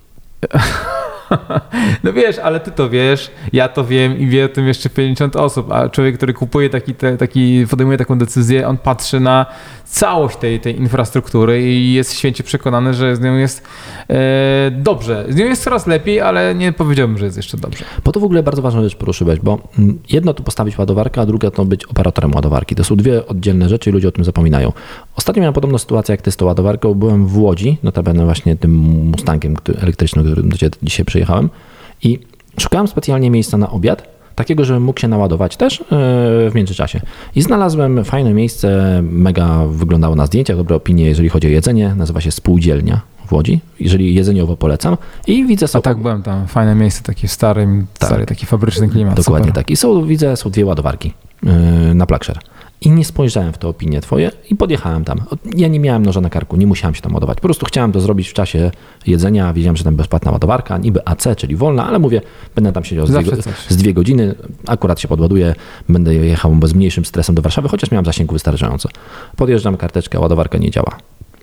No 2.05 2.13
wiesz, 2.13 2.39
ale 2.39 2.61
ty 2.61 2.71
to 2.71 2.91
wiesz, 2.91 3.31
ja 3.53 3.69
to 3.69 3.85
wiem 3.85 4.19
i 4.19 4.27
wie 4.27 4.45
o 4.45 4.49
tym 4.49 4.67
jeszcze 4.67 4.91
50 4.91 5.37
osób, 5.37 5.73
a 5.73 5.89
człowiek, 5.89 6.17
który 6.17 6.35
kupuje 6.35 6.71
taki, 6.71 6.95
te, 6.95 7.17
taki 7.17 7.67
podejmuje 7.71 7.99
taką 7.99 8.19
decyzję, 8.19 8.69
on 8.69 8.79
patrzy 8.79 9.21
na 9.21 9.47
całość 9.85 10.37
tej, 10.37 10.61
tej 10.61 10.79
infrastruktury 10.79 11.63
i 11.63 11.93
jest 11.93 12.19
święcie 12.19 12.45
przekonany, 12.45 12.95
że 12.95 13.17
z 13.17 13.21
nią 13.21 13.37
jest 13.37 13.67
e, 14.11 14.71
dobrze. 14.71 15.27
Z 15.29 15.37
nią 15.37 15.45
jest 15.45 15.65
coraz 15.65 15.87
lepiej, 15.87 16.21
ale 16.21 16.55
nie 16.55 16.73
powiedziałbym, 16.73 17.19
że 17.19 17.25
jest 17.25 17.37
jeszcze 17.37 17.57
dobrze. 17.57 17.85
Po 18.03 18.13
to 18.13 18.21
w 18.21 18.25
ogóle 18.25 18.43
bardzo 18.43 18.63
ważną 18.63 18.83
rzecz 18.83 18.97
poruszyłeś, 18.97 19.41
bo 19.41 19.59
mm, 19.79 19.99
jedno 20.11 20.35
to 20.35 20.43
postawić 20.43 20.79
ładowarkę, 20.79 21.21
a 21.21 21.27
druga 21.27 21.51
to 21.51 21.65
być 21.65 21.85
operatorem 21.85 22.35
ładowarki. 22.35 22.75
To 22.75 22.85
są 22.85 22.97
dwie 22.97 23.27
oddzielne 23.27 23.69
rzeczy 23.69 23.91
i 23.91 23.93
ludzie 23.93 24.09
o 24.09 24.13
tym 24.13 24.25
zapominają. 24.25 24.73
Ostatnio 25.17 25.41
miałem 25.41 25.55
podobną 25.55 25.79
sytuację 25.79 26.13
jak 26.13 26.23
ty 26.23 26.31
z 26.31 26.37
tą 26.37 26.47
ładowarką. 26.47 26.95
Byłem 26.95 27.27
w 27.27 27.39
Łodzi, 27.39 27.79
notabene 27.83 28.25
właśnie 28.25 28.57
tym 28.57 28.75
Mustangiem 29.11 29.57
elektrycznym, 29.83 30.25
którym 30.25 30.49
do 30.49 30.57
ciebie 30.57 30.77
dzisiaj 30.83 31.07
przyjechałem 31.07 31.51
i 32.03 32.19
szukałem 32.61 32.89
specjalnie 32.89 33.31
miejsca 33.31 33.59
na 33.59 33.71
obiad, 33.71 34.09
takiego, 34.35 34.65
żebym 34.65 34.83
mógł 34.83 35.01
się 35.01 35.09
naładować 35.09 35.57
też 35.57 35.81
e, 35.81 35.85
w 36.51 36.53
międzyczasie. 36.55 37.01
I 37.35 37.43
znalazłem 37.43 38.05
fajne 38.05 38.35
miejsce, 38.35 39.01
mega 39.03 39.67
wyglądało 39.67 40.15
na 40.17 40.27
zdjęciach, 40.27 40.57
dobre 40.57 40.77
opinie, 40.77 41.05
jeżeli 41.05 41.29
chodzi 41.29 41.47
o 41.47 41.51
jedzenie, 41.51 41.95
nazywa 41.97 42.21
się 42.21 42.31
Spółdzielnia 42.31 43.01
w 43.27 43.33
Łodzi, 43.33 43.61
jeżeli 43.81 44.15
jedzeniowo 44.15 44.57
polecam 44.57 44.97
i 45.27 45.47
widzę 45.47 45.65
A 45.65 45.69
sobie... 45.69 45.83
tak 45.83 45.99
byłem 45.99 46.23
tam, 46.23 46.47
fajne 46.47 46.75
miejsce, 46.75 47.03
takie 47.03 47.29
starym, 47.29 47.87
Tak. 47.99 48.09
stary 48.09 48.27
taki 48.27 48.47
fabryczny 48.47 48.89
klimat. 48.89 49.17
Dokładnie 49.17 49.49
super. 49.49 49.65
tak. 49.65 49.71
I 49.71 49.77
są, 49.77 50.07
widzę, 50.07 50.37
są 50.37 50.51
dwie 50.51 50.67
ładowarki 50.67 51.13
yy, 51.43 51.95
na 51.95 52.07
Plugshare. 52.07 52.39
I 52.85 52.91
nie 52.91 53.05
spojrzałem 53.05 53.53
w 53.53 53.59
te 53.59 53.69
opinie 53.69 54.01
twoje 54.01 54.31
i 54.51 54.57
podjechałem 54.57 55.05
tam. 55.05 55.21
Ja 55.57 55.69
nie 55.69 55.81
miałem 55.81 56.07
noża 56.07 56.21
na 56.21 56.31
karku, 56.31 56.57
nie 56.57 56.67
musiałem 56.67 56.95
się 56.95 57.03
tam 57.03 57.15
ładować. 57.15 57.37
Po 57.37 57.43
prostu 57.43 57.67
chciałem 57.67 57.93
to 57.93 58.01
zrobić 58.01 58.29
w 58.29 58.33
czasie 58.33 58.71
jedzenia. 59.07 59.53
Wiedziałem, 59.53 59.77
że 59.77 59.85
tam 59.85 59.97
bezpłatna 59.97 60.33
ładowarka, 60.33 60.79
niby 60.79 61.09
AC, 61.09 61.25
czyli 61.37 61.57
wolna, 61.57 61.87
ale 61.87 61.99
mówię, 61.99 62.21
będę 62.55 62.73
tam 62.73 62.85
siedział 62.85 63.07
z 63.07 63.11
dwie, 63.11 63.37
z 63.69 63.77
dwie 63.77 63.95
godziny, 63.95 64.35
akurat 64.67 65.01
się 65.01 65.09
podładuję, 65.09 65.55
będę 65.89 66.15
jechał 66.15 66.55
bez 66.55 66.75
mniejszym 66.75 67.05
stresem 67.05 67.35
do 67.35 67.43
Warszawy, 67.43 67.69
chociaż 67.69 67.91
miałem 67.91 68.05
zasięgu 68.05 68.33
wystarczająco. 68.33 68.89
Podjeżdżam 69.37 69.77
karteczkę, 69.77 70.21
ładowarka 70.21 70.59
nie 70.59 70.71
działa. 70.71 70.97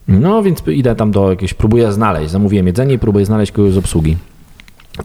No 0.08 0.44
więc 0.44 0.64
idę 0.68 0.96
tam 0.96 1.12
do 1.12 1.30
jakiejś, 1.30 1.54
próbuję 1.54 1.92
znaleźć, 1.92 2.32
zamówiłem 2.32 2.68
jedzenie 2.68 2.94
i 2.94 3.00
próbuję 3.00 3.26
znaleźć 3.26 3.52
kogoś 3.52 3.74
z 3.74 3.78
obsługi. 3.78 4.18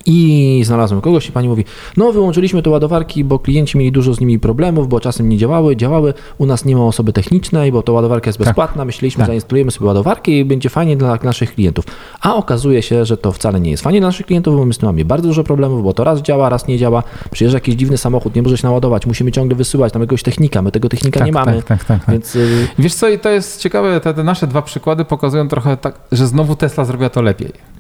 I 0.07 0.63
znalazłem 0.67 1.01
kogoś 1.01 1.29
i 1.29 1.33
pani 1.33 1.49
mówi, 1.49 1.65
no 1.97 2.13
wyłączyliśmy 2.13 2.63
te 2.63 2.71
ładowarki, 2.71 3.25
bo 3.25 3.39
klienci 3.39 3.79
mieli 3.79 3.93
dużo 3.93 4.15
z 4.15 4.21
nimi 4.21 4.39
problemów, 4.39 4.89
bo 4.89 5.01
czasem 5.01 5.29
nie 5.29 5.39
działały, 5.39 5.77
działały, 5.77 6.15
u 6.39 6.47
nas 6.47 6.65
nie 6.65 6.77
ma 6.77 6.85
osoby 6.85 7.13
technicznej, 7.13 7.73
bo 7.73 7.83
ta 7.83 7.93
ładowarka 7.93 8.29
jest 8.29 8.39
bezpłatna, 8.39 8.85
myśleliśmy, 8.85 9.21
Tak. 9.21 9.27
zainstalujemy 9.27 9.71
sobie 9.71 9.87
ładowarkę 9.87 10.33
i 10.33 10.45
będzie 10.45 10.69
fajnie 10.69 10.97
dla 10.97 11.19
naszych 11.23 11.55
klientów. 11.55 11.85
A 12.21 12.35
okazuje 12.35 12.83
się, 12.83 13.05
że 13.05 13.17
to 13.17 13.33
wcale 13.33 13.61
nie 13.61 13.71
jest 13.71 13.83
fajnie 13.83 14.01
dla 14.01 14.09
naszych 14.09 14.27
klientów, 14.27 14.57
bo 14.57 14.65
my 14.65 14.75
z 14.75 14.79
tym 14.79 14.87
mamy 14.89 15.05
bardzo 15.05 15.29
dużo 15.29 15.45
problemów, 15.45 15.83
bo 15.85 15.93
to 15.93 16.05
raz 16.05 16.23
działa, 16.23 16.49
raz 16.49 16.69
nie 16.69 16.79
działa, 16.79 17.03
przyjeżdża 17.31 17.57
jakiś 17.57 17.75
dziwny 17.75 17.99
samochód, 17.99 18.35
nie 18.35 18.43
może 18.43 18.59
się 18.59 18.67
naładować, 18.67 19.07
musimy 19.07 19.33
ciągle 19.33 19.57
wysyłać 19.57 19.93
tam 19.93 20.03
jakiegoś 20.03 20.23
technika, 20.23 20.63
my 20.63 20.73
tego 20.73 20.89
technika 20.89 21.19
Tak, 21.21 21.27
nie 21.27 21.33
mamy, 21.33 21.53
tak, 21.53 21.65
tak, 21.65 21.85
tak, 21.85 22.05
tak. 22.05 22.13
więc 22.13 22.37
y, 22.37 22.69
Wiesz 22.79 22.95
co, 22.95 23.09
i 23.09 23.19
to 23.19 23.31
jest 23.31 23.61
ciekawe, 23.61 24.01
te, 24.01 24.15
te 24.15 24.25
nasze 24.25 24.47
dwa 24.47 24.63
przykłady 24.63 25.05
pokazują 25.05 25.49
trochę 25.49 25.77
tak, 25.77 25.95
że 26.13 26.27
znowu 26.27 26.57
Tesla 26.57 26.85
zrobiła 26.85 27.11
to 27.11 27.23
lepiej. 27.23 27.74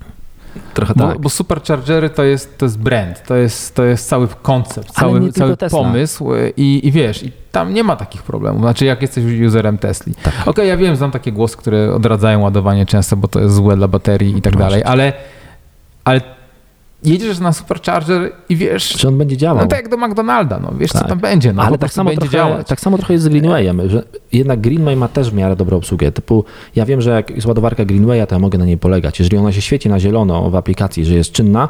Trochę 0.74 0.94
Bo, 0.96 1.08
tak. 1.08 1.20
bo 1.20 1.28
superchargery 1.28 2.10
to 2.10 2.22
jest, 2.22 2.58
to 2.58 2.66
jest 2.66 2.78
brand, 2.78 3.22
to 3.26 3.36
jest, 3.36 3.74
to 3.74 3.84
jest 3.84 4.08
cały 4.08 4.28
koncept, 4.42 4.92
cały, 4.92 5.32
cały 5.32 5.56
pomysł 5.56 6.30
i, 6.56 6.80
i 6.84 6.92
wiesz, 6.92 7.22
i 7.22 7.32
tam 7.52 7.74
nie 7.74 7.84
ma 7.84 7.96
takich 7.96 8.22
problemów. 8.22 8.60
Znaczy, 8.60 8.84
jak 8.84 9.02
jesteś 9.02 9.40
userem 9.46 9.78
Tesli. 9.78 10.14
Tak. 10.22 10.34
Okej, 10.46 10.68
ja 10.68 10.76
wiem, 10.76 10.96
znam 10.96 11.10
takie 11.10 11.32
głosy, 11.32 11.56
które 11.56 11.94
odradzają 11.94 12.40
ładowanie 12.40 12.86
często, 12.86 13.16
bo 13.16 13.28
to 13.28 13.40
jest 13.40 13.54
złe 13.54 13.76
dla 13.76 13.88
baterii 13.88 14.38
i 14.38 14.42
tak 14.42 14.52
Proszę 14.52 14.68
dalej, 14.68 14.82
ale, 14.84 15.12
ale 16.04 16.20
jedziesz 17.04 17.38
na 17.38 17.52
supercharger 17.52 18.32
i 18.48 18.56
wiesz, 18.56 18.88
Czy 18.88 19.08
on 19.08 19.18
będzie 19.18 19.36
działał? 19.36 19.62
no 19.64 19.68
tak 19.68 19.78
jak 19.78 19.88
do 19.88 19.96
McDonalda, 19.96 20.60
no 20.60 20.72
wiesz, 20.78 20.90
co 20.92 20.98
Tak. 20.98 21.08
tam 21.08 21.18
będzie, 21.18 21.52
no 21.52 21.62
Ale 21.62 21.78
tak 21.78 21.92
samo, 21.92 22.10
będzie 22.10 22.20
trochę, 22.20 22.36
działać. 22.36 22.66
tak 22.68 22.80
samo 22.80 22.98
trochę 22.98 23.12
jest 23.12 23.24
z 23.24 23.28
Greenwayem, 23.28 23.88
że 23.88 24.02
jednak 24.32 24.60
Greenway 24.60 24.96
ma 24.96 25.08
też 25.08 25.30
w 25.30 25.34
miarę 25.34 25.56
dobrą 25.56 25.76
obsługę. 25.76 26.12
Typu, 26.12 26.44
ja 26.76 26.86
wiem, 26.86 27.00
że 27.00 27.10
jak 27.10 27.30
jest 27.30 27.46
ładowarka 27.46 27.84
Greenwaya, 27.84 28.26
to 28.28 28.34
ja 28.34 28.38
mogę 28.38 28.58
na 28.58 28.64
niej 28.64 28.78
polegać. 28.78 29.18
Jeżeli 29.18 29.36
ona 29.38 29.52
się 29.52 29.60
świeci 29.60 29.88
na 29.88 30.00
zielono 30.00 30.50
w 30.50 30.56
aplikacji, 30.56 31.04
że 31.04 31.14
jest 31.14 31.32
czynna, 31.32 31.68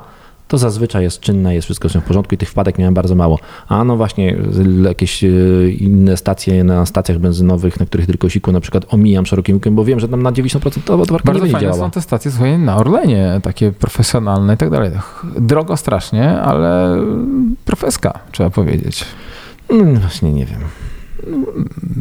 to 0.49 0.59
zazwyczaj 0.59 1.03
jest 1.03 1.21
czynna, 1.21 1.53
jest 1.53 1.65
wszystko 1.65 1.89
w 1.89 2.05
porządku 2.05 2.35
i 2.35 2.39
tych 2.39 2.51
wpadek 2.51 2.79
miałem 2.79 2.95
bardzo 2.95 3.15
mało. 3.15 3.39
A 3.69 3.85
no 3.85 3.97
właśnie, 3.97 4.37
jakieś 4.85 5.25
e, 5.25 5.29
inne 5.79 6.17
stacje 6.17 6.65
na 6.65 6.87
stacjach 6.87 7.19
benzynowych, 7.19 7.81
na 7.81 7.87
których 7.87 8.07
tylko 8.07 8.29
siku 8.29 8.53
na 8.53 8.61
przykład 8.61 8.95
omijam 8.95 9.27
szerokim 9.27 9.55
łukiem, 9.57 9.75
bo 9.75 9.85
wiem, 9.85 10.01
że 10.01 10.09
tam 10.09 10.23
na 10.23 10.33
90% 10.33 10.83
ta 10.85 10.97
ładowarka 10.97 11.29
nie 11.29 11.33
Bardzo 11.33 11.41
będzie 11.41 11.53
fajne 11.53 11.69
działała. 11.69 11.87
są 11.87 11.91
te 11.91 12.01
stacje 12.03 12.31
słuchaj, 12.31 12.59
na 12.59 12.77
Orlenie, 12.77 13.41
takie 13.43 13.73
profesjonalne 13.73 14.55
i 14.55 14.57
tak 14.57 14.71
dalej. 14.71 14.91
Drogo 15.39 15.77
strasznie, 15.77 16.41
ale 16.41 16.97
profeska, 17.65 18.19
trzeba 18.33 18.51
powiedzieć. 18.51 19.05
Mm, 19.71 19.99
właśnie 19.99 20.33
nie 20.33 20.47
wiem. 20.47 20.61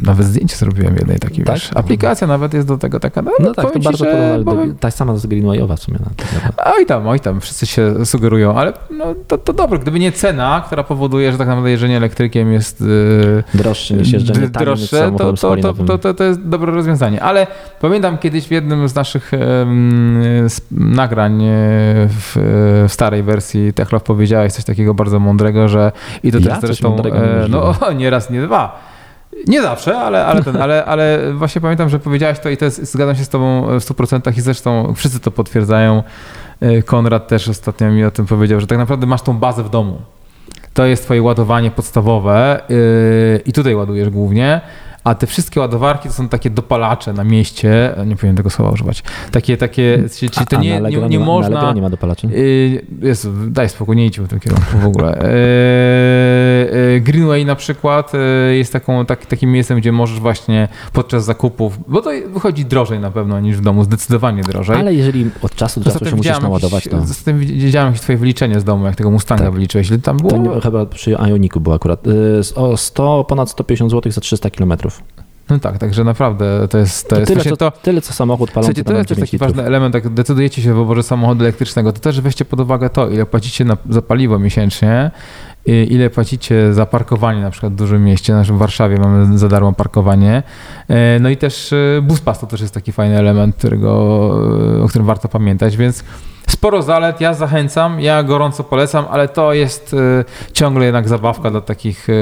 Nawet 0.02 0.26
zdjęcie 0.26 0.56
zrobiłem 0.56 0.96
jednej 0.96 1.18
takiej, 1.18 1.44
Tak? 1.44 1.54
wiesz, 1.54 1.70
aplikacja 1.74 2.26
nawet 2.26 2.54
jest 2.54 2.66
do 2.68 2.78
tego 2.78 3.00
taka, 3.00 3.22
no, 3.22 3.30
No 3.40 3.54
tak, 3.54 3.72
to 3.72 3.78
ci, 3.78 3.84
bardzo 3.84 4.04
podobna, 4.04 4.66
do, 4.66 4.74
ta 4.80 4.90
sama 4.90 5.16
z 5.16 5.26
Greenwayowa 5.26 5.76
w 5.76 5.80
sumie. 5.80 5.98
Na 5.98 6.10
tak 6.16 6.32
naprawdę. 6.32 6.62
Oj 6.78 6.86
tam, 6.86 7.06
oj 7.06 7.20
tam, 7.20 7.40
wszyscy 7.40 7.66
się 7.66 8.06
sugerują, 8.06 8.54
ale 8.54 8.72
no, 8.90 9.04
to, 9.28 9.38
to 9.38 9.52
dobre, 9.52 9.78
gdyby 9.78 9.98
nie 9.98 10.12
cena, 10.12 10.62
która 10.66 10.82
powoduje, 10.84 11.32
że 11.32 11.38
tak 11.38 11.48
naprawdę 11.48 11.70
jeżdżenie 11.70 11.96
elektrykiem 11.96 12.52
jest 12.52 12.80
yy, 12.80 13.44
Droższy 13.54 13.94
niż 13.94 14.12
jeżdżenie 14.12 14.40
d- 14.40 14.50
tanim 14.50 14.66
droższe, 14.66 15.12
to, 15.18 15.32
to, 15.32 15.56
to, 15.86 15.98
to, 15.98 16.14
to, 16.14 16.24
jest 16.24 16.40
dobre 16.48 16.72
rozwiązanie. 16.72 17.22
Ale 17.22 17.46
pamiętam 17.80 18.18
kiedyś 18.18 18.48
w 18.48 18.50
jednym 18.50 18.88
z 18.88 18.94
naszych 18.94 19.30
z 20.48 20.60
nagrań 20.70 21.42
e, 21.42 21.48
w, 22.08 22.32
w 22.88 22.92
starej 22.92 23.22
wersji 23.22 23.72
Techlow 23.72 24.02
powiedziałeś 24.02 24.52
coś 24.52 24.64
takiego 24.64 24.94
bardzo 24.94 25.20
mądrego, 25.20 25.68
że 25.68 25.92
i 26.22 26.32
to 26.32 26.38
Ja? 26.38 26.44
też 26.56 26.60
zresztą, 26.60 26.90
mądrego 26.90 27.16
e, 27.16 27.46
no 27.48 27.74
o, 27.86 27.92
nie 27.92 28.10
raz, 28.10 28.30
nie 28.30 28.42
dwa. 28.42 28.93
Nie 29.46 29.62
zawsze, 29.62 29.98
ale, 29.98 30.26
ale, 30.26 30.42
ten, 30.42 30.56
ale, 30.56 30.84
ale 30.84 31.32
właśnie 31.32 31.60
pamiętam, 31.60 31.88
że 31.88 31.98
powiedziałeś 31.98 32.38
to 32.38 32.48
i 32.48 32.56
to 32.56 32.64
jest, 32.64 32.92
zgadzam 32.92 33.16
się 33.16 33.24
z 33.24 33.28
tobą 33.28 33.62
w 33.62 33.84
100% 33.84 34.38
i 34.38 34.40
zresztą 34.40 34.94
wszyscy 34.94 35.20
to 35.20 35.30
potwierdzają. 35.30 36.02
E, 36.60 36.82
Konrad 36.82 37.28
też 37.28 37.48
ostatnio 37.48 37.90
mi 37.90 38.04
o 38.04 38.10
tym 38.10 38.26
powiedział, 38.26 38.60
że 38.60 38.66
tak 38.66 38.78
naprawdę 38.78 39.06
masz 39.06 39.22
tą 39.22 39.38
bazę 39.38 39.62
w 39.62 39.70
domu. 39.70 39.98
To 40.74 40.86
jest 40.86 41.04
twoje 41.04 41.22
ładowanie 41.22 41.70
podstawowe 41.70 42.60
yy, 42.68 43.42
i 43.46 43.52
tutaj 43.52 43.74
ładujesz 43.74 44.10
głównie, 44.10 44.60
a 45.04 45.14
te 45.14 45.26
wszystkie 45.26 45.60
ładowarki 45.60 46.08
to 46.08 46.14
są 46.14 46.28
takie 46.28 46.50
dopalacze 46.50 47.12
na 47.12 47.24
mieście, 47.24 47.94
nie 48.06 48.16
powinien 48.16 48.36
tego 48.36 48.50
słowa 48.50 48.70
używać, 48.70 49.02
takie, 49.30 49.56
takie, 49.56 50.04
czyli 50.18 50.30
czyli 50.30 50.46
to 50.46 50.60
nie, 50.60 50.80
nie, 50.80 51.08
nie 51.08 51.18
Na 51.18 51.24
można... 51.24 51.72
Nie 51.72 51.82
ma 51.82 51.90
dopalaczy? 51.90 52.26
Yy, 52.26 53.08
Jezu, 53.08 53.32
daj 53.48 53.68
spokój, 53.68 53.96
nie 53.96 54.06
idźmy 54.06 54.26
w 54.26 54.28
tym 54.28 54.40
kierunku 54.40 54.78
w 54.78 54.86
ogóle. 54.86 55.18
Yy, 55.22 56.80
yy, 56.92 57.00
Greenway 57.00 57.44
na 57.46 57.56
przykład 57.56 58.12
jest 58.52 58.72
taką, 58.72 59.06
tak, 59.06 59.26
takim 59.26 59.52
miejscem, 59.52 59.78
gdzie 59.78 59.92
możesz 59.92 60.20
właśnie 60.20 60.68
podczas 60.92 61.24
zakupów, 61.24 61.78
bo 61.88 62.02
to 62.02 62.10
wychodzi 62.26 62.64
drożej 62.64 63.00
na 63.00 63.10
pewno 63.10 63.40
niż 63.40 63.56
w 63.56 63.60
domu, 63.60 63.84
zdecydowanie 63.84 64.42
drożej. 64.42 64.76
Ale 64.76 64.94
jeżeli 64.94 65.30
od 65.42 65.54
czasu 65.54 65.80
do 65.80 65.90
czasu 65.90 66.04
się 66.04 66.16
musisz 66.16 66.40
naładować, 66.40 66.88
to, 66.88 67.00
zatem 67.06 67.38
widziałem 67.38 67.88
jakieś 67.88 68.00
twoje 68.00 68.18
wyliczenie 68.18 68.60
z 68.60 68.64
domu, 68.64 68.86
jak 68.86 68.96
tego 68.96 69.10
Mustanga 69.10 69.44
Tak. 69.44 69.54
wyliczyłeś. 69.54 69.88
Ile 69.88 69.98
tam 69.98 70.16
było? 70.16 70.54
to 70.54 70.60
chyba 70.60 70.86
przy 70.86 71.10
Ioniku 71.10 71.60
było 71.60 71.74
akurat. 71.74 72.06
y, 72.06 72.40
O 72.54 72.76
100, 72.76 73.24
ponad 73.24 73.50
150 73.50 73.90
zł 73.90 74.12
za 74.12 74.20
300 74.20 74.50
No 75.50 75.58
tak, 75.58 75.78
także 75.78 76.04
naprawdę 76.04 76.68
to 76.68 76.78
jest, 76.78 77.08
to 77.08 77.14
To 77.14 77.20
jest 77.20 77.28
tyle, 77.28 77.36
właśnie 77.36 77.50
co, 77.50 77.56
to. 77.56 77.70
tyle 77.70 78.00
co 78.00 78.12
samochód 78.12 78.50
palący 78.50 78.66
Słuchajcie, 78.74 78.84
to 78.84 78.92
jest 78.96 79.08
też 79.08 79.16
9 79.16 79.30
taki 79.30 79.36
litrów. 79.36 79.50
ważny 79.56 79.68
element, 79.68 79.94
jak 79.94 80.08
decydujecie 80.08 80.62
się 80.62 80.72
w 80.72 80.76
wyborze 80.76 81.02
samochodu 81.02 81.44
elektrycznego, 81.44 81.92
to 81.92 82.00
też 82.00 82.20
weźcie 82.20 82.44
pod 82.44 82.60
uwagę 82.60 82.90
to, 82.90 83.08
ile 83.10 83.26
płacicie 83.26 83.64
na, 83.64 83.76
za 83.90 84.02
paliwo 84.02 84.38
miesięcznie, 84.38 85.10
i 85.66 85.86
ile 85.90 86.10
płacicie 86.10 86.74
za 86.74 86.86
parkowanie 86.86 87.40
na 87.42 87.50
przykład 87.50 87.72
w 87.72 87.76
dużym 87.76 88.04
mieście, 88.04 88.32
na 88.32 88.42
w 88.44 88.46
Warszawie 88.46 88.98
mamy 88.98 89.38
za 89.38 89.48
darmo 89.48 89.72
parkowanie. 89.72 90.42
E, 90.88 91.18
No 91.20 91.28
i 91.28 91.36
też 91.36 91.72
e, 91.72 92.02
BusPass 92.02 92.38
to 92.40 92.46
też 92.46 92.60
jest 92.60 92.74
taki 92.74 92.92
fajny 92.92 93.18
element, 93.18 93.56
którego, 93.56 93.90
e, 94.78 94.82
o 94.82 94.88
którym 94.88 95.06
warto 95.06 95.28
pamiętać, 95.28 95.76
więc 95.76 96.04
sporo 96.48 96.82
zalet, 96.82 97.20
ja 97.20 97.34
zachęcam, 97.34 98.00
ja 98.00 98.22
gorąco 98.22 98.64
polecam, 98.64 99.04
ale 99.10 99.28
to 99.28 99.52
jest 99.52 99.94
e, 99.94 100.24
ciągle 100.52 100.84
jednak 100.84 101.08
zabawka 101.08 101.50
dla 101.50 101.60
takich 101.60 102.08
e, 102.10 102.12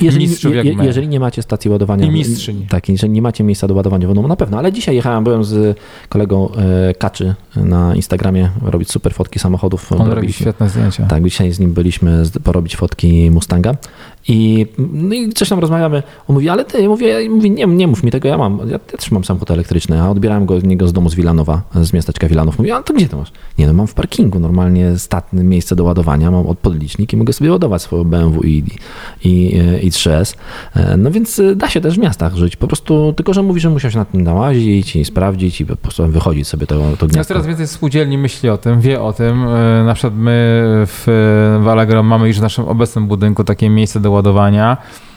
Jeżeli, 0.00 0.26
mistrzów 0.28 0.54
jak 0.54 0.66
je, 0.66 0.76
my. 0.76 0.84
jeżeli 0.86 1.08
nie 1.08 1.20
macie 1.20 1.42
stacji 1.42 1.70
ładowania. 1.70 2.06
I 2.06 2.10
mistrzyń. 2.10 2.66
Tak, 2.70 2.88
jeżeli 2.88 3.12
nie 3.12 3.22
macie 3.22 3.44
miejsca 3.44 3.68
do 3.68 3.74
ładowania 3.74 4.08
w 4.08 4.14
domu, 4.14 4.28
na 4.28 4.36
pewno. 4.36 4.58
Ale 4.58 4.72
dzisiaj 4.72 4.96
jechałem, 4.96 5.24
byłem 5.24 5.44
z 5.44 5.78
kolegą 6.08 6.48
e, 6.90 6.94
Kaczy 6.94 7.34
na 7.56 7.94
Instagramie 7.94 8.50
robić 8.62 8.90
super 8.90 9.14
fotki 9.14 9.38
samochodów. 9.38 9.92
on 9.92 10.12
robi 10.12 10.32
świetne 10.32 10.68
zdjęcia. 10.68 11.06
Tak, 11.06 11.24
dzisiaj 11.24 11.52
z 11.52 11.60
nim 11.60 11.72
byliśmy 11.74 12.22
porobić 12.44 12.76
fotki 12.76 13.30
Mustanga 13.30 13.74
i, 14.28 14.66
no 14.92 15.14
i 15.14 15.32
coś 15.32 15.48
tam 15.48 15.58
rozmawiamy. 15.58 16.02
On 16.28 16.34
mówi, 16.34 16.48
ale 16.48 16.64
ty, 16.64 16.82
ja 16.82 16.88
mówię, 16.88 17.08
ja 17.22 17.30
mówię 17.30 17.50
nie, 17.50 17.66
nie 17.66 17.86
mów 17.86 18.02
mi 18.02 18.10
tego, 18.10 18.28
ja 18.28 18.38
mam, 18.38 18.58
ja, 18.58 18.66
ja 18.72 18.78
też 18.98 19.10
mam 19.10 19.24
samochód 19.24 19.50
elektryczny, 19.50 20.02
a 20.02 20.10
odbierałem 20.10 20.46
go 20.46 20.54
od 20.54 20.64
niego 20.64 20.88
z 20.88 20.92
domu 20.92 21.10
z 21.10 21.14
Wilanowa, 21.14 21.62
z 21.74 21.92
miasteczka 21.92 22.28
Wilanów. 22.28 22.58
Mówi, 22.58 22.70
a 22.70 22.82
to 22.82 22.94
gdzie 22.94 23.08
to 23.08 23.16
masz? 23.16 23.32
Nie 23.58 23.66
no, 23.66 23.72
mam 23.72 23.86
w 23.86 23.94
parkingu 23.94 24.38
normalnie 24.38 24.98
statne 24.98 25.44
miejsce 25.44 25.76
do 25.76 25.84
ładowania, 25.84 26.30
mam 26.30 26.46
od 26.46 26.58
podlicznik 26.58 27.12
i 27.12 27.16
mogę 27.16 27.32
sobie 27.32 27.52
ładować 27.52 27.82
swoją 27.82 28.04
BMW 28.04 28.40
i, 28.46 28.64
i, 29.24 29.56
i 29.82 29.90
3S. 29.90 30.36
E, 30.76 30.96
No 30.96 31.10
więc 31.10 31.38
e, 31.38 31.56
da 31.56 31.68
się 31.68 31.80
też 31.80 31.94
w 31.94 31.98
miastach 31.98 32.34
żyć, 32.36 32.56
po 32.56 32.66
prostu, 32.66 33.12
tylko 33.16 33.34
że 33.34 33.42
mówi, 33.42 33.60
że 33.60 33.70
musiał 33.70 33.90
się 33.90 33.98
nad 33.98 34.10
tym 34.10 34.22
nałazić 34.22 34.96
i 34.96 35.04
sprawdzić 35.04 35.60
i 35.60 35.66
po 35.66 35.76
prostu 35.76 36.06
wychodzić 36.06 36.48
sobie 36.48 36.66
to, 36.66 36.74
to 36.98 37.06
gniazdo. 37.06 37.28
coraz 37.34 37.46
więcej 37.46 37.66
spółdzielni 37.68 38.18
myśli 38.18 38.48
o 38.50 38.58
tym, 38.58 38.80
wie 38.80 39.00
o 39.02 39.12
tym. 39.12 39.44
E, 39.48 39.84
Na 39.86 39.94
przykład 39.94 40.14
my 40.16 40.32
w, 40.86 41.04
w 41.64 41.68
Allegro 41.68 42.02
mamy 42.02 42.28
już 42.28 42.38
w 42.38 42.42
naszym 42.42 42.64
obecnym 42.64 43.06
budynku 43.06 43.44
takie 43.44 43.70
miejsce 43.70 44.00
do 44.00 44.13
ładowania. 44.14 44.76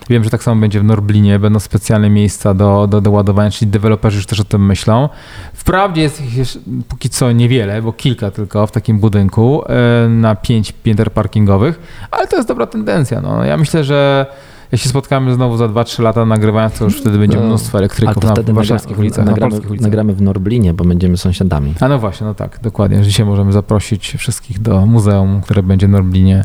Wiem, 0.09 0.23
że 0.23 0.29
tak 0.29 0.43
samo 0.43 0.61
będzie 0.61 0.79
w 0.79 0.83
Norblinie, 0.83 1.39
będą 1.39 1.59
specjalne 1.59 2.09
miejsca 2.09 2.53
do, 2.53 2.87
do, 2.87 3.01
do 3.01 3.11
ładowania, 3.11 3.51
czyli 3.51 3.71
deweloperzy 3.71 4.17
już 4.17 4.25
też 4.25 4.39
o 4.39 4.43
tym 4.43 4.65
myślą. 4.65 5.09
Wprawdzie 5.53 6.01
jest 6.01 6.21
ich 6.21 6.47
póki 6.87 7.09
co 7.09 7.31
niewiele, 7.31 7.81
bo 7.81 7.93
kilka 7.93 8.31
tylko 8.31 8.67
w 8.67 8.71
takim 8.71 8.99
budynku 8.99 9.63
e, 9.65 10.09
na 10.09 10.35
pięć 10.35 10.71
pięter 10.71 11.11
parkingowych, 11.11 11.79
ale 12.11 12.27
to 12.27 12.35
jest 12.35 12.47
dobra 12.47 12.65
tendencja. 12.65 13.21
No. 13.21 13.45
Ja 13.45 13.57
myślę, 13.57 13.83
że 13.83 14.25
jak 14.71 14.81
się 14.81 14.89
spotkamy 14.89 15.33
znowu 15.33 15.57
za 15.57 15.65
2-3 15.67 16.03
lata 16.03 16.25
nagrywając, 16.25 16.79
to 16.79 16.85
już 16.85 17.01
wtedy 17.01 17.17
będzie 17.17 17.37
No, 17.37 17.45
mnóstwo 17.45 17.77
elektryków 17.77 18.23
na 18.23 18.31
wtedy 18.31 18.53
warszawskich 18.53 18.99
ulicach, 18.99 19.25
na 19.25 19.31
nagramy, 19.31 19.51
polskich 19.51 19.69
ulicach. 19.71 19.83
nagramy 19.87 20.13
w 20.13 20.21
Norblinie, 20.21 20.73
bo 20.73 20.83
będziemy 20.85 21.17
sąsiadami. 21.17 21.73
A 21.79 21.87
no 21.87 21.99
właśnie, 21.99 22.27
no 22.27 22.33
tak, 22.33 22.59
dokładnie. 22.63 23.01
Dzisiaj 23.01 23.25
możemy 23.25 23.51
zaprosić 23.51 24.13
wszystkich 24.17 24.61
do 24.61 24.85
muzeum, 24.85 25.41
które 25.41 25.63
będzie 25.63 25.87
w 25.87 25.89
Norblinie. 25.89 26.43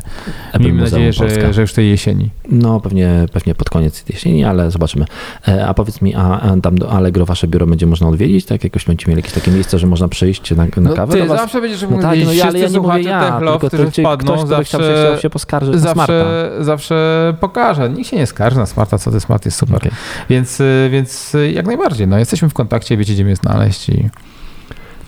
Apple 0.53 0.63
Miejmy 0.63 0.81
Muzeum 0.81 1.03
nadzieję, 1.05 1.13
że, 1.43 1.53
że 1.53 1.61
już 1.61 1.73
tej 1.73 1.89
jesieni. 1.89 2.29
No 2.49 2.79
pewnie, 2.79 3.25
pewnie 3.33 3.55
pod 3.55 3.69
koniec 3.69 4.03
jesieni, 4.09 4.43
ale 4.43 4.71
zobaczymy. 4.71 5.05
E, 5.47 5.67
A 5.67 5.73
powiedz 5.73 6.01
mi, 6.01 6.15
a 6.15 6.39
a 6.43 6.57
tam 6.61 6.77
do 6.77 6.91
Allegro 6.91 7.25
wasze 7.25 7.47
biuro 7.47 7.67
będzie 7.67 7.85
można 7.85 8.07
odwiedzić? 8.07 8.45
Tak 8.45 8.63
jakoś 8.63 8.85
będziecie 8.85 9.11
mieli 9.11 9.19
jakieś 9.19 9.33
takie 9.33 9.51
miejsce, 9.51 9.79
że 9.79 9.87
można 9.87 10.07
przyjść 10.07 10.51
na, 10.51 10.63
na 10.65 10.69
No 10.77 10.93
kawę 10.93 11.13
ty 11.21 11.27
zawsze 11.27 11.61
będziesz 11.61 11.81
No 11.81 11.87
tak, 11.89 12.17
no 12.25 12.31
ale 12.47 12.59
ja 12.59 12.67
nie 12.69 12.79
mówię 12.79 13.01
ja, 13.01 13.31
Techlow, 13.31 13.61
tylko 13.61 13.67
którzy 13.67 13.91
wpadną, 13.91 14.33
ktoś, 14.45 14.69
się, 14.69 14.77
zawsze, 14.77 15.17
się 15.21 15.29
na 15.71 15.77
smarta. 15.79 15.79
zawsze, 15.79 16.51
zawsze 16.61 17.33
pokaże. 17.39 17.89
Nikt 17.89 18.09
się 18.09 18.12
nie 18.15 18.25
skarży 18.27 18.57
na 18.57 18.65
smarta, 18.65 18.97
co 18.97 19.11
ty 19.11 19.19
smart 19.19 19.45
jest 19.45 19.57
super. 19.57 19.77
Okej. 19.77 19.91
Więc, 20.29 20.59
y, 20.59 20.89
więc 20.91 21.35
y, 21.35 21.51
jak 21.51 21.65
najbardziej, 21.65 22.07
no 22.07 22.17
jesteśmy 22.17 22.49
w 22.49 22.53
kontakcie, 22.53 22.97
wiecie 22.97 23.13
gdzie 23.13 23.25
mnie 23.25 23.35
znaleźć 23.35 23.89
i 23.89 24.09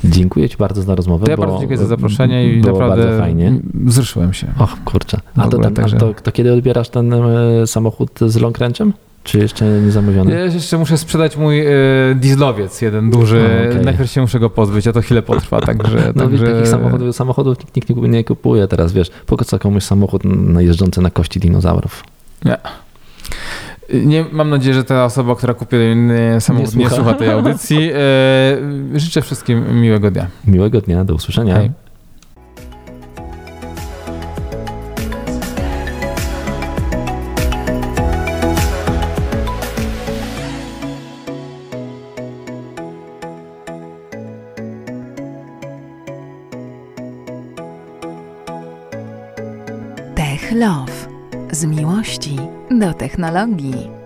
Dziękuję 0.03 0.49
ci 0.49 0.57
bardzo 0.57 0.81
za 0.81 0.95
rozmowę. 0.95 1.25
to 1.25 1.31
ja 1.31 1.37
bardzo 1.37 1.57
dziękuję 1.59 1.77
za 1.77 1.85
zaproszenie 1.85 2.53
i 2.53 2.61
było 2.61 2.79
naprawdę 2.79 3.03
bardzo 3.05 3.19
fajnie. 3.19 3.59
wzruszyłem 3.73 4.33
się. 4.33 4.47
Och, 4.59 4.83
kurczę. 4.85 5.19
A 5.37 5.47
to, 5.47 5.57
także- 5.57 5.97
a 5.97 5.99
to, 5.99 6.13
to 6.13 6.31
kiedy 6.31 6.53
odbierasz 6.53 6.89
ten 6.89 7.13
e, 7.13 7.67
samochód 7.67 8.19
z 8.27 8.35
long 8.35 8.57
range'em? 8.59 8.91
Czy 9.23 9.37
jeszcze 9.39 9.65
nie 9.65 9.91
zamówiony? 9.91 10.31
Ja 10.31 10.45
jeszcze 10.45 10.77
muszę 10.77 10.97
sprzedać 10.97 11.37
mój 11.37 11.67
y, 11.67 12.15
dieslowiec, 12.15 12.81
jeden 12.81 13.09
duży. 13.09 13.65
A, 13.65 13.69
okej. 13.69 13.85
Najpierw 13.85 14.11
się 14.11 14.21
muszę 14.21 14.39
go 14.39 14.49
pozbyć, 14.49 14.87
a 14.87 14.93
to 14.93 15.01
chwilę 15.01 15.21
potrwa, 15.21 15.61
także... 15.71 16.13
No 16.15 16.23
także... 16.23 16.45
takich 16.51 16.67
samochodów, 16.67 17.15
samochodów 17.15 17.75
nikt, 17.75 17.89
nikt 17.89 18.01
nie 18.01 18.23
kupuje 18.23 18.67
teraz, 18.67 18.93
wiesz. 18.93 19.11
Po 19.25 19.45
co 19.45 19.59
komuś 19.59 19.83
samochód 19.83 20.21
no, 20.25 20.61
jeżdżący 20.61 21.01
na 21.01 21.09
kości 21.09 21.39
dinozaurów? 21.39 22.03
Nie, 22.45 22.57
mam 24.31 24.49
nadzieję, 24.49 24.73
że 24.73 24.83
ta 24.83 25.05
osoba, 25.05 25.36
która 25.36 25.53
kupi 25.53 25.75
ten 25.77 26.11
samochód, 26.39 26.75
nie, 26.75 26.89
słucha. 26.89 26.95
słucha 26.95 27.13
tej 27.13 27.29
audycji. 27.29 27.91
E, 28.95 28.99
życzę 28.99 29.21
wszystkim 29.21 29.81
miłego 29.81 30.11
dnia. 30.11 30.27
Miłego 30.47 30.81
dnia, 30.81 31.03
do 31.03 31.13
usłyszenia. 31.13 31.55
Hej. 31.55 31.71
Tech 50.15 50.51
Love. 50.51 50.94
Z 51.55 51.65
miłości 51.65 52.35
do 52.71 52.93
technologii. 52.93 54.04